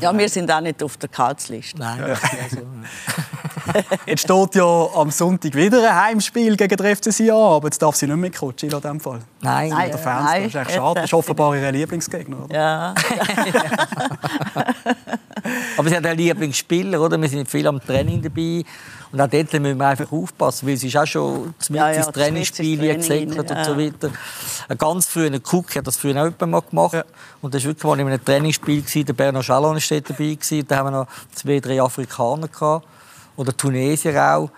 Ja, 0.00 0.16
wir 0.16 0.28
sind 0.28 0.50
auch 0.50 0.60
nicht 0.60 0.82
auf 0.82 0.96
der 0.96 1.08
Gehaltsliste. 1.08 1.78
Nein, 1.78 2.00
also, 2.02 2.18
Jetzt 4.06 4.22
steht 4.22 4.54
ja 4.54 4.88
am 4.94 5.10
Sonntag 5.10 5.54
wieder 5.54 5.78
ein 5.88 5.96
Heimspiel 5.96 6.56
gegen 6.56 6.76
den 6.76 6.96
FC 6.96 7.12
Sion 7.12 7.36
an, 7.36 7.52
aber 7.54 7.68
jetzt 7.68 7.80
darf 7.80 7.96
sie 7.96 8.06
nicht 8.06 8.16
mehr 8.16 8.30
coachen 8.30 8.54
in 8.62 8.80
dem 8.80 9.00
Fall. 9.00 9.20
nein, 9.40 9.68
Nein. 9.70 9.90
Der 9.90 9.98
Fans, 9.98 10.24
Nein, 10.24 10.42
das 10.44 10.54
ist 10.54 10.68
echt 10.68 10.72
schade. 10.76 10.94
Das 10.94 11.04
ist 11.04 11.14
offenbar 11.14 11.56
ihr 11.56 11.72
Lieblingsgegner. 11.72 12.44
Oder? 12.44 12.54
Ja. 12.54 12.94
Aber 15.76 15.88
sie 15.88 15.96
hat 15.96 16.04
einen 16.04 16.18
Lieblingsspieler, 16.18 17.00
oder? 17.00 17.20
Wir 17.20 17.28
sind 17.28 17.48
viel 17.48 17.66
am 17.66 17.80
Training 17.80 18.22
dabei. 18.22 18.64
Und 19.10 19.20
auch 19.20 19.28
dort 19.28 19.52
müssen 19.54 19.78
wir 19.78 19.86
einfach 19.86 20.12
aufpassen, 20.12 20.68
weil 20.68 20.76
sie 20.76 20.88
ist 20.88 20.96
auch 20.96 21.06
schon 21.06 21.54
zum 21.58 21.76
Ja, 21.76 21.90
ja, 21.90 21.96
ins 21.96 22.06
das 22.06 22.14
Trainingsspiel 22.14 22.78
Training, 22.78 22.96
gesäckelt 22.98 23.50
und 23.50 23.56
ja. 23.56 23.64
so 23.64 23.78
weiter. 23.78 24.10
Ein 24.68 24.78
ganz 24.78 25.06
früher 25.06 25.30
Cook 25.50 25.76
hat 25.76 25.86
das 25.86 25.96
früher 25.96 26.20
auch 26.20 26.24
jemand 26.24 26.50
mal 26.50 26.60
gemacht. 26.60 26.94
Ja. 26.94 27.04
Und 27.40 27.54
das 27.54 27.62
war 27.62 27.68
wirklich 27.70 27.84
mal 27.84 28.00
in 28.00 28.06
einem 28.08 28.24
Trainingsspiel. 28.24 28.82
Gewesen. 28.82 29.06
Der 29.06 29.12
Bernard 29.14 29.44
Chalon 29.44 29.76
war 29.76 30.00
dabei. 30.00 30.34
Gewesen. 30.34 30.66
Da 30.66 30.76
haben 30.76 30.86
wir 30.86 30.90
noch 30.90 31.06
zwei, 31.32 31.60
drei 31.60 31.80
Afrikaner 31.80 32.48
gehabt. 32.48 32.86
Oder 33.38 33.56
Tunesier 33.56 34.22
auch. 34.22 34.50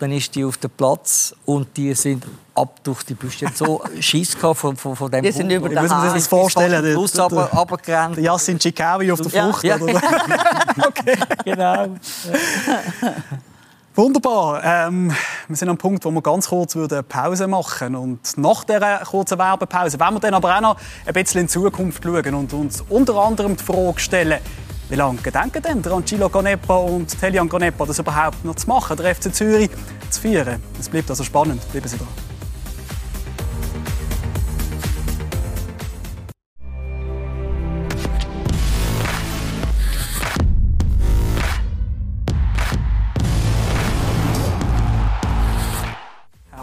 Dann 0.00 0.10
ist 0.12 0.34
die 0.34 0.44
auf 0.44 0.56
dem 0.58 0.70
Platz 0.72 1.34
und 1.46 1.68
die 1.76 1.94
sind 1.94 2.24
ab 2.54 2.80
durch 2.82 3.04
die 3.04 3.14
Büsche. 3.14 3.46
So 3.54 3.82
Schiss 4.00 4.34
von, 4.34 4.54
von, 4.54 4.76
von 4.76 5.10
dem 5.10 5.22
Die 5.22 5.30
sind 5.32 5.48
über 5.50 5.68
Die 5.68 5.74
den 5.76 5.82
muss 5.84 5.90
man 5.90 6.02
sich 6.10 6.14
das 6.14 6.26
vorstellen? 6.26 6.82
sind 6.84 6.94
fast 7.00 7.16
Der- 7.16 7.24
am 7.26 7.32
Schluss 7.38 7.40
der- 7.40 7.54
aber. 7.54 7.76
Der 8.16 8.24
Yassin 8.24 8.58
Chikawi 8.58 9.12
auf 9.12 9.20
der 9.20 9.30
Ja. 9.30 9.44
Flucht. 9.44 9.64
Ja. 9.64 9.76
Oder? 9.76 10.00
Genau. 11.44 11.86
Wunderbar. 13.96 14.60
Ähm, 14.64 15.12
wir 15.46 15.56
sind 15.56 15.68
am 15.68 15.78
Punkt, 15.78 16.04
wo 16.04 16.10
wir 16.10 16.20
ganz 16.22 16.48
kurz 16.48 16.74
würden 16.74 17.04
Pause 17.04 17.46
machen 17.46 17.94
Und 17.94 18.36
nach 18.36 18.64
dieser 18.64 18.98
kurzen 18.98 19.38
Werbepause 19.38 20.00
wollen 20.00 20.14
wir 20.14 20.20
dann 20.20 20.34
aber 20.34 20.56
auch 20.56 20.60
noch 20.60 20.76
ein 21.06 21.12
bisschen 21.14 21.42
in 21.42 21.46
die 21.46 21.52
Zukunft 21.52 22.02
schauen 22.02 22.34
und 22.34 22.52
uns 22.52 22.82
unter 22.88 23.14
anderem 23.14 23.56
die 23.56 23.62
Frage 23.62 24.00
stellen, 24.00 24.40
wie 24.88 24.96
lange 24.96 25.18
gedenken 25.20 25.62
denn 25.62 25.92
Angelo 25.92 26.28
Ganepa 26.28 26.76
und 26.76 27.18
Telian 27.18 27.48
Ganepa 27.48 27.86
das 27.86 27.98
überhaupt 27.98 28.44
noch 28.44 28.56
zu 28.56 28.68
machen, 28.68 28.96
der 28.96 29.14
FC 29.14 29.34
Zürich 29.34 29.70
zu 30.10 30.20
führen? 30.20 30.62
Es 30.78 30.88
bleibt 30.88 31.08
also 31.10 31.24
spannend. 31.24 31.60
Bleiben 31.72 31.88
Sie 31.88 31.96
dran. 31.96 32.33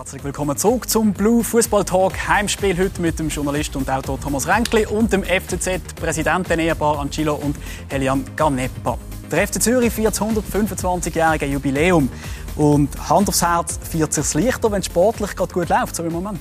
Herzlich 0.02 0.24
willkommen 0.24 0.58
zurück 0.58 0.90
zum 0.90 1.14
Blue 1.14 1.44
Fußball 1.44 1.86
Talk 1.86 2.28
Heimspiel 2.28 2.76
heute 2.76 3.00
mit 3.04 3.20
dem 3.20 3.30
Journalist 3.30 3.76
und 3.76 3.88
Autor 3.88 4.20
Thomas 4.20 4.48
Renkli 4.48 4.88
und 4.88 5.14
dem 5.14 5.24
FCZ-Präsidenten 5.24 6.60
Ehepaar 6.60 6.98
Angelo 6.98 7.36
und 7.36 7.56
Helian 7.88 8.26
Ganepa. 8.36 8.98
Der 9.32 9.48
FC 9.48 9.62
Zürich 9.62 9.94
feiert 9.94 10.20
das 10.20 10.22
125-jährige 10.22 11.46
Jubiläum 11.46 12.10
und 12.56 13.10
Hand 13.10 13.30
aufs 13.30 13.44
Herz 13.44 13.80
feiert 13.84 14.18
es 14.18 14.34
leichter, 14.34 14.72
wenn 14.72 14.80
es 14.80 14.88
sportlich 14.88 15.36
gerade 15.36 15.54
gut 15.54 15.70
läuft, 15.70 15.96
so 15.96 16.04
im 16.04 16.14
Moment. 16.14 16.40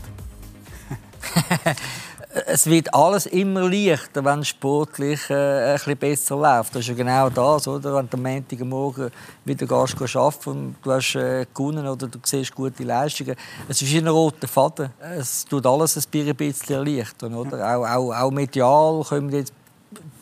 es 2.33 2.67
wird 2.67 2.95
alles 2.95 3.27
immer 3.27 3.69
leichter, 3.69 4.25
wenn 4.25 4.41
es 4.41 4.49
sportlich 4.49 5.29
äh, 5.31 5.73
ein 5.73 5.75
bisschen 5.75 5.97
besser 5.97 6.37
läuft. 6.37 6.75
Das 6.75 6.83
ist 6.83 6.89
ja 6.89 6.95
genau 6.95 7.29
das, 7.29 7.67
oder? 7.67 7.95
Wenn 7.97 8.09
du 8.09 8.17
am 8.17 8.23
Montagmorgen 8.23 9.11
wieder 9.45 9.67
gehst, 9.67 10.17
arbeiten 10.17 10.51
und 10.51 10.77
du 10.83 10.93
hast 10.93 11.17
äh, 11.17 11.47
gewonnen 11.53 11.87
oder 11.87 12.07
du 12.07 12.19
siehst 12.23 12.55
gute 12.55 12.85
Leistungen. 12.85 13.35
Es 13.69 13.83
ist 13.83 13.95
ein 13.95 14.07
roter 14.07 14.47
Faden. 14.47 14.91
Es 15.01 15.45
tut 15.45 15.67
alles 15.67 15.97
ein 15.97 16.37
bisschen 16.37 16.77
erleichtern, 16.77 17.35
oder? 17.35 17.77
Auch, 17.77 17.87
auch, 17.87 18.13
auch 18.15 18.31
medial 18.31 19.03
kommen 19.03 19.31
jetzt 19.31 19.53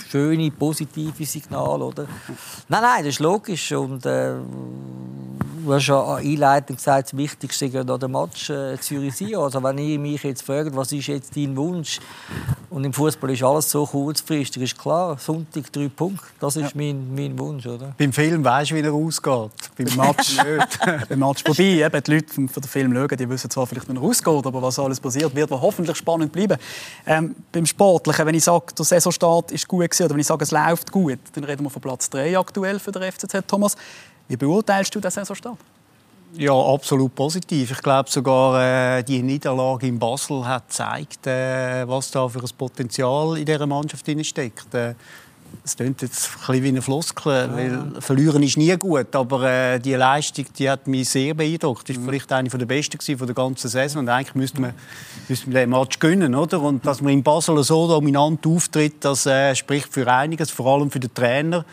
schöne, 0.09 0.51
positive 0.51 1.25
Signale, 1.25 1.85
oder? 1.85 2.07
Nein, 2.69 2.83
nein, 2.83 3.05
das 3.05 3.15
ist 3.15 3.21
logisch 3.21 3.73
und 3.73 4.05
äh, 4.07 4.35
Du 5.69 5.75
hast 5.75 5.87
ja 5.89 6.15
einleitend 6.15 6.79
gesagt, 6.79 7.09
das 7.13 7.17
Wichtigste 7.19 7.67
ist 7.67 7.75
ja 7.75 7.85
der 7.85 8.09
Match 8.09 8.49
äh, 8.49 8.79
Zürich-Sion. 8.81 9.43
Also 9.45 9.63
wenn 9.63 9.77
ich 9.77 9.99
mich 9.99 10.23
jetzt 10.23 10.41
frage, 10.41 10.75
was 10.75 10.93
ist 10.93 11.09
jetzt 11.09 11.37
dein 11.37 11.55
Wunsch? 11.59 12.01
Und 12.71 12.85
im 12.85 12.93
Fußball 12.95 13.31
ist 13.31 13.43
alles 13.43 13.71
so 13.71 13.85
kurzfristig, 13.85 14.63
ist 14.63 14.79
klar. 14.79 15.19
Sonntag 15.19 15.71
drei 15.71 15.89
Punkte, 15.89 16.25
das 16.41 16.57
ist 16.57 16.75
mein, 16.75 17.15
mein 17.15 17.39
Wunsch, 17.39 17.67
oder? 17.67 17.95
Beim 17.99 18.15
Film 18.15 18.43
weisst 18.43 18.71
du, 18.71 18.77
wie 18.77 18.81
er 18.81 18.93
ausgeht. 18.93 19.51
Beim 19.77 19.97
Match 19.97 20.37
nicht. 20.45 21.09
Beim 21.09 21.19
Match 21.19 21.43
vorbei. 21.45 21.85
Eben, 21.85 22.03
die 22.03 22.11
Leute, 22.13 22.27
die 22.37 22.47
den 22.47 22.63
Film 22.63 22.95
schauen, 22.95 23.17
die 23.19 23.29
wissen 23.29 23.51
zwar 23.51 23.67
vielleicht, 23.67 23.89
wie 23.89 23.97
er 23.97 24.03
ausgeht, 24.03 24.47
aber 24.47 24.63
was 24.63 24.79
alles 24.79 25.01
passiert, 25.01 25.35
wird 25.35 25.51
hoffentlich 25.51 25.97
spannend 25.97 26.33
bleiben. 26.33 26.57
Ähm, 27.07 27.35
beim 27.53 27.67
Sportlichen, 27.67 28.25
wenn 28.25 28.35
ich 28.35 28.45
sage, 28.45 28.67
der 28.79 28.85
Saisonstart 28.87 29.53
ist 29.53 29.69
gut 29.69 29.83
gewesen, 29.99 30.05
oder 30.05 30.15
wenn 30.15 30.21
ich 30.21 30.27
sage, 30.27 30.45
es 30.45 30.51
läuft 30.51 30.93
gut, 30.93 31.19
dann 31.35 31.45
reden 31.45 31.65
wir 31.65 31.71
von 31.71 31.83
Platz 31.83 32.09
3 32.11 32.39
aktuell 32.39 32.79
für 32.79 32.93
den 32.93 33.11
FCZ. 33.11 33.47
Thomas, 33.47 33.77
wie 34.29 34.37
beurteilst 34.37 34.95
du 34.95 35.01
den 35.01 35.11
Saisonstart? 35.11 35.59
Ja, 36.35 36.53
absolut 36.53 37.15
positiv. 37.15 37.71
Ich 37.71 37.83
glaube 37.83 38.11
sogar, 38.11 38.99
äh, 38.99 39.03
die 39.03 39.23
Niederlage 39.23 39.87
in 39.87 39.99
Basel 39.99 40.47
hat 40.47 40.69
gezeigt, 40.69 41.27
äh, 41.27 41.89
was 41.89 42.11
da 42.11 42.29
für 42.29 42.41
ein 42.41 42.51
Potenzial 42.57 43.39
in 43.39 43.47
dieser 43.47 43.67
Mannschaft 43.67 44.05
steckt. 44.27 44.75
Äh, 44.75 44.95
es 45.65 45.77
klingt 45.77 46.01
jetzt 46.03 46.31
ein 46.31 46.47
bisschen 46.47 46.63
wie 46.63 46.69
eine 46.69 46.83
Floskel, 46.83 47.51
weil 47.53 48.01
verlieren 48.01 48.43
ist 48.43 48.57
nie 48.57 48.75
gut, 48.77 49.15
aber 49.15 49.43
äh, 49.43 49.79
die 49.79 49.95
Leistung, 49.95 50.47
die 50.59 50.69
hat 50.69 50.87
mich 50.87 51.11
sehr 51.11 51.35
beeindruckt. 51.35 51.89
Das 51.89 51.97
ist 51.97 52.05
vielleicht 52.05 52.33
eine 52.33 52.49
der 52.49 52.67
besten 52.67 53.19
von 53.19 53.27
der 53.27 53.35
ganzen 53.35 53.69
Saison 53.69 54.01
und 54.01 54.09
eigentlich 54.09 54.35
müsste 54.35 54.61
man, 54.61 54.73
müsste 55.29 55.47
man 55.47 55.55
den 55.55 55.71
Match 55.71 55.99
gewinnen, 55.99 56.35
oder? 56.35 56.61
Und 56.63 56.87
dass 56.87 57.01
man 57.01 57.13
in 57.13 57.23
Basel 57.23 57.63
so 57.63 57.87
dominant 57.87 58.47
auftritt, 58.47 59.05
das 59.05 59.27
äh, 59.27 59.55
spricht 59.55 59.93
für 59.93 60.11
einiges, 60.11 60.51
vor 60.51 60.67
allem 60.75 60.91
für 60.91 61.01
den 61.01 61.13
Trainer, 61.13 61.65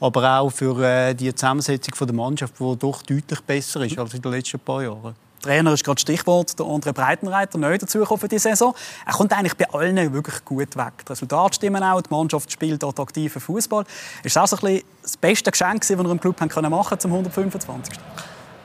aber 0.00 0.40
auch 0.40 0.50
für 0.50 0.80
äh, 0.82 1.14
die 1.14 1.34
Zusammensetzung 1.34 1.94
von 1.94 2.06
der 2.06 2.14
Mannschaft, 2.14 2.54
die 2.58 2.76
doch 2.78 3.02
deutlich 3.02 3.40
besser 3.40 3.84
ist 3.84 3.98
als 3.98 4.14
in 4.14 4.22
den 4.22 4.32
letzten 4.32 4.60
paar 4.60 4.82
Jahren. 4.82 5.14
Trainer 5.40 5.72
ist 5.72 5.84
gerade 5.84 5.96
das 5.96 6.02
Stichwort, 6.02 6.58
der 6.58 6.66
André 6.66 6.92
Breitenreiter, 6.92 7.58
neu 7.58 7.76
dazugekommen 7.78 8.20
für 8.20 8.28
die 8.28 8.38
Saison. 8.38 8.74
Er 9.06 9.12
kommt 9.12 9.32
eigentlich 9.32 9.56
bei 9.56 9.68
allen 9.70 10.12
wirklich 10.12 10.44
gut 10.44 10.76
weg. 10.76 10.92
Die 11.04 11.12
Resultate 11.12 11.54
stimmen 11.54 11.82
auch, 11.82 12.00
die 12.00 12.10
Mannschaft 12.10 12.50
spielt 12.52 12.84
attraktiven 12.84 13.40
Fußball. 13.40 13.84
Ist 14.22 14.36
das 14.36 14.52
ein 14.52 14.60
bisschen 14.60 14.84
das 15.02 15.16
beste 15.16 15.50
Geschenk, 15.50 15.80
das 15.80 15.90
wir 15.90 15.98
einem 15.98 16.20
Club 16.20 16.40
haben 16.40 16.70
machen 16.70 16.98
zum 16.98 17.12
125. 17.12 17.98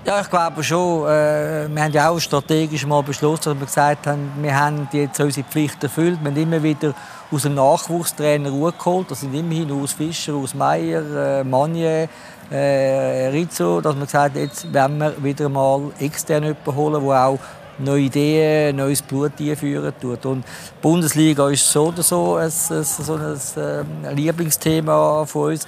Ja, 0.05 0.21
ich 0.21 0.29
glaube 0.29 0.63
schon. 0.63 1.07
Äh, 1.07 1.67
wir 1.67 1.83
haben 1.83 1.91
ja 1.91 2.09
auch 2.09 2.19
strategisch 2.19 2.85
mal 2.85 3.01
beschlossen, 3.01 3.45
dass 3.45 3.59
wir 3.59 3.65
gesagt 3.65 4.05
haben, 4.05 4.31
wir 4.39 4.55
haben 4.55 4.87
jetzt 4.91 5.19
unsere 5.19 5.47
Pflicht 5.47 5.81
erfüllt. 5.81 6.19
Wir 6.21 6.29
haben 6.29 6.37
immer 6.37 6.61
wieder 6.61 6.93
aus 7.31 7.41
dem 7.41 7.55
Nachwuchstrainer 7.55 8.51
Ruhe 8.51 8.71
geholt. 8.71 9.09
Das 9.09 9.21
sind 9.21 9.33
immerhin 9.33 9.71
aus 9.71 9.93
Fischer, 9.93 10.35
aus 10.35 10.53
Meier, 10.53 11.39
äh, 11.39 11.43
Manier, 11.43 12.07
äh, 12.51 13.27
Rizzo, 13.27 13.81
dass 13.81 13.95
wir 13.95 14.05
gesagt 14.05 14.35
haben, 14.35 14.41
jetzt 14.41 14.71
werden 14.73 14.97
wir 14.97 15.23
wieder 15.23 15.49
mal 15.49 15.81
extern 15.99 16.43
jemanden 16.43 16.75
holen, 16.75 17.05
der 17.05 17.25
auch 17.25 17.39
neue 17.77 18.01
Ideen, 18.01 18.75
neues 18.75 19.01
Blut 19.01 19.33
einführen 19.39 19.93
tut. 19.99 20.25
Und 20.25 20.43
die 20.43 20.81
Bundesliga 20.81 21.49
ist 21.49 21.69
so 21.69 21.87
oder 21.87 22.03
so 22.03 22.35
ein, 22.35 22.49
so 22.49 23.15
ein, 23.15 23.39
ähm, 23.57 24.15
Lieblingsthema 24.15 25.25
von 25.25 25.51
uns. 25.51 25.67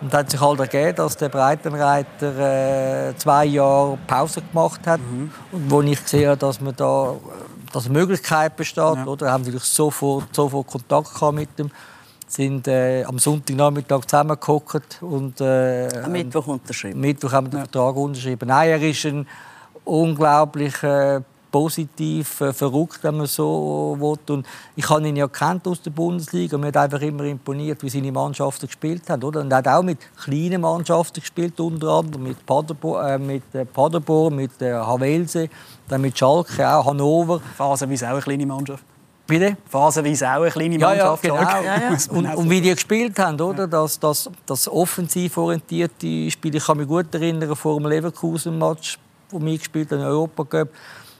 Und 0.00 0.08
es 0.08 0.14
hat 0.14 0.30
sich 0.30 0.40
halt 0.40 0.60
ergeben, 0.60 0.94
dass 0.94 1.16
der 1.16 1.28
Breitenreiter 1.28 3.08
äh, 3.08 3.16
zwei 3.16 3.46
Jahre 3.46 3.98
Pause 4.06 4.42
gemacht 4.42 4.86
hat. 4.86 5.00
Mhm. 5.00 5.32
Und 5.50 5.70
wo 5.70 5.82
ich 5.82 6.02
gesehen 6.02 6.28
habe, 6.28 6.36
dass 6.36 6.60
man 6.60 6.76
da 6.76 7.14
dass 7.72 7.84
eine 7.86 7.98
Möglichkeit 7.98 8.56
besteht, 8.56 8.78
ja. 8.78 9.04
oder? 9.06 9.30
haben 9.30 9.42
natürlich 9.42 9.64
sofort, 9.64 10.34
sofort 10.34 10.66
Kontakt 10.66 11.14
gehabt 11.14 11.34
mit 11.34 11.58
dem 11.58 11.70
sind 12.28 12.68
äh, 12.68 13.04
am 13.04 13.18
Sonntagnachmittag 13.18 14.04
zusammengekommen 14.06 14.82
und 15.00 15.40
äh, 15.40 15.88
am 16.02 16.12
Mittwoch 16.12 16.46
unterschrieben. 16.46 17.00
Mittwoch 17.00 17.32
haben 17.32 17.46
wir 17.46 17.50
den 17.50 17.60
Vertrag 17.60 17.96
unterschrieben. 17.96 18.48
Nein, 18.48 18.68
er 18.70 18.82
ist 18.82 19.04
ein 19.06 19.26
unglaublich 19.84 20.82
äh, 20.82 21.20
positiv, 21.50 22.40
äh, 22.40 22.52
verrückt, 22.52 23.00
wenn 23.02 23.16
man 23.16 23.26
so 23.26 23.96
will. 23.98 24.34
Und 24.34 24.46
ich 24.76 24.88
habe 24.88 25.08
ihn 25.08 25.16
ja 25.16 25.26
kennt 25.28 25.66
aus 25.66 25.80
der 25.80 25.90
Bundesliga. 25.90 26.58
Mir 26.58 26.68
hat 26.68 26.76
einfach 26.76 27.00
immer 27.00 27.24
imponiert, 27.24 27.82
wie 27.82 27.88
seine 27.88 28.12
Mannschaften 28.12 28.66
gespielt 28.66 29.08
haben. 29.08 29.22
Oder? 29.24 29.40
Und 29.40 29.50
er 29.50 29.58
hat 29.58 29.68
auch 29.68 29.82
mit 29.82 29.98
kleinen 30.16 30.60
Mannschaften 30.60 31.20
gespielt, 31.20 31.58
unter 31.60 31.88
anderem 31.88 32.24
mit 32.24 32.44
Paderborn, 32.44 33.06
äh, 33.06 33.18
mit, 33.18 33.54
äh, 33.54 33.64
Paderborn, 33.64 34.36
mit 34.36 34.60
äh, 34.60 34.72
Havelse, 34.72 35.48
dann 35.88 36.02
mit 36.02 36.18
Schalke, 36.18 36.68
auch 36.68 36.86
Hannover. 36.86 37.40
Phasenweise 37.56 38.06
auch 38.06 38.12
eine 38.12 38.20
kleine 38.20 38.46
Mannschaft. 38.46 38.84
Bitte? 39.28 39.58
Phasenweise 39.68 40.26
auch 40.26 40.40
eine 40.40 40.50
kleine 40.50 40.78
Mannschaft. 40.78 41.22
Ja, 41.22 41.34
ja, 41.34 41.44
genau. 41.44 41.62
Ja, 41.62 41.90
ja. 41.90 41.98
Und, 42.08 42.34
und, 42.34 42.50
wie 42.50 42.62
die 42.62 42.70
gespielt 42.70 43.18
haben, 43.18 43.38
oder? 43.38 43.68
Das, 43.68 44.00
das, 44.00 44.30
das 44.46 44.66
offensiv 44.66 45.36
orientierte 45.36 46.30
Spiel. 46.30 46.54
Ich 46.54 46.64
kann 46.64 46.78
mich 46.78 46.88
gut 46.88 47.14
erinnern, 47.14 47.54
vor 47.54 47.78
dem 47.78 47.86
Leverkusen-Match, 47.90 48.98
wo 49.28 49.38
wir 49.38 49.58
gespielt 49.58 49.92
haben, 49.92 50.00
Europa 50.00 50.44
Cup, 50.44 50.68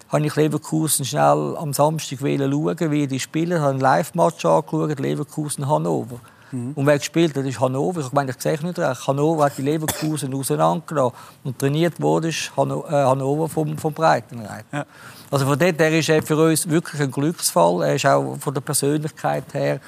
habe 0.08 0.24
ich 0.24 0.34
Leverkusen 0.34 1.04
schnell 1.04 1.54
am 1.58 1.74
Samstag 1.74 2.20
schauen, 2.20 2.90
wie 2.90 3.06
die 3.06 3.20
spielen. 3.20 3.52
Ich 3.52 3.58
habe 3.58 3.72
einen 3.72 3.80
Live-Match 3.80 4.42
angeschaut, 4.42 4.98
Leverkusen-Hannover. 4.98 6.18
Mhm. 6.50 6.72
Und 6.74 6.86
wer 6.86 6.98
gespielt 6.98 7.36
hat, 7.36 7.44
ist 7.44 7.60
Hannover. 7.60 8.00
Ich 8.00 8.12
meine, 8.12 8.30
ich 8.30 8.40
sehe 8.40 8.58
nicht 8.62 8.78
recht. 8.78 9.06
Hannover 9.06 9.44
hat 9.44 9.58
die 9.58 9.62
Leverkusen 9.62 10.32
auseinandergenommen. 10.34 11.12
Und 11.44 11.58
trainiert 11.58 12.00
wurde 12.00 12.28
ist 12.28 12.50
äh, 12.56 12.60
Hannover 12.60 13.48
vom, 13.48 13.76
vom 13.78 13.92
Breitenreiter. 13.92 14.64
Ja. 14.72 14.86
Also 15.30 15.46
von 15.46 15.58
dort 15.58 15.78
her 15.78 15.98
ist 15.98 16.08
er 16.08 16.22
für 16.22 16.36
uns 16.36 16.68
wirklich 16.68 17.00
ein 17.02 17.10
Glücksfall. 17.10 17.82
Er 17.82 17.94
ist 17.94 18.06
auch 18.06 18.36
von 18.36 18.54
der 18.54 18.60
Persönlichkeit 18.60 19.44
her 19.52 19.80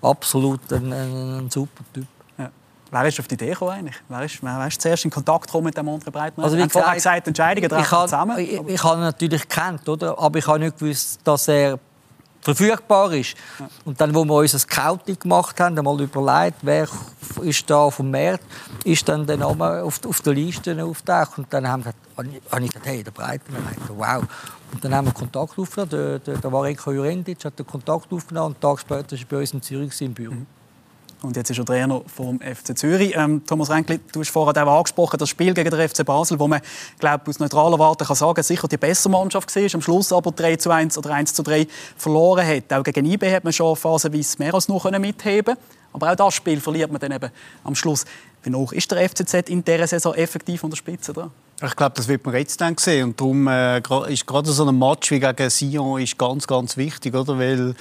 absolut 0.00 0.60
ein, 0.72 0.92
ein, 0.92 1.38
ein 1.38 1.50
super 1.50 1.84
Typ. 1.92 2.06
Wer 2.90 3.04
ist 3.06 3.18
auf 3.18 3.26
die 3.26 3.34
Idee 3.34 3.50
gekommen 3.50 3.72
eigentlich? 3.72 3.96
Wer 4.08 4.22
ist, 4.22 4.42
wer 4.42 4.66
ist 4.66 4.80
zuerst 4.80 5.04
in 5.04 5.10
Kontakt 5.10 5.46
gekommen 5.46 5.64
mit 5.64 5.76
dem 5.76 5.88
anderen 5.88 6.12
Breitner? 6.12 6.44
Also 6.44 6.56
wie 6.56 6.62
gesagt, 6.62 6.94
gesagt 6.94 7.26
Entscheidungen 7.26 7.68
treffen 7.68 7.98
zusammen. 8.02 8.38
Ich, 8.38 8.52
ich, 8.52 8.60
ich 8.68 8.84
habe 8.84 9.00
ihn 9.00 9.04
natürlich 9.04 9.48
kennt, 9.48 9.88
oder? 9.88 10.18
aber 10.18 10.38
ich 10.38 10.46
habe 10.46 10.60
nicht 10.60 10.78
gewusst, 10.78 11.20
dass 11.24 11.48
er 11.48 11.78
verfügbar 12.46 13.12
ist. 13.12 13.34
Und 13.84 14.00
dann, 14.00 14.14
wo 14.14 14.24
wir 14.24 14.34
unser 14.34 14.58
Scouting 14.58 15.18
gemacht 15.18 15.58
haben, 15.58 15.76
einmal 15.76 16.00
überlegt, 16.00 16.58
wer 16.62 16.88
ist 17.42 17.68
da 17.68 17.90
vom 17.90 18.10
Markt, 18.10 18.44
ist 18.84 19.08
dann 19.08 19.26
der 19.26 19.38
Name 19.38 19.82
auf, 19.82 20.00
auf 20.06 20.20
der 20.20 20.34
Liste 20.34 20.84
auftaucht. 20.84 21.38
Und 21.38 21.52
dann 21.52 21.66
haben 21.66 21.84
wir 21.84 21.92
gesagt, 21.92 22.52
habe 22.52 22.64
ich 22.64 22.70
gesagt, 22.70 22.86
hey, 22.86 23.02
der 23.02 23.10
Breitenreiter, 23.10 23.90
wow. 23.96 24.22
Und 24.72 24.84
dann 24.84 24.94
haben 24.94 25.06
wir 25.06 25.12
Kontakt 25.12 25.58
aufgenommen. 25.58 25.90
Der, 25.90 26.18
der, 26.20 26.38
der 26.38 26.76
Jurendic 26.94 27.44
hat 27.44 27.58
den 27.58 27.66
Kontakt 27.66 28.12
aufgenommen 28.12 28.54
und 28.54 28.64
einen 28.64 28.76
Tag 28.76 28.80
später 28.80 29.12
war 29.12 29.18
er 29.18 29.26
bei 29.28 29.38
uns 29.38 29.52
in 29.52 29.62
Zürich 29.62 30.00
im 30.00 30.14
Büro. 30.14 30.34
Mhm. 30.34 30.46
Und 31.22 31.36
jetzt 31.36 31.50
ist 31.50 31.58
er 31.58 31.64
Trainer 31.64 32.02
vom 32.06 32.40
FC 32.40 32.76
Zürich. 32.76 33.14
Ähm, 33.16 33.42
Thomas 33.46 33.70
Renkli, 33.70 34.00
du 34.12 34.20
hast 34.20 34.30
vorhin 34.30 34.62
auch 34.62 34.78
angesprochen, 34.78 35.18
das 35.18 35.28
Spiel 35.28 35.54
gegen 35.54 35.70
den 35.70 35.88
FC 35.88 36.04
Basel, 36.04 36.38
wo 36.38 36.46
man 36.46 36.60
glaub, 36.98 37.26
aus 37.26 37.38
neutraler 37.38 37.78
Warte 37.78 38.04
kann 38.04 38.16
sagen 38.16 38.42
sicher 38.42 38.68
die 38.68 38.76
bessere 38.76 39.10
Mannschaft 39.10 39.54
war, 39.54 39.74
am 39.74 39.80
Schluss 39.80 40.12
aber 40.12 40.30
3 40.30 40.56
zu 40.56 40.70
1 40.70 40.98
oder 40.98 41.10
1 41.10 41.34
zu 41.34 41.42
3 41.42 41.66
verloren 41.96 42.46
hat. 42.46 42.72
Auch 42.72 42.82
gegen 42.82 43.06
IB 43.06 43.32
hat 43.32 43.44
man 43.44 43.52
schon 43.52 43.76
phasenweise 43.76 44.36
mehr 44.38 44.54
als 44.54 44.68
noch 44.68 44.90
mitheben 44.90 45.56
Aber 45.92 46.12
auch 46.12 46.16
das 46.16 46.34
Spiel 46.34 46.60
verliert 46.60 46.92
man 46.92 47.00
dann 47.00 47.12
eben 47.12 47.30
am 47.64 47.74
Schluss. 47.74 48.04
Wie 48.42 48.54
hoch 48.54 48.72
ist 48.72 48.90
der 48.92 49.08
FCZ 49.08 49.48
in 49.48 49.64
dieser 49.64 49.88
Saison 49.88 50.14
effektiv 50.14 50.62
an 50.62 50.70
der 50.70 50.76
Spitze 50.76 51.12
dran? 51.12 51.32
Ich 51.64 51.74
glaube, 51.74 51.94
das 51.96 52.06
wird 52.06 52.24
man 52.24 52.34
jetzt 52.36 52.60
dann 52.60 52.76
sehen. 52.76 53.08
Und 53.08 53.20
darum 53.20 53.48
äh, 53.48 53.78
ist 54.12 54.26
gerade 54.26 54.52
so 54.52 54.64
ein 54.64 54.78
Match 54.78 55.10
wie 55.10 55.18
gegen 55.18 55.50
Sion 55.50 56.00
ist 56.00 56.16
ganz, 56.18 56.46
ganz 56.46 56.76
wichtig, 56.76 57.14
oder? 57.14 57.38
Weil 57.38 57.74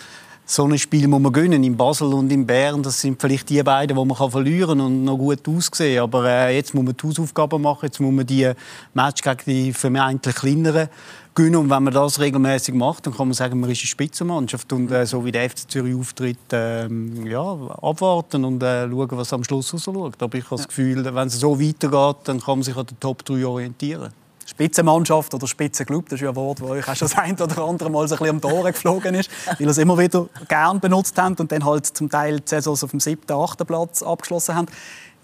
so 0.48 0.66
ein 0.66 0.78
Spiel 0.78 1.08
muss 1.08 1.22
man 1.22 1.34
gewinnen. 1.34 1.64
In 1.64 1.76
Basel 1.76 2.14
und 2.14 2.32
in 2.32 2.46
Bern, 2.46 2.84
das 2.84 3.02
sind 3.02 3.20
vielleicht 3.20 3.50
die 3.50 3.64
beiden, 3.64 3.98
die 3.98 4.06
man 4.06 4.16
kann 4.16 4.30
verlieren 4.30 4.80
und 4.80 5.04
noch 5.04 5.18
gut 5.18 5.48
aussehen. 5.48 6.04
Aber 6.04 6.26
äh, 6.26 6.56
jetzt 6.56 6.74
muss 6.76 6.84
man 6.84 6.96
die 6.96 7.08
Hausaufgaben 7.08 7.62
machen, 7.62 7.86
jetzt 7.86 8.00
muss 8.00 8.14
man 8.14 8.26
die 8.26 8.52
Match 8.94 9.24
gegen 9.24 9.42
die 9.48 9.74
vermeintlich 9.74 10.36
kleineren 10.36 10.88
gewinnen. 11.34 11.56
Und 11.58 11.70
wenn 11.70 11.84
man 11.84 11.94
das 11.94 12.20
regelmäßig 12.20 12.76
macht, 12.76 13.08
dann 13.08 13.16
kann 13.16 13.28
man 13.28 13.34
sagen, 13.34 13.60
man 13.60 13.72
ist 13.72 13.80
eine 13.80 13.88
Spitzenmannschaft. 13.88 14.72
Und 14.72 14.92
äh, 14.92 15.06
so 15.06 15.26
wie 15.26 15.32
der 15.32 15.50
FC 15.50 15.70
Zürich 15.70 15.96
auftritt, 15.96 16.54
äh, 16.54 16.88
ja, 17.28 17.58
abwarten 17.82 18.46
und 18.46 18.62
äh, 18.62 18.88
schauen, 18.88 19.10
was 19.12 19.34
am 19.34 19.44
Schluss 19.44 19.74
rausschaut. 19.74 20.22
Aber 20.22 20.38
ich 20.38 20.46
habe 20.46 20.58
das 20.58 20.68
Gefühl, 20.68 21.04
wenn 21.04 21.28
es 21.28 21.40
so 21.40 21.60
weitergeht, 21.60 22.18
dann 22.26 22.40
kann 22.40 22.60
man 22.60 22.64
sich 22.64 22.76
an 22.76 22.86
den 22.86 23.00
Top 23.00 23.26
3 23.26 23.46
orientieren. 23.46 24.14
Spitzenmannschaft 24.46 25.34
oder 25.34 25.48
Spitzenclub, 25.48 26.06
das 26.06 26.18
ist 26.18 26.22
ja 26.22 26.30
ein 26.30 26.36
Wort, 26.36 26.62
das 26.62 26.70
euch 26.70 26.88
auch 26.88 26.96
schon 26.96 27.08
das 27.08 27.18
ein 27.18 27.34
oder 27.34 27.64
andere 27.64 27.90
Mal 27.90 28.08
so 28.08 28.16
ein 28.16 28.20
bisschen 28.20 28.36
am 28.36 28.42
Tor 28.42 28.64
geflogen 28.64 29.16
ist, 29.16 29.30
weil 29.46 29.56
ihr 29.60 29.68
es 29.68 29.78
immer 29.78 29.98
wieder 29.98 30.28
gern 30.48 30.80
benutzt 30.80 31.20
habt 31.20 31.40
und 31.40 31.52
dann 31.52 31.66
halt 31.66 31.86
zum 31.86 32.10
Teil 32.10 32.40
die 32.40 32.50
Saisons 32.50 32.84
auf 32.84 32.92
dem 32.92 33.00
siebten, 33.00 33.34
achten 33.34 33.66
Platz 33.66 34.04
abgeschlossen 34.04 34.56
habt 34.56 34.72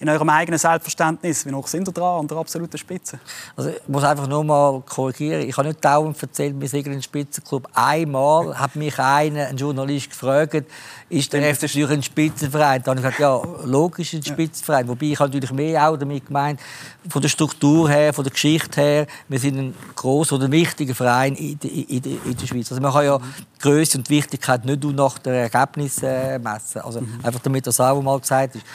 in 0.01 0.09
eurem 0.09 0.29
eigenen 0.29 0.57
Selbstverständnis? 0.57 1.45
Wie 1.45 1.51
noch 1.51 1.67
sind 1.67 1.87
ihr 1.87 1.91
dran 1.91 2.21
an 2.21 2.27
der 2.27 2.37
absoluten 2.37 2.77
Spitze? 2.77 3.19
Also 3.55 3.69
ich 3.69 3.87
muss 3.87 4.03
einfach 4.03 4.27
nur 4.27 4.43
mal 4.43 4.81
korrigieren. 4.81 5.47
Ich 5.47 5.55
habe 5.55 5.67
nicht 5.67 5.85
dauernd 5.85 6.21
erzählt, 6.21 6.59
wir 6.59 6.67
sind 6.67 6.87
ein 6.87 7.03
Spitzenclub. 7.03 7.69
Einmal 7.73 8.59
hat 8.59 8.75
mich 8.75 8.97
einer, 8.97 9.47
ein 9.47 9.57
Journalist, 9.57 10.09
gefragt, 10.09 10.65
ist 11.07 11.31
der 11.31 11.55
FC 11.55 11.69
Zürich 11.69 11.91
ein 11.91 12.01
Spitzenverein? 12.01 12.81
Dann 12.81 12.97
habe 12.97 13.09
ich 13.09 13.15
gesagt, 13.15 13.19
ja, 13.19 13.65
logisch 13.65 14.13
ein 14.13 14.23
Spitzenverein. 14.23 14.87
Wobei 14.87 15.05
ich 15.07 15.19
natürlich 15.19 15.51
mehr 15.51 15.87
auch 15.87 15.97
damit 15.97 16.25
gemeint, 16.25 16.59
von 17.07 17.21
der 17.21 17.29
Struktur 17.29 17.87
her, 17.87 18.11
von 18.11 18.23
der 18.23 18.33
Geschichte 18.33 18.81
her, 18.81 19.07
wir 19.27 19.39
sind 19.39 19.57
ein 19.57 19.75
großer 19.95 20.35
oder 20.35 20.51
wichtiger 20.51 20.95
Verein 20.95 21.35
in, 21.35 21.59
in, 21.61 22.03
in, 22.03 22.37
der 22.37 22.47
Schweiz. 22.47 22.71
Also 22.71 22.81
man 22.81 22.91
kann 22.91 23.05
ja 23.05 23.19
die 23.19 23.59
Größe 23.59 23.99
und 23.99 24.09
die 24.09 24.15
Wichtigkeit 24.15 24.65
nicht 24.65 24.81
nur 24.81 24.93
nach 24.93 25.19
den 25.19 25.33
Ergebnissen 25.33 26.05
äh, 26.05 26.39
messen. 26.39 26.81
Also 26.81 27.01
mhm. 27.01 27.19
einfach 27.21 27.41
damit 27.41 27.67
das 27.67 27.79
auch 27.79 28.01
mal 28.01 28.19
gesagt 28.19 28.55
ist 28.55 28.65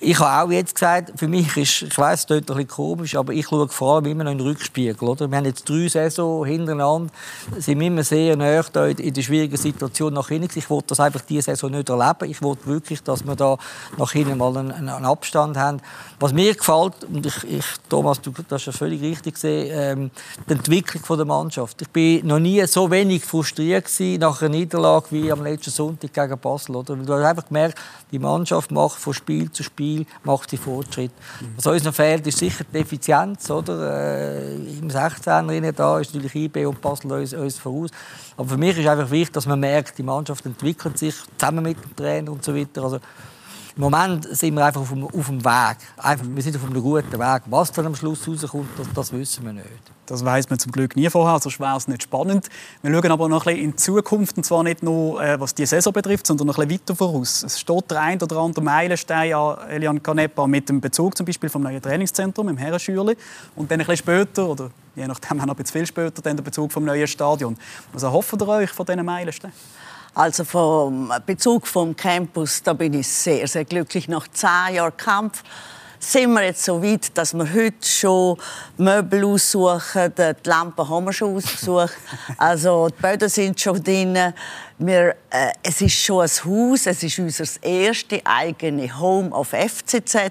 ich 0.00 0.18
habe 0.18 0.46
auch 0.46 0.52
jetzt 0.52 0.74
gesagt, 0.74 1.12
für 1.16 1.28
mich 1.28 1.56
ist, 1.56 1.82
ich 1.82 1.96
weiß, 1.96 2.20
es 2.20 2.26
klingt 2.26 2.50
ein 2.50 2.56
bisschen 2.56 2.68
komisch, 2.68 3.16
aber 3.16 3.32
ich 3.32 3.46
schaue 3.46 3.68
vor 3.68 3.96
allem 3.96 4.06
immer 4.06 4.24
noch 4.24 4.32
in 4.32 4.38
den 4.38 4.46
Rückspiegel. 4.46 5.08
Oder? 5.08 5.30
Wir 5.30 5.38
haben 5.38 5.44
jetzt 5.44 5.68
drei 5.68 5.88
Saisons 5.88 6.46
hintereinander, 6.46 7.12
sind 7.58 7.80
immer 7.80 8.02
sehr 8.02 8.36
nah 8.36 8.60
in 8.74 9.14
der 9.14 9.22
schwierigen 9.22 9.56
Situation 9.56 10.14
nach 10.14 10.28
hinten. 10.28 10.58
Ich 10.58 10.68
wollte 10.70 10.88
das 10.88 11.00
einfach 11.00 11.20
diese 11.22 11.42
Saison 11.42 11.70
nicht 11.70 11.88
erleben. 11.88 12.30
Ich 12.30 12.42
wollte 12.42 12.66
wirklich, 12.66 13.02
dass 13.02 13.24
wir 13.24 13.36
da 13.36 13.56
nach 13.96 14.12
hinten 14.12 14.38
mal 14.38 14.56
einen, 14.56 14.72
einen 14.72 15.04
Abstand 15.04 15.56
haben. 15.56 15.80
Was 16.18 16.32
mir 16.32 16.54
gefällt, 16.54 17.04
und 17.04 17.26
ich, 17.26 17.44
ich 17.44 17.64
Thomas, 17.88 18.20
du 18.20 18.32
hast 18.50 18.66
ja 18.66 18.72
völlig 18.72 19.02
richtig 19.02 19.34
gesehen, 19.34 19.70
ähm, 19.72 20.10
die 20.48 20.52
Entwicklung 20.52 21.16
der 21.16 21.26
Mannschaft. 21.26 21.80
Ich 21.82 21.88
bin 21.88 22.26
noch 22.26 22.38
nie 22.38 22.64
so 22.66 22.90
wenig 22.90 23.24
frustriert 23.24 23.90
nach 24.18 24.40
einer 24.40 24.50
Niederlage 24.50 25.06
wie 25.10 25.30
am 25.30 25.42
letzten 25.42 25.70
Sonntag 25.70 26.12
gegen 26.12 26.38
Basel. 26.38 26.76
Oder? 26.76 26.96
Du 26.96 27.12
hast 27.12 27.24
einfach 27.24 27.46
gemerkt, 27.46 27.78
die 28.10 28.18
Mannschaft 28.18 28.70
macht 28.70 28.98
von 28.98 29.14
Spiel 29.14 29.50
zu 29.52 29.62
Spiel 29.62 29.83
macht 30.22 30.50
sie 30.50 30.56
Fortschritt. 30.56 31.12
Was 31.56 31.66
uns 31.66 31.84
noch 31.84 31.94
fehlt, 31.94 32.26
ist 32.26 32.38
sicher 32.38 32.64
die 32.72 32.78
Effizienz. 32.78 33.50
Oder? 33.50 33.92
Äh, 33.92 34.54
Im 34.54 34.88
16er 34.88 35.72
da 35.72 36.00
ist 36.00 36.14
natürlich 36.14 36.34
IB 36.34 36.66
und 36.66 36.80
Basel 36.80 37.12
uns, 37.12 37.32
uns 37.34 37.58
voraus. 37.58 37.90
Aber 38.36 38.48
für 38.48 38.56
mich 38.56 38.78
ist 38.78 38.86
einfach 38.86 39.10
wichtig, 39.10 39.34
dass 39.34 39.46
man 39.46 39.60
merkt, 39.60 39.96
die 39.98 40.02
Mannschaft 40.02 40.44
entwickelt 40.46 40.98
sich 40.98 41.14
zusammen 41.38 41.62
mit 41.64 41.82
dem 41.82 41.96
Trainer 41.96 42.32
und 42.32 42.44
so 42.44 42.54
weiter. 42.54 42.82
Also, 42.82 42.98
im 43.76 43.82
Moment 43.82 44.28
sind 44.36 44.54
wir 44.54 44.64
einfach 44.64 44.82
auf 44.82 44.90
dem, 44.90 45.04
auf 45.04 45.26
dem 45.26 45.44
Weg. 45.44 45.76
Einfach, 45.96 46.24
wir 46.28 46.42
sind 46.42 46.56
auf 46.56 46.64
einem 46.64 46.80
guten 46.80 47.12
Weg. 47.12 47.42
Was 47.46 47.72
dann 47.72 47.86
am 47.86 47.96
Schluss 47.96 48.26
rauskommt, 48.28 48.68
das, 48.78 48.86
das 48.94 49.12
wissen 49.12 49.44
wir 49.44 49.52
nicht. 49.52 49.66
Das 50.06 50.24
weiß 50.24 50.48
man 50.50 50.58
zum 50.58 50.70
Glück 50.70 50.94
nie 50.94 51.08
vorher, 51.10 51.40
so 51.40 51.50
schwer 51.50 51.76
ist 51.76 51.88
nicht 51.88 52.04
spannend. 52.04 52.48
Wir 52.82 52.92
schauen 52.92 53.10
aber 53.10 53.28
noch 53.28 53.46
ein 53.46 53.54
bisschen 53.54 53.64
in 53.64 53.70
die 53.70 53.76
Zukunft, 53.76 54.36
und 54.36 54.44
zwar 54.44 54.62
nicht 54.62 54.82
nur, 54.82 55.20
äh, 55.20 55.40
was 55.40 55.54
die 55.54 55.66
Saison 55.66 55.92
betrifft, 55.92 56.26
sondern 56.26 56.46
noch 56.46 56.58
ein 56.58 56.68
bisschen 56.68 56.82
weiter 56.82 56.94
voraus. 56.94 57.42
Es 57.42 57.58
steht 57.58 57.90
der 57.90 58.00
ein 58.00 58.22
oder 58.22 58.36
andere 58.36 58.62
Meilenstein 58.62 59.34
an 59.34 59.56
Elian 59.68 60.00
Canepa 60.00 60.46
mit 60.46 60.68
dem 60.68 60.80
Bezug 60.80 61.16
zum 61.16 61.26
Beispiel 61.26 61.48
vom 61.48 61.62
neuen 61.62 61.82
Trainingszentrum 61.82 62.48
im 62.50 62.56
Herrenschürli 62.56 63.16
und 63.56 63.70
dann 63.70 63.80
ein 63.80 63.86
bisschen 63.86 63.96
später, 63.96 64.46
oder 64.46 64.70
je 64.94 65.06
nachdem 65.06 65.38
noch 65.38 65.48
ein 65.48 65.56
bisschen 65.56 65.72
viel 65.72 65.86
später, 65.86 66.22
dann 66.22 66.36
der 66.36 66.44
Bezug 66.44 66.70
vom 66.70 66.84
neuen 66.84 67.08
Stadion. 67.08 67.56
Was 67.92 68.04
erhofft 68.04 68.34
ihr 68.40 68.46
euch 68.48 68.70
von 68.70 68.86
diesen 68.86 69.04
Meilensteinen? 69.04 69.54
Also 70.14 70.44
vom 70.44 71.12
Bezug 71.26 71.66
vom 71.66 71.96
Campus, 71.96 72.62
da 72.62 72.72
bin 72.72 72.94
ich 72.94 73.08
sehr, 73.08 73.48
sehr 73.48 73.64
glücklich. 73.64 74.06
Nach 74.06 74.28
zehn 74.28 74.76
Jahren 74.76 74.96
Kampf 74.96 75.42
sind 75.98 76.32
wir 76.34 76.44
jetzt 76.44 76.64
so 76.64 76.80
weit, 76.80 77.16
dass 77.18 77.34
wir 77.34 77.52
heute 77.52 77.84
schon 77.84 78.38
Möbel 78.76 79.24
aussuchen. 79.24 80.12
Die 80.16 80.48
Lampen 80.48 80.88
haben 80.88 81.06
wir 81.06 81.12
schon 81.12 81.36
ausgesucht. 81.36 81.96
Also 82.36 82.88
die 82.88 83.02
Böden 83.02 83.28
sind 83.28 83.60
schon 83.60 83.82
drin. 83.82 84.16
Wir, 84.78 85.16
äh, 85.30 85.52
es 85.62 85.80
ist 85.80 85.94
schon 85.94 86.22
ein 86.22 86.28
Haus, 86.28 86.86
es 86.86 87.02
ist 87.02 87.18
unser 87.18 87.44
erstes 87.62 88.20
eigene 88.24 88.96
Home 88.98 89.30
of 89.30 89.48
FCZ. 89.48 90.14
Ja. 90.14 90.30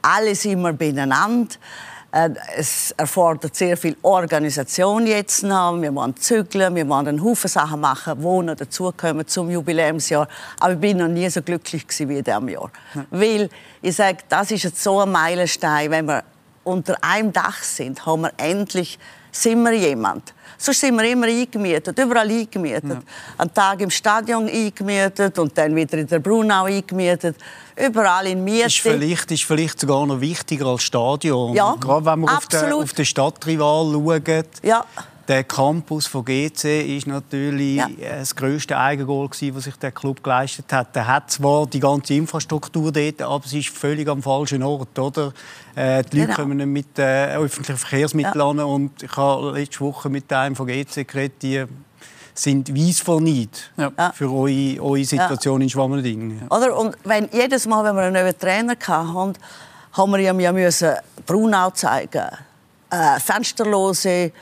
Alle 0.00 0.34
sind 0.34 0.62
wir 0.62 0.72
beieinander. 0.72 1.56
Äh, 2.12 2.30
es 2.56 2.90
erfordert 2.96 3.54
sehr 3.54 3.76
viel 3.76 3.96
Organisation 4.02 5.06
jetzt 5.06 5.44
noch. 5.44 5.80
Wir 5.80 5.94
wollen 5.94 6.16
zügeln, 6.16 6.74
wir 6.74 6.88
wollen 6.88 7.06
einen 7.06 7.24
Haufen 7.24 7.48
Sachen 7.48 7.80
machen, 7.80 8.14
die 8.18 8.46
noch 8.46 8.56
dazukommen 8.56 9.26
zum 9.26 9.50
Jubiläumsjahr. 9.50 10.26
Aber 10.58 10.72
ich 10.72 10.78
bin 10.80 10.98
noch 10.98 11.08
nie 11.08 11.28
so 11.28 11.40
glücklich 11.40 11.84
wie 12.00 12.18
in 12.18 12.24
diesem 12.24 12.48
Jahr. 12.48 12.70
Ja. 12.94 13.04
Weil 13.10 13.48
ich 13.80 13.94
sage, 13.94 14.18
das 14.28 14.50
ist 14.50 14.64
jetzt 14.64 14.82
so 14.82 15.00
ein 15.00 15.12
Meilenstein, 15.12 15.90
wenn 15.90 16.06
wir 16.06 16.24
unter 16.64 16.96
einem 17.00 17.32
Dach 17.32 17.62
sind, 17.62 18.04
haben 18.04 18.22
wir 18.22 18.32
endlich 18.36 18.98
sind 19.32 19.62
wir 19.62 19.72
jemand. 19.72 20.34
Sonst 20.58 20.80
sind 20.80 20.94
wir 20.96 21.10
immer 21.10 21.26
eingemietet, 21.26 21.98
überall 21.98 22.28
eingemietet. 22.28 22.84
Ja. 22.84 23.02
Einen 23.38 23.54
Tag 23.54 23.80
im 23.80 23.90
Stadion 23.90 24.48
eingemietet 24.48 25.38
und 25.38 25.56
dann 25.56 25.74
wieder 25.74 25.98
in 25.98 26.06
der 26.06 26.18
Brunau 26.18 26.64
eingemietet. 26.64 27.36
Überall 27.86 28.26
in 28.26 28.44
Miete. 28.44 28.66
Ist 28.66 28.78
vielleicht, 28.78 29.30
ist 29.30 29.44
vielleicht 29.44 29.80
sogar 29.80 30.06
noch 30.06 30.20
wichtiger 30.20 30.66
als 30.66 30.82
Stadion. 30.82 31.54
Ja, 31.54 31.76
Gerade 31.78 32.04
wenn 32.06 32.20
man 32.20 32.36
auf 32.36 32.46
den, 32.46 32.72
auf 32.72 32.92
den 32.92 33.04
Stadtrival 33.04 33.92
schaut. 33.92 34.46
Ja. 34.62 34.84
Der 35.28 35.44
Campus 35.44 36.08
von 36.08 36.24
GC 36.24 36.96
ist 36.96 37.06
natürlich 37.06 37.76
ja. 37.76 37.88
das 38.18 38.34
grösste 38.34 38.76
Eigengoal, 38.76 39.28
das 39.28 39.62
sich 39.62 39.76
der 39.76 39.92
Club 39.92 40.24
geleistet 40.24 40.72
hat. 40.72 40.96
Er 40.96 41.06
hat 41.06 41.30
zwar 41.30 41.68
die 41.68 41.78
ganze 41.78 42.14
Infrastruktur 42.14 42.90
dort, 42.90 43.22
aber 43.22 43.44
es 43.44 43.52
ist 43.52 43.68
völlig 43.68 44.08
am 44.08 44.24
falschen 44.24 44.60
Ort. 44.64 44.98
Oder? 44.98 45.32
Äh, 45.76 46.02
die 46.02 46.16
Leute 46.18 46.32
genau. 46.32 46.34
kommen 46.34 46.56
nicht 46.56 46.66
mit 46.66 46.98
äh, 46.98 47.36
öffentlichen 47.36 47.78
Verkehrsmitteln 47.78 48.40
ja. 48.40 48.48
an. 48.48 48.58
Und 48.58 49.04
ich 49.04 49.16
habe 49.16 49.52
letzte 49.52 49.80
Woche 49.80 50.08
mit 50.08 50.32
einem 50.32 50.56
von 50.56 50.66
GC 50.66 51.06
geredet, 51.06 51.42
die 51.42 51.64
sind 52.34 52.74
weiss 52.74 53.00
von 53.00 53.22
Neid 53.22 53.70
ja. 53.76 54.12
für 54.12 54.30
eure, 54.30 54.80
eure 54.80 55.04
Situation 55.04 55.60
ja. 55.60 55.64
in 55.64 55.70
Schwammerding. 55.70 56.42
Oder? 56.50 56.76
Und 56.76 56.96
wenn, 57.04 57.28
jedes 57.32 57.66
Mal, 57.66 57.84
wenn 57.84 57.94
wir 57.94 58.02
einen 58.02 58.14
neuen 58.14 58.38
Trainer 58.38 58.74
hatten, 58.86 59.34
haben 59.92 60.12
wir 60.12 60.18
ihm 60.18 60.40
ja 60.40 60.52
müssen 60.52 60.94
Brunau 61.26 61.70
zeigen, 61.70 62.28
äh, 62.90 63.20
fensterlose 63.20 64.32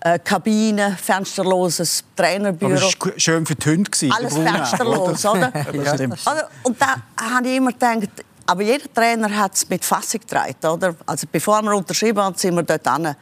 äh, 0.00 0.18
Kabine, 0.20 0.96
fensterloses 1.00 2.04
Trainerbüro. 2.14 2.72
Aber 2.72 2.80
das 2.80 2.94
war 3.00 3.12
schön 3.16 3.46
für 3.46 3.54
die 3.54 3.70
Hunde. 3.70 3.90
Alles 4.10 4.34
fensterlos, 4.34 5.24
oder? 5.24 5.52
ja, 5.72 5.94
oder? 5.94 6.48
Und 6.62 6.80
da 6.80 6.96
habe 7.20 7.48
ich 7.48 7.56
immer 7.56 7.72
gedacht, 7.72 8.08
aber 8.46 8.62
jeder 8.62 8.92
Trainer 8.92 9.36
hat 9.36 9.54
es 9.54 9.68
mit 9.68 9.84
Fassung 9.84 10.20
getragen, 10.20 10.54
oder? 10.64 10.94
Also 11.04 11.26
bevor 11.30 11.62
wir 11.62 11.74
unterschrieben 11.74 12.20
haben, 12.20 12.36
sind 12.36 12.54
wir 12.54 12.62
dort 12.62 12.88
hin, 12.88 13.16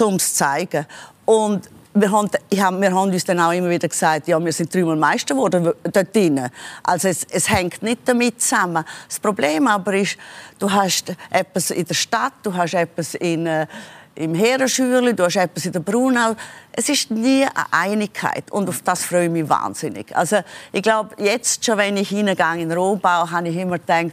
um 0.00 0.14
es 0.14 0.28
zu 0.28 0.34
zeigen. 0.36 0.86
Und 1.24 1.68
wir 1.94 2.10
haben, 2.10 2.30
hab, 2.58 2.80
wir 2.80 2.92
haben 2.92 3.12
uns 3.12 3.24
dann 3.24 3.40
auch 3.40 3.52
immer 3.52 3.68
wieder 3.68 3.88
gesagt, 3.88 4.28
ja, 4.28 4.42
wir 4.42 4.52
sind 4.52 4.74
dreimal 4.74 4.96
Meister 4.96 5.34
geworden 5.34 5.72
dort 5.82 6.14
drin. 6.14 6.48
Also 6.82 7.08
es, 7.08 7.24
es, 7.30 7.50
hängt 7.50 7.82
nicht 7.82 8.00
damit 8.06 8.40
zusammen. 8.40 8.84
Das 9.08 9.20
Problem 9.20 9.66
aber 9.66 9.94
ist, 9.94 10.16
du 10.58 10.70
hast 10.70 11.14
etwas 11.30 11.70
in 11.70 11.84
der 11.84 11.94
Stadt, 11.94 12.32
du 12.42 12.54
hast 12.54 12.74
etwas 12.74 13.14
in 13.14 13.46
äh, 13.46 13.66
im 14.14 14.34
Heerenschürli, 14.34 15.14
du 15.14 15.24
hast 15.24 15.36
etwas 15.36 15.66
in 15.66 15.72
der 15.72 15.80
Brunau. 15.80 16.34
Es 16.72 16.88
ist 16.88 17.10
nie 17.10 17.44
eine 17.44 17.66
Einigkeit 17.70 18.50
und 18.50 18.68
auf 18.68 18.82
das 18.82 19.04
freue 19.04 19.24
ich 19.24 19.30
mich 19.30 19.48
wahnsinnig. 19.48 20.14
Also 20.14 20.40
ich 20.70 20.82
glaube, 20.82 21.14
jetzt 21.18 21.64
schon, 21.64 21.78
wenn 21.78 21.96
ich 21.96 22.10
hingehe 22.10 22.34
in 22.54 22.68
den 22.68 22.72
Rohbau, 22.72 23.30
habe 23.30 23.48
ich 23.48 23.56
immer 23.56 23.78
gedacht, 23.78 24.12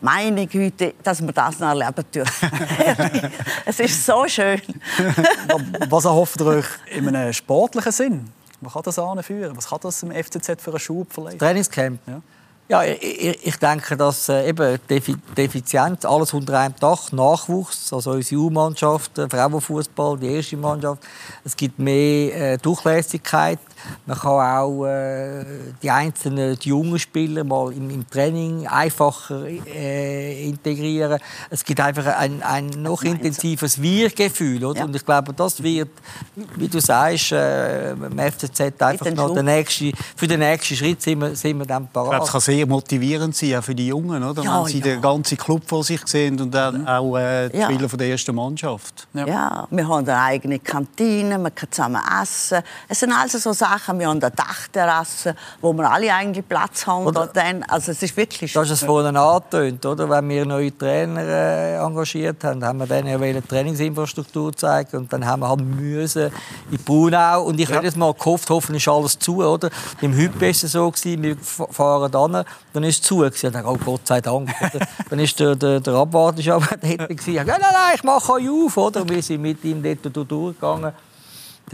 meine 0.00 0.46
Güte, 0.46 0.94
dass 1.02 1.20
wir 1.20 1.32
das 1.32 1.58
noch 1.58 1.68
erleben 1.68 2.04
dürfen. 2.14 2.50
es 3.66 3.80
ist 3.80 4.06
so 4.06 4.26
schön. 4.26 4.60
Was 5.88 6.04
erhofft 6.04 6.40
ihr 6.40 6.46
euch 6.46 6.66
in 6.90 7.08
einem 7.08 7.32
sportlichen 7.32 7.92
Sinn? 7.92 8.30
Was 8.60 8.72
kann 8.72 8.82
das 8.82 8.98
anführen? 8.98 9.56
Was 9.56 9.68
kann 9.68 9.78
das 9.82 10.02
im 10.02 10.12
FCZ 10.12 10.60
für 10.60 10.70
einen 10.70 10.78
Schub 10.78 11.12
verleihen? 11.12 11.38
Trainingscamp. 11.38 12.00
Ja. 12.06 12.20
Ja, 12.70 12.84
ich, 12.84 13.44
ich 13.44 13.56
denke, 13.56 13.96
dass 13.96 14.28
äh, 14.28 14.48
eben 14.48 14.78
Defizienz, 15.36 16.04
alles 16.04 16.32
unter 16.32 16.56
einem 16.56 16.76
Dach, 16.78 17.10
Nachwuchs, 17.10 17.92
also 17.92 18.12
unsere 18.12 18.42
U-Mannschaft, 18.42 19.10
Frauenfußball, 19.28 20.16
die 20.16 20.34
erste 20.34 20.56
Mannschaft, 20.56 21.02
es 21.44 21.56
gibt 21.56 21.80
mehr 21.80 22.52
äh, 22.52 22.58
Durchlässigkeit. 22.58 23.58
Man 24.06 24.16
kann 24.16 24.58
auch 24.58 24.86
äh, 24.86 25.44
die 25.82 25.90
einzelnen 25.90 26.56
die 26.58 26.68
jungen 26.68 26.98
Spieler 26.98 27.42
mal 27.42 27.72
im, 27.72 27.90
im 27.90 28.08
Training 28.08 28.66
einfacher 28.68 29.46
äh, 29.46 30.48
integrieren. 30.48 31.18
Es 31.48 31.64
gibt 31.64 31.80
einfach 31.80 32.06
ein, 32.18 32.42
ein 32.42 32.68
noch 32.68 33.02
intensives 33.02 33.80
Wir-Gefühl. 33.80 34.60
Ja. 34.60 34.84
Und 34.84 34.94
ich 34.94 35.04
glaube, 35.04 35.32
das 35.32 35.60
wird, 35.62 35.88
wie 36.56 36.68
du 36.68 36.80
sagst, 36.80 37.32
äh, 37.32 37.92
im 37.92 38.18
FCZ 38.18 38.80
einfach 38.80 39.10
noch 39.12 39.34
der 39.34 39.42
nächste, 39.42 39.92
für 40.14 40.28
den 40.28 40.40
nächsten 40.40 40.76
Schritt 40.76 41.02
sind 41.02 41.20
wir, 41.20 41.34
sind 41.34 41.58
wir 41.58 41.66
dann 41.66 41.88
parat 41.88 42.28
sehr 42.60 42.66
motivierend 42.66 43.34
sein, 43.34 43.56
auch 43.56 43.62
für 43.62 43.74
die 43.74 43.86
Jungen, 43.86 44.22
oder? 44.22 44.42
Ja, 44.42 44.60
wenn 44.60 44.66
sie 44.66 44.78
ja. 44.78 44.84
den 44.84 45.00
ganzen 45.00 45.38
Club 45.38 45.62
vor 45.66 45.82
sich 45.82 46.06
sehen 46.06 46.40
und 46.40 46.52
dann 46.52 46.86
auch 46.86 47.16
äh, 47.16 47.48
die 47.48 47.58
ja. 47.58 47.64
Spieler 47.66 47.88
von 47.88 47.98
der 47.98 48.08
ersten 48.08 48.34
Mannschaft. 48.34 49.08
Ja. 49.14 49.26
ja. 49.26 49.68
wir 49.70 49.88
haben 49.88 50.08
eine 50.08 50.20
eigene 50.20 50.58
Kantine, 50.58 51.38
man 51.38 51.54
kann 51.54 51.70
zusammen 51.70 52.00
essen. 52.22 52.62
Es 52.88 53.00
sind 53.00 53.12
also 53.12 53.38
so 53.38 53.52
Sachen, 53.52 53.98
wir 53.98 54.08
haben 54.08 54.22
eine 54.22 54.30
Dachterrasse, 54.30 55.34
wo 55.60 55.72
wir 55.72 55.90
alle 55.90 56.12
eigentlich 56.12 56.46
Platz 56.46 56.86
haben. 56.86 57.06
Oder, 57.06 57.26
dann. 57.26 57.62
Also 57.64 57.92
es 57.92 58.02
ist 58.02 58.16
wirklich... 58.16 58.52
Du 58.52 58.60
hast 58.60 58.70
es 58.70 58.84
vorhin 58.84 59.16
angetönt, 59.16 59.84
oder? 59.86 60.08
Wenn 60.08 60.28
wir 60.28 60.44
neue 60.44 60.76
Trainer 60.76 61.22
äh, 61.22 61.76
engagiert 61.76 62.44
haben, 62.44 62.64
haben 62.64 62.78
wir 62.78 62.86
denen 62.86 63.08
ja 63.08 63.18
eine 63.18 63.46
Trainingsinfrastruktur 63.46 64.50
gezeigt 64.50 64.94
und 64.94 65.12
dann 65.12 65.24
haben 65.24 65.40
wir 65.40 65.48
halt 65.48 65.60
müssen 65.60 66.30
in 66.70 66.78
Brunau 66.84 67.44
und 67.44 67.58
ich 67.58 67.68
ja. 67.68 67.76
hätte 67.76 67.86
jetzt 67.86 67.96
mal 67.96 68.12
gehofft, 68.12 68.50
hoffentlich 68.50 68.86
ist 68.86 68.92
alles 68.92 69.18
zu, 69.18 69.38
oder? 69.38 69.70
Im 70.00 70.14
Hüppe 70.14 70.40
war 70.40 70.48
es 70.48 70.60
so, 70.60 70.90
gewesen, 70.90 71.22
wir 71.22 71.36
fahren 71.36 72.10
dann 72.10 72.44
dann 72.72 72.84
ist 72.84 72.96
es 72.96 73.02
zu. 73.02 73.24
Ich 73.24 73.40
dachte, 73.40 73.62
oh 73.66 73.76
Gott 73.76 74.06
sei 74.06 74.20
Dank. 74.20 74.50
dann 75.10 75.18
ist 75.18 75.38
der, 75.38 75.56
der, 75.56 75.80
der 75.80 75.94
Abwartungsarbeiter 75.94 76.76
dort. 76.98 77.26
Nein, 77.26 77.46
nein, 77.46 77.60
nein, 77.60 77.94
ich 77.94 78.02
mache 78.02 78.32
euch 78.32 78.48
auf. 78.48 78.76
Oder? 78.76 79.08
wir 79.08 79.22
sind 79.22 79.42
mit 79.42 79.64
ihm 79.64 79.82
dort 79.82 80.30
durchgegangen. 80.30 80.92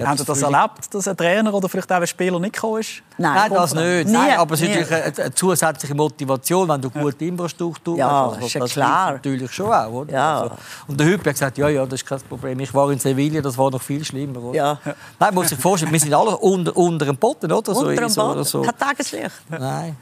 Haben 0.05 0.18
Sie 0.18 0.24
das 0.24 0.43
erlebt, 0.43 0.93
dass 0.93 1.09
ein 1.09 1.16
Trainer 1.16 1.53
oder 1.55 1.68
vielleicht 1.68 1.91
auch 1.91 1.97
ein 1.97 2.07
Spieler 2.07 2.39
nicht 2.39 2.55
gekommen 2.55 2.81
ist? 2.81 3.03
Nein, 3.16 3.35
Nein 3.35 3.51
das 3.53 3.74
nicht. 3.74 4.09
Nein, 4.09 4.37
aber 4.37 4.55
es 4.55 4.61
ist 4.61 4.68
natürlich 4.68 4.93
eine, 4.93 5.05
eine, 5.05 5.35
zusätzliche 5.35 5.95
Motivation, 5.95 6.68
wenn 6.68 6.81
du 6.83 6.91
gute 6.91 7.24
Infrastruktur 7.24 7.97
ja, 7.97 8.09
hast. 8.09 8.43
Also, 8.43 8.59
das 8.59 8.68
ist 8.68 8.74
klar. 8.74 9.12
natürlich 9.12 9.51
schon 9.53 9.72
auch. 9.72 9.91
Oder? 9.91 10.12
Ja. 10.12 10.41
Also, 10.43 10.55
und 10.89 11.01
der 11.01 11.07
Hüppe 11.07 11.31
hat 11.31 11.35
gesagt, 11.35 11.59
ja, 11.59 11.68
ja, 11.68 11.85
das 11.87 12.03
ist 12.03 12.07
kein 12.07 12.20
Problem. 12.20 12.61
Ich 12.61 12.74
war 12.74 12.91
in 12.91 12.99
Sevilla, 12.99 13.41
das 13.41 13.57
war 13.57 13.70
noch 13.70 13.83
viel 13.83 14.05
schlimmer. 14.05 14.43
Oder? 14.43 14.57
Ja. 14.57 14.79
Nein, 14.85 14.95
man 15.18 15.35
muss 15.35 15.49
sich 15.49 15.59
vorstellen, 15.59 15.93
wir 15.93 16.01
sind 16.01 16.12
alle 16.12 16.37
unter, 16.37 16.77
unter 16.77 17.07
dem 17.07 17.16
Boden. 17.16 17.51
Oder? 17.51 17.74
So 17.74 17.87
unter 17.87 18.07
dem 18.07 18.14
Boden? 18.14 18.45
So. 18.45 18.62
Kein 18.62 18.79
Tageslicht? 18.79 19.33
Nein. 19.49 19.97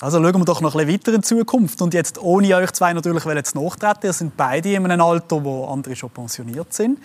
Also 0.00 0.22
schauen 0.22 0.38
wir 0.38 0.44
doch 0.44 0.60
noch 0.60 0.74
ein 0.74 0.86
bisschen 0.86 1.00
weiter 1.00 1.14
in 1.14 1.20
die 1.22 1.26
Zukunft. 1.26 1.80
Und 1.80 1.94
jetzt 1.94 2.18
ohne 2.20 2.54
euch 2.56 2.70
zwei 2.72 2.92
natürlich 2.92 3.22
zu 3.44 3.62
nachtreten. 3.62 4.06
Ihr 4.06 4.12
sind 4.12 4.36
beide 4.36 4.72
in 4.72 4.84
einem 4.84 5.00
Alter, 5.00 5.42
wo 5.42 5.66
andere 5.66 5.96
schon 5.96 6.10
pensioniert 6.10 6.72
sind. 6.72 6.98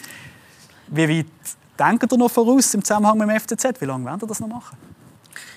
Wie 0.88 1.08
weit 1.08 1.26
denkt 1.80 2.12
ihr 2.12 2.18
noch 2.18 2.30
voraus 2.30 2.74
im 2.74 2.84
Zusammenhang 2.84 3.18
mit 3.18 3.30
dem 3.30 3.39
FCZ? 3.39 3.80
Wie 3.80 3.86
lange 3.86 4.06
werdet 4.06 4.24
ihr 4.24 4.28
das 4.28 4.39
noch 4.42 4.50
machen? 4.50 4.78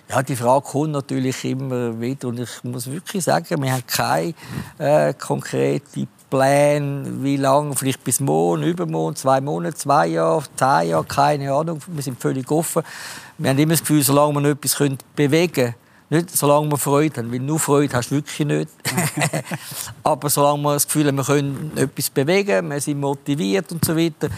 Ja, 0.08 0.22
die 0.22 0.36
Frage 0.36 0.64
kommt 0.64 0.92
natürlich 0.92 1.44
immer 1.44 2.00
wieder. 2.00 2.28
Und 2.28 2.38
ich 2.38 2.62
muss 2.62 2.88
wirklich 2.88 3.24
sagen, 3.24 3.62
wir 3.62 3.72
haben 3.72 3.86
keine 3.86 4.34
äh, 4.78 5.14
konkreten 5.14 6.06
Pläne, 6.30 7.22
wie 7.22 7.36
lange, 7.36 7.74
vielleicht 7.74 8.04
bis 8.04 8.20
morgen, 8.20 8.62
übermorgen, 8.62 9.16
zwei 9.16 9.40
Monate, 9.40 9.76
zwei 9.76 10.08
Jahre, 10.08 10.44
zehn 10.56 10.90
Jahre, 10.90 11.04
keine 11.04 11.52
Ahnung. 11.52 11.80
Wir 11.86 12.02
sind 12.02 12.20
völlig 12.20 12.50
offen. 12.50 12.82
Wir 13.38 13.50
haben 13.50 13.58
immer 13.58 13.72
das 13.72 13.80
Gefühl, 13.80 14.02
solange 14.02 14.34
wir 14.34 14.40
noch 14.40 14.50
etwas 14.50 14.76
bewegen 15.16 15.52
können, 15.52 15.74
nicht, 16.10 16.30
solange 16.30 16.70
wir 16.70 16.78
Freude 16.78 17.18
haben, 17.20 17.32
weil 17.32 17.40
nur 17.40 17.58
Freude 17.58 17.96
hast 17.96 18.10
du 18.10 18.16
wirklich 18.16 18.46
nicht. 18.46 18.70
Aber 20.02 20.28
solange 20.30 20.62
wir 20.62 20.74
das 20.74 20.86
Gefühl 20.86 21.06
haben, 21.08 21.16
wir 21.16 21.24
können 21.24 21.72
etwas 21.76 22.10
bewegen, 22.10 22.70
wir 22.70 22.80
sind 22.80 23.00
motiviert 23.00 23.72
und 23.72 23.84
so 23.84 23.96
weiter, 23.96 24.28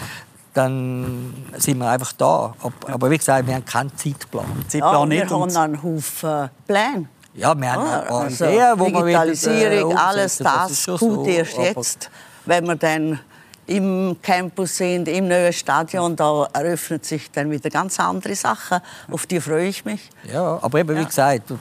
dann 0.55 1.35
sind 1.57 1.79
wir 1.79 1.89
einfach 1.89 2.13
da. 2.13 2.55
Aber 2.87 3.11
wie 3.11 3.19
gesagt, 3.19 3.47
wir 3.47 3.55
haben 3.55 3.65
keinen 3.65 3.97
Zeitplan. 3.97 4.47
Zeitplan 4.69 4.93
ja, 4.93 5.07
nicht 5.07 5.31
wir 5.31 5.39
haben 5.39 5.57
einen 5.57 5.83
Haufen 5.83 6.51
Pläne. 6.67 7.09
Ja, 7.35 7.55
wir 7.55 7.73
haben 7.73 7.83
ah, 7.87 8.01
eine 8.01 8.11
also, 8.11 8.45
Ideen, 8.47 8.79
wo 8.79 8.85
Digitalisierung, 8.87 9.91
wir 9.91 10.01
alles 10.01 10.39
das, 10.39 10.85
das 10.85 11.01
gut 11.01 11.01
so, 11.01 11.27
erst 11.27 11.59
jetzt, 11.59 12.11
wenn 12.47 12.67
wir 12.67 12.77
dann 12.77 13.21
im 13.67 14.17
Campus 14.23 14.77
sind, 14.77 15.09
im 15.09 15.29
neuen 15.29 15.53
Stadion, 15.53 16.15
da 16.15 16.49
eröffnet 16.53 17.05
sich 17.05 17.31
dann 17.31 17.51
wieder 17.51 17.69
ganz 17.71 17.99
andere 17.99 18.35
Sachen. 18.35 18.81
Auf 19.11 19.27
die 19.27 19.41
freue 19.41 19.69
ich 19.69 19.85
mich. 19.85 20.09
Ja, 20.33 20.59
aber 20.63 20.79
eben, 20.79 20.97
wie 20.97 21.05
gesagt, 21.05 21.53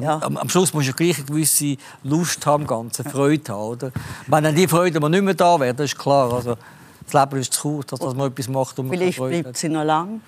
ja. 0.00 0.20
Am, 0.22 0.36
am, 0.36 0.48
Schluss 0.48 0.72
musst 0.72 0.88
du 0.88 0.92
gleich 0.94 1.18
eine 1.18 1.26
gewisse 1.26 1.76
Lust 2.04 2.44
haben, 2.46 2.66
ganze 2.66 3.04
Freude 3.04 3.52
haben. 3.52 3.60
Oder? 3.60 3.92
Wenn 4.26 4.44
dann 4.44 4.54
die 4.54 4.66
Freude 4.66 4.98
mal 4.98 5.10
nicht 5.10 5.22
mehr 5.22 5.34
da 5.34 5.60
wäre, 5.60 5.74
das 5.74 5.92
ist 5.92 5.98
klar. 5.98 6.32
Also, 6.32 6.56
das 7.04 7.12
Leben 7.12 7.40
ist 7.40 7.52
zu 7.52 7.60
kurz, 7.60 7.88
dass 7.88 8.14
man 8.14 8.30
etwas 8.30 8.48
macht. 8.48 8.78
Und 8.78 8.88
vielleicht 8.88 9.18
bleibt 9.18 9.56
sie 9.56 9.68
noch 9.68 9.84
lang. 9.84 10.22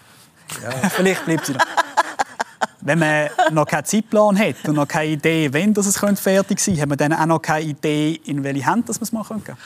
Ja, 0.62 0.88
vielleicht 0.90 1.24
bleibt 1.24 1.46
sie 1.46 1.52
noch. 1.52 1.60
Wenn 2.84 2.98
man 2.98 3.28
noch 3.52 3.66
keinen 3.66 3.84
Zeitplan 3.84 4.36
hat 4.36 4.68
und 4.68 4.74
noch 4.74 4.88
keine 4.88 5.12
Idee, 5.12 5.48
wann 5.52 5.72
das 5.72 5.86
es 5.86 5.98
fertig 6.20 6.58
sein 6.58 6.74
könnte, 6.74 6.82
hat 6.82 6.88
man 6.88 6.98
dann 6.98 7.12
auch 7.12 7.26
noch 7.26 7.40
keine 7.40 7.66
Idee, 7.66 8.20
in 8.24 8.42
welche 8.42 8.68
Hände 8.68 8.86
das 8.88 8.98
man 8.98 9.04
es 9.04 9.12
machen 9.12 9.42
könnte? 9.44 9.60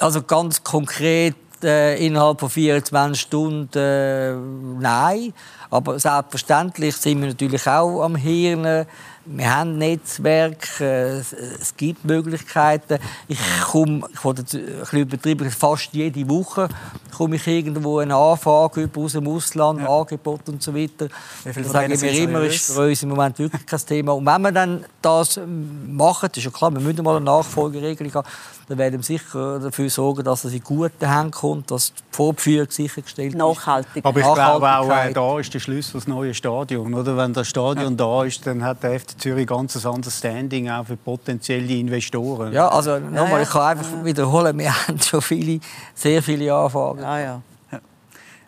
Also 0.00 0.22
ganz 0.22 0.62
konkret 0.62 1.34
äh, 1.62 2.04
innerhalb 2.04 2.40
von 2.40 2.50
24 2.50 3.20
Stunden 3.20 3.78
äh, 3.78 4.32
nein. 4.80 5.32
Aber 5.70 5.98
selbstverständlich 5.98 6.96
sind 6.96 7.20
wir 7.20 7.28
natürlich 7.28 7.66
auch 7.66 8.02
am 8.02 8.16
Hirn, 8.16 8.86
wir 9.30 9.54
haben 9.54 9.76
Netzwerk, 9.76 10.80
äh, 10.80 11.18
es 11.18 11.74
gibt 11.76 12.04
Möglichkeiten. 12.04 12.98
Ich 13.26 13.38
komme, 13.70 14.08
ich 14.10 14.24
wollte 14.24 14.42
ein 14.42 14.80
bisschen 14.80 15.00
übertrieben, 15.00 15.50
fast 15.50 15.90
jede 15.92 16.26
Woche 16.28 16.68
komme 17.14 17.36
ich 17.36 17.46
irgendwo 17.46 17.98
eine 17.98 18.14
Anfrage 18.14 18.82
über 18.82 19.02
aus 19.02 19.12
dem 19.12 19.28
Ausland, 19.28 19.80
ja. 19.80 19.88
Angebot 19.88 20.48
und 20.48 20.62
so 20.62 20.74
weiter. 20.74 21.08
Das 21.44 21.54
sage 21.68 21.92
ich 21.92 22.00
mir 22.00 22.12
immer, 22.12 22.40
ist 22.42 22.72
für 22.72 22.88
uns 22.88 23.02
im 23.02 23.10
Moment 23.10 23.38
wirklich 23.38 23.66
kein 23.66 23.80
Thema. 23.80 24.12
Und 24.12 24.24
wenn 24.24 24.40
wir 24.40 24.52
dann 24.52 24.84
das 25.02 25.38
machen, 25.86 26.30
ist 26.34 26.44
ja 26.44 26.50
klar, 26.50 26.72
wir 26.72 26.80
müssen 26.80 27.04
mal 27.04 27.16
eine 27.16 27.24
Nachfolgeregelung 27.26 28.14
haben, 28.14 28.28
dann 28.68 28.76
werden 28.76 28.98
wir 28.98 29.02
sicher 29.02 29.58
dafür 29.58 29.88
sorgen, 29.88 30.24
dass 30.24 30.44
es 30.44 30.52
in 30.52 30.62
guten 30.62 31.10
Händen 31.10 31.30
kommt, 31.30 31.70
dass 31.70 31.94
die 31.94 32.02
Vorführung 32.10 32.70
sichergestellt 32.70 33.32
ist. 33.32 33.38
Nachhaltig. 33.38 34.04
Aber 34.04 34.20
ich 34.20 34.26
glaube 34.26 34.70
auch, 34.70 34.90
äh, 34.90 35.12
da 35.12 35.38
ist 35.38 35.54
der 35.54 35.60
Schlüssel 35.60 35.94
das 35.94 36.06
neue 36.06 36.34
Stadion. 36.34 36.92
Oder? 36.92 37.16
Wenn 37.16 37.32
das 37.32 37.48
Stadion 37.48 37.92
ja. 37.92 37.96
da 37.96 38.24
ist, 38.24 38.46
dann 38.46 38.62
hat 38.62 38.82
der 38.82 39.00
FC 39.00 39.18
Zürich 39.18 39.46
ganz 39.46 39.74
ein 39.74 39.90
anderes 39.90 40.18
Standing 40.18 40.68
auch 40.68 40.84
für 40.84 40.96
potenzielle 40.96 41.72
Investoren. 41.72 42.52
Ja, 42.52 42.68
also 42.68 42.98
nochmal, 42.98 43.14
ja, 43.14 43.36
ja. 43.36 43.42
ich 43.42 43.50
kann 43.50 43.62
einfach 43.62 44.04
wiederholen, 44.04 44.58
wir 44.58 44.86
haben 44.88 45.00
schon 45.00 45.22
viele, 45.22 45.60
sehr 45.94 46.22
viele 46.22 46.54
Anfragen. 46.54 47.00
Ja, 47.00 47.18
ja. 47.18 47.42
ja. 47.72 47.80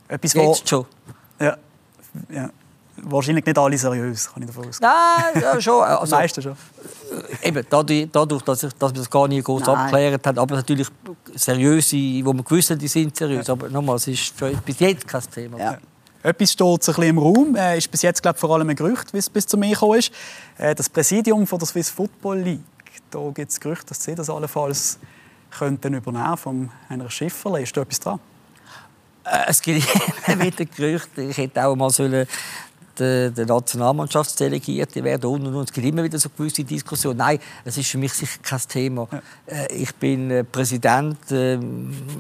Etwas, 0.09 0.35
Jetzt 0.35 0.68
schon. 0.68 0.85
Ja. 1.41 1.57
ja 2.29 2.51
wahrscheinlich 3.05 3.45
nicht 3.45 3.59
alle 3.59 3.79
seriös, 3.79 4.33
kann 4.33 4.43
ich 4.43 4.49
davon 4.49 4.69
ausgehen. 4.69 4.91
Nein, 4.91 5.43
ja, 5.43 5.61
schon. 5.61 5.83
Also, 6.01 6.17
meisten 6.17 6.43
schon. 6.43 6.57
Äh, 7.43 7.49
eben, 7.49 7.67
dadurch, 8.11 8.43
dass, 8.43 8.63
ich, 8.63 8.73
dass 8.75 8.93
wir 8.93 8.99
das 8.99 9.11
gar 9.11 9.29
nie 9.29 9.43
groß 9.43 9.69
abgeklärt 9.69 10.27
haben, 10.27 10.39
aber 10.39 10.57
natürlich 10.57 10.89
seriöse, 11.35 11.97
wo 12.25 12.33
wir 12.33 12.43
gewusst 12.43 12.71
haben, 12.71 12.79
die 12.79 12.89
sind 12.89 13.17
seriös. 13.17 13.47
Ja. 13.47 13.55
Aber 13.55 13.69
nochmal, 13.69 13.97
es 13.97 14.09
ist 14.09 14.35
bis 14.65 14.79
jetzt 14.79 15.07
kein 15.07 15.23
Thema. 15.23 15.59
Ja. 15.59 15.79
Etwas 16.23 16.53
steht 16.53 16.67
ein 16.67 16.77
bisschen 16.77 17.03
im 17.05 17.19
Raum, 17.19 17.57
äh, 17.57 17.79
ist 17.79 17.91
bis 17.91 18.03
jetzt 18.03 18.21
glaube 18.21 18.39
vor 18.39 18.55
allem 18.55 18.69
ein 18.69 18.77
Gerücht, 18.77 19.15
wie 19.15 19.19
es 19.19 19.31
bis 19.31 19.47
zu 19.47 19.57
mir 19.57 19.71
gekommen 19.71 19.99
ist. 19.99 20.13
Äh, 20.59 20.75
das 20.75 20.89
Präsidium 20.89 21.47
von 21.47 21.59
der 21.59 21.67
Swiss 21.67 21.89
Football 21.89 22.41
League, 22.41 22.61
da 23.11 23.21
gibt 23.33 23.51
es 23.51 23.59
Gerüchte, 23.59 23.87
dass 23.87 24.05
sie 24.05 24.15
das 24.15 24.29
allenfalls 24.29 24.99
könnten 25.51 25.95
übernehmen 25.95 26.37
von 26.37 26.71
einer 26.91 27.09
Schifferle. 27.09 27.63
Ist 27.63 27.75
da 27.75 27.83
etwas 27.83 28.01
dran? 28.01 28.21
Äh, 29.25 29.45
es 29.49 29.63
gibt 29.63 29.87
wieder 30.27 30.65
Gerüchte. 30.65 31.23
Ich 31.23 31.39
hätte 31.39 31.65
auch 31.65 31.75
mal 31.75 31.91
sollen 31.91 32.27
der, 33.01 33.31
der 33.31 33.47
Nationalmannschaftsdelegierte 33.47 35.03
werden 35.03 35.27
und, 35.27 35.47
und, 35.47 35.55
und. 35.55 35.69
Es 35.69 35.73
gibt 35.73 35.87
immer 35.87 36.05
wieder 36.05 36.19
so 36.19 36.29
gewisse 36.37 36.63
Diskussionen. 36.63 37.19
Nein, 37.19 37.39
es 37.65 37.77
ist 37.79 37.91
für 37.91 37.99
mich 37.99 38.13
sicher 38.13 38.39
kein 38.43 38.61
Thema. 38.69 39.09
Ja. 39.11 39.23
Äh, 39.47 39.75
ich 39.75 39.95
bin 39.97 40.31
äh, 40.31 40.45
Präsident, 40.45 41.19
äh, 41.33 41.59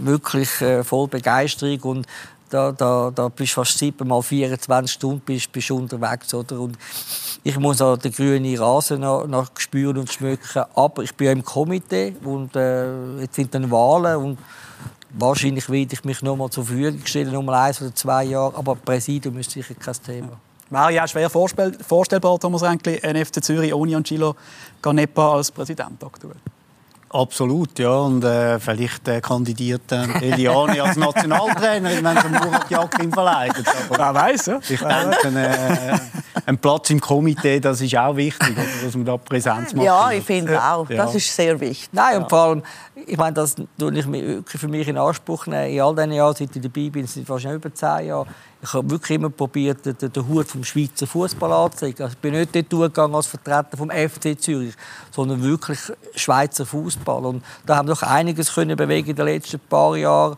wirklich 0.00 0.60
äh, 0.60 0.82
voll 0.82 1.08
Begeisterung 1.08 1.80
und 1.82 2.06
da, 2.50 2.72
da, 2.72 3.12
da 3.14 3.28
bist 3.28 3.52
du 3.52 3.60
fast 3.60 3.78
sieben 3.78 4.08
mal 4.08 4.20
24 4.20 4.92
Stunden 4.92 5.20
bist, 5.20 5.52
bist 5.52 5.70
unterwegs. 5.70 6.34
Oder? 6.34 6.60
Und 6.60 6.76
ich 7.44 7.56
muss 7.58 7.80
auch 7.80 7.96
den 7.96 8.12
grünen 8.12 8.58
Rasen 8.58 9.00
noch, 9.00 9.26
noch 9.26 9.50
spüren 9.56 9.98
und 9.98 10.12
schmücken. 10.12 10.64
Aber 10.74 11.04
ich 11.04 11.14
bin 11.14 11.26
ja 11.26 11.32
im 11.32 11.44
Komitee 11.44 12.16
und 12.24 12.56
äh, 12.56 13.20
jetzt 13.20 13.36
sind 13.36 13.54
dann 13.54 13.70
Wahlen 13.70 14.16
und 14.16 14.38
wahrscheinlich 15.10 15.68
werde 15.70 15.94
ich 15.94 16.04
mich 16.04 16.22
noch 16.22 16.36
mal 16.36 16.50
zur 16.50 16.64
Verfügung 16.64 17.00
stellen, 17.04 17.32
noch 17.32 17.42
mal 17.42 17.66
eins 17.66 17.80
oder 17.80 17.94
zwei 17.94 18.24
Jahre. 18.24 18.56
Aber 18.56 18.74
Präsidium 18.74 19.38
ist 19.38 19.52
sicher 19.52 19.74
kein 19.74 19.94
Thema. 20.04 20.40
Wäre 20.70 20.92
ja 20.92 21.08
schwer 21.08 21.28
vorstellbar, 21.28 22.38
Thomas 22.38 22.62
Renkli, 22.62 23.00
NFC 23.02 23.42
Zürich 23.42 23.74
ohne 23.74 23.96
Angelo 23.96 24.36
Ganepa 24.80 25.34
als 25.34 25.50
Präsident 25.50 26.02
aktuell. 26.04 26.36
Absolut, 27.12 27.76
ja. 27.80 27.92
Und 27.92 28.22
äh, 28.22 28.60
vielleicht 28.60 29.08
äh, 29.08 29.20
kandidiert 29.20 29.82
dann 29.88 30.10
Eliani 30.22 30.78
als 30.78 30.96
Nationaltrainer, 30.96 31.90
wenn 31.90 32.06
er 32.06 32.28
Murat 32.28 32.70
Jakin 32.70 33.12
verleitet. 33.12 33.66
Wer 33.88 34.14
weiß, 34.14 34.46
ja. 34.46 34.60
Ich 34.68 34.78
denke, 34.78 35.40
äh, 35.40 35.98
ein 36.46 36.58
Platz 36.58 36.90
im 36.90 37.00
Komitee, 37.00 37.58
das 37.58 37.80
ist 37.80 37.96
auch 37.96 38.14
wichtig, 38.14 38.56
dass 38.84 38.94
man 38.94 39.04
da 39.04 39.16
Präsenz 39.16 39.74
macht. 39.74 39.86
Ja, 39.86 40.12
ich 40.12 40.22
finde 40.22 40.62
auch. 40.62 40.86
Das 40.86 41.12
ist 41.16 41.34
sehr 41.34 41.58
wichtig. 41.58 41.88
Nein, 41.90 42.22
und 42.22 42.30
vor 42.30 42.38
allem, 42.38 42.62
ich 42.94 43.16
meine, 43.16 43.34
das 43.34 43.56
tue 43.56 43.92
ich 43.92 44.06
wirklich 44.06 44.60
für 44.60 44.68
mich 44.68 44.86
in 44.86 44.96
Anspruch 44.96 45.48
nehmen. 45.48 45.70
In 45.70 45.80
all 45.80 45.96
diesen 45.96 46.12
Jahren, 46.12 46.36
seit 46.36 46.54
ich 46.54 46.62
dabei 46.62 46.90
bin, 46.90 47.08
sind 47.08 47.28
wahrscheinlich 47.28 47.64
über 47.64 47.74
zehn 47.74 48.06
Jahre, 48.06 48.26
ich 48.62 48.72
habe 48.74 48.90
wirklich 48.90 49.16
immer 49.16 49.30
probiert, 49.30 49.86
den, 49.86 49.96
den 50.12 50.28
Hut 50.28 50.46
vom 50.46 50.62
Schweizer 50.64 51.06
Fußball 51.06 51.50
anzulegen. 51.52 52.02
Also 52.02 52.12
ich 52.12 52.18
bin 52.18 52.34
nicht 52.34 52.54
dort 52.54 52.70
durchgegangen 52.72 53.14
als 53.14 53.26
Vertreter 53.26 53.76
vom 53.76 53.90
FC 53.90 54.38
Zürich, 54.38 54.74
sondern 55.10 55.42
wirklich 55.42 55.78
Schweizer 56.14 56.66
Fußball. 56.66 57.24
Und 57.24 57.42
da 57.64 57.76
haben 57.76 57.88
wir 57.88 57.94
doch 57.94 58.02
einiges 58.02 58.54
können 58.54 58.76
bewegen 58.76 59.10
in 59.10 59.16
den 59.16 59.24
letzten 59.24 59.60
paar 59.60 59.96
Jahren. 59.96 60.36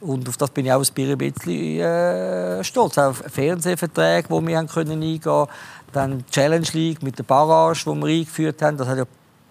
Und 0.00 0.28
auf 0.28 0.36
das 0.36 0.50
bin 0.50 0.64
ich 0.64 0.72
auch 0.72 0.82
ein 0.82 1.18
bisschen 1.18 1.80
äh, 1.80 2.64
stolz. 2.64 2.96
Auch 2.96 3.14
Fernsehverträge, 3.14 4.28
die 4.28 4.46
wir 4.46 4.56
haben 4.56 4.68
können 4.68 4.92
eingehen 4.92 5.20
konnten. 5.20 5.52
Dann 5.92 6.18
die 6.18 6.30
Challenge 6.30 6.68
League 6.72 7.02
mit 7.02 7.18
der 7.18 7.24
Barrage, 7.24 7.80
die 7.84 8.00
wir 8.00 8.06
eingeführt 8.06 8.62
haben. 8.62 8.76
Das 8.76 8.88
hat 8.88 8.98
ja 8.98 9.04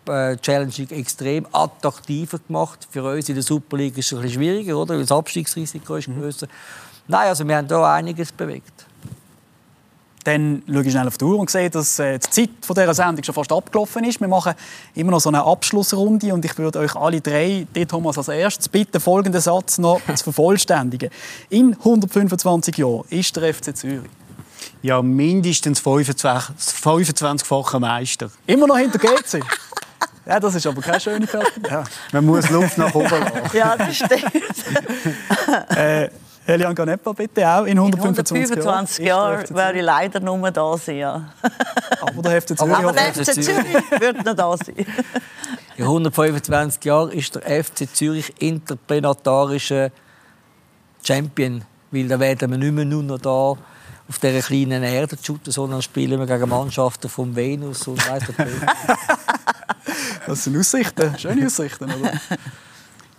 äh, 0.08 0.38
Challenge 0.38 0.72
League 0.78 0.92
extrem 0.92 1.46
attraktiver 1.52 2.40
gemacht. 2.40 2.88
Für 2.90 3.04
uns 3.04 3.30
in 3.30 3.36
der 3.36 3.44
Super 3.44 3.78
League 3.78 3.98
ist 3.98 4.08
es 4.08 4.14
ein 4.14 4.22
bisschen 4.22 4.42
schwieriger, 4.42 4.78
oder? 4.78 4.96
weil 4.96 5.02
das 5.02 5.12
Abstiegsrisiko 5.12 5.96
ist 5.96 6.08
mhm. 6.08 6.30
Nein, 7.08 7.28
also 7.28 7.48
wir 7.48 7.56
haben 7.56 7.68
hier 7.68 7.84
einiges 7.86 8.32
bewegt. 8.32 8.86
Dann 10.24 10.62
schaue 10.68 10.84
ich 10.84 10.92
schnell 10.92 11.08
auf 11.08 11.18
die 11.18 11.24
Uhr 11.24 11.40
und 11.40 11.50
sehe, 11.50 11.70
dass 11.70 12.00
äh, 12.00 12.20
die 12.20 12.30
Zeit 12.30 12.50
von 12.62 12.76
dieser 12.76 12.94
Sendung 12.94 13.24
schon 13.24 13.34
fast 13.34 13.50
abgelaufen 13.50 14.04
ist. 14.04 14.20
Wir 14.20 14.28
machen 14.28 14.56
immer 14.94 15.12
noch 15.12 15.22
so 15.22 15.30
eine 15.30 15.42
Abschlussrunde 15.42 16.34
und 16.34 16.44
ich 16.44 16.58
würde 16.58 16.80
euch 16.80 16.96
alle 16.98 17.22
drei, 17.22 17.66
die 17.74 17.86
Thomas 17.86 18.18
als 18.18 18.28
erstes, 18.28 18.68
bitten, 18.68 19.00
folgenden 19.00 19.40
Satz 19.40 19.78
noch 19.78 20.02
zu 20.16 20.26
vervollständigen. 20.26 21.12
In 21.50 21.76
125 21.76 22.78
Jahren 22.78 23.06
ist 23.10 23.34
der 23.38 23.54
FC 23.54 23.78
Zürich 23.78 24.10
ja, 24.82 25.02
mindestens 25.02 25.82
25-facher 25.82 27.80
Meister. 27.80 28.30
Immer 28.46 28.68
noch 28.68 28.78
hinter 28.78 29.00
GC? 29.00 29.42
Ja, 30.26 30.40
das 30.42 30.56
ist 30.56 30.68
aber 30.68 30.82
keine 30.82 31.00
schöne 31.00 31.26
Perspektive. 31.26 31.70
Ja. 31.70 31.86
Man 32.12 32.26
muss 32.26 32.50
Luft 32.50 32.78
nach 32.78 32.94
oben 32.94 33.10
lassen. 33.10 33.34
Ja, 33.54 33.78
das 33.78 33.96
stimmt. 33.96 34.26
äh, 35.70 36.10
Elian 36.48 36.74
Ganepa 36.74 37.12
bitte 37.12 37.46
auch 37.46 37.66
in 37.66 37.78
125, 37.78 38.38
in 38.38 38.44
125 38.44 39.06
Jahren 39.06 39.40
Jahr 39.42 39.56
werde 39.56 39.80
ich 39.80 39.84
leider 39.84 40.20
nur 40.22 40.50
da 40.50 40.78
sein. 40.78 40.98
Ja. 40.98 41.30
Aber 42.02 42.22
der 42.22 42.42
FC 42.42 42.58
Zürich, 42.58 42.74
Aber 42.74 42.94
der 42.94 43.14
FC 43.14 43.34
Zürich 43.34 43.92
wird 44.00 44.26
noch 44.26 44.34
da 44.34 44.56
sein. 44.56 44.76
In 45.76 45.84
125 45.84 46.86
Jahren 46.86 47.12
ist 47.12 47.36
der 47.36 47.64
FC 47.64 47.94
Zürich 47.94 48.34
interplanetarischer 48.40 49.92
Champion. 51.04 51.64
Weil 51.92 52.08
da 52.08 52.18
werden 52.18 52.50
wir 52.50 52.58
nicht 52.58 52.74
mehr 52.74 52.86
nur 52.86 53.04
noch 53.04 53.20
da 53.20 53.30
auf 54.10 54.20
dieser 54.22 54.42
kleinen 54.42 54.84
Erde 54.84 55.18
shooten, 55.22 55.52
sondern 55.52 55.82
spielen 55.82 56.18
wir 56.18 56.28
gegen 56.28 56.50
Mannschaften 56.50 57.10
vom 57.10 57.36
Venus 57.36 57.88
und 57.88 58.10
weiss 58.10 58.24
Das 60.26 60.44
sind 60.44 60.58
Aussichten, 60.58 61.18
schöne 61.18 61.46
Aussichten, 61.46 61.86
oder? 61.86 62.14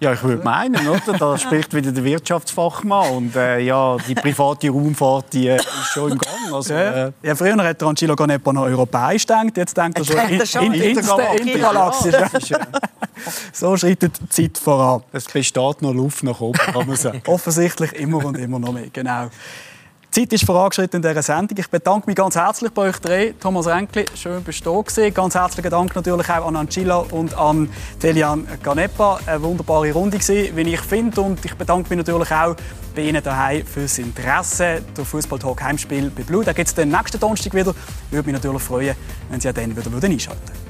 Ja, 0.01 0.13
ich 0.13 0.23
würde 0.23 0.45
meinen, 0.45 0.87
oder? 0.87 1.19
Da 1.19 1.37
spricht 1.37 1.75
wieder 1.75 1.91
der 1.91 2.05
Wirtschaftsfachmann 2.05 3.11
und 3.17 3.37
äh, 3.37 3.59
ja, 3.59 3.97
die 4.07 4.15
private 4.15 4.71
Raumfahrt 4.71 5.33
die, 5.33 5.49
äh, 5.49 5.57
ist 5.57 5.67
schon 5.93 6.13
im 6.13 6.19
Gang. 6.19 6.53
Also, 6.53 6.73
äh. 6.73 7.11
ja, 7.21 7.35
früher 7.35 7.57
hat 7.57 7.83
Angelo 7.83 8.15
Ganepa 8.15 8.53
noch 8.53 8.63
europäisch 8.63 9.27
gedacht, 9.27 9.57
jetzt 9.57 9.77
denkt 9.77 9.99
er 9.99 10.05
schon, 10.05 10.19
in, 10.19 10.75
in, 10.75 10.99
in, 10.99 11.49
intergalaxisch. 11.49 12.51
Ja. 12.51 12.59
so 13.53 13.77
schreitet 13.77 14.21
die 14.21 14.29
Zeit 14.29 14.59
voran. 14.59 15.03
Es 15.13 15.25
besteht 15.25 15.83
noch 15.83 15.93
Luft 15.93 16.23
nach 16.23 16.41
oben, 16.41 16.59
kann 16.59 16.87
man 16.87 16.97
sagen. 16.97 17.21
Offensichtlich 17.27 17.93
immer 17.95 18.25
und 18.25 18.39
immer 18.39 18.61
noch 18.61 18.73
mehr, 18.73 18.91
genau. 18.93 19.31
Die 20.19 20.25
Zeit 20.25 20.33
ist 20.33 20.47
vorangeschritten 20.47 21.01
in 21.01 21.09
dieser 21.09 21.23
Sendung. 21.23 21.57
Ich 21.57 21.69
bedanke 21.69 22.09
mich 22.09 22.17
ganz 22.17 22.35
herzlich 22.35 22.73
bei 22.73 22.89
euch 22.89 22.99
drei. 22.99 23.35
Thomas 23.39 23.69
Renkli, 23.69 24.05
schön 24.17 24.43
bist 24.43 24.67
du 24.67 24.83
da 24.97 25.11
Ganz 25.11 25.37
herzlichen 25.37 25.71
Dank 25.71 25.95
natürlich 25.95 26.29
auch 26.29 26.45
an 26.45 26.57
Ancilla 26.57 26.97
und 27.13 27.39
an 27.39 27.71
Telian 28.01 28.45
Ganepa. 28.61 29.21
Eine 29.27 29.41
wunderbare 29.45 29.93
Runde 29.93 30.19
gewesen, 30.19 30.57
wie 30.57 30.75
ich 30.75 30.81
finde. 30.81 31.21
Und 31.21 31.45
ich 31.45 31.55
bedanke 31.55 31.91
mich 31.91 31.99
natürlich 32.05 32.33
auch 32.33 32.57
bei 32.97 33.03
Ihnen 33.03 33.23
daheim 33.23 33.65
fürs 33.65 33.99
Interesse. 33.99 34.83
Der 34.97 35.05
Fußball 35.05 35.39
Talk 35.39 35.63
Heimspiel 35.63 36.11
bei 36.11 36.25
Blue. 36.25 36.45
Da 36.45 36.53
gibt 36.53 36.67
es 36.67 36.75
den 36.75 36.89
nächsten 36.89 37.21
Donnerstag 37.21 37.55
wieder. 37.55 37.71
Ich 37.71 38.13
würde 38.13 38.27
mich 38.27 38.43
natürlich 38.43 38.63
freuen, 38.63 38.97
wenn 39.31 39.41
Sie 39.41 39.49
auch 39.49 39.55
dann 39.55 39.71
wieder 39.71 39.87
einschalten 39.87 40.41
würden. 40.49 40.68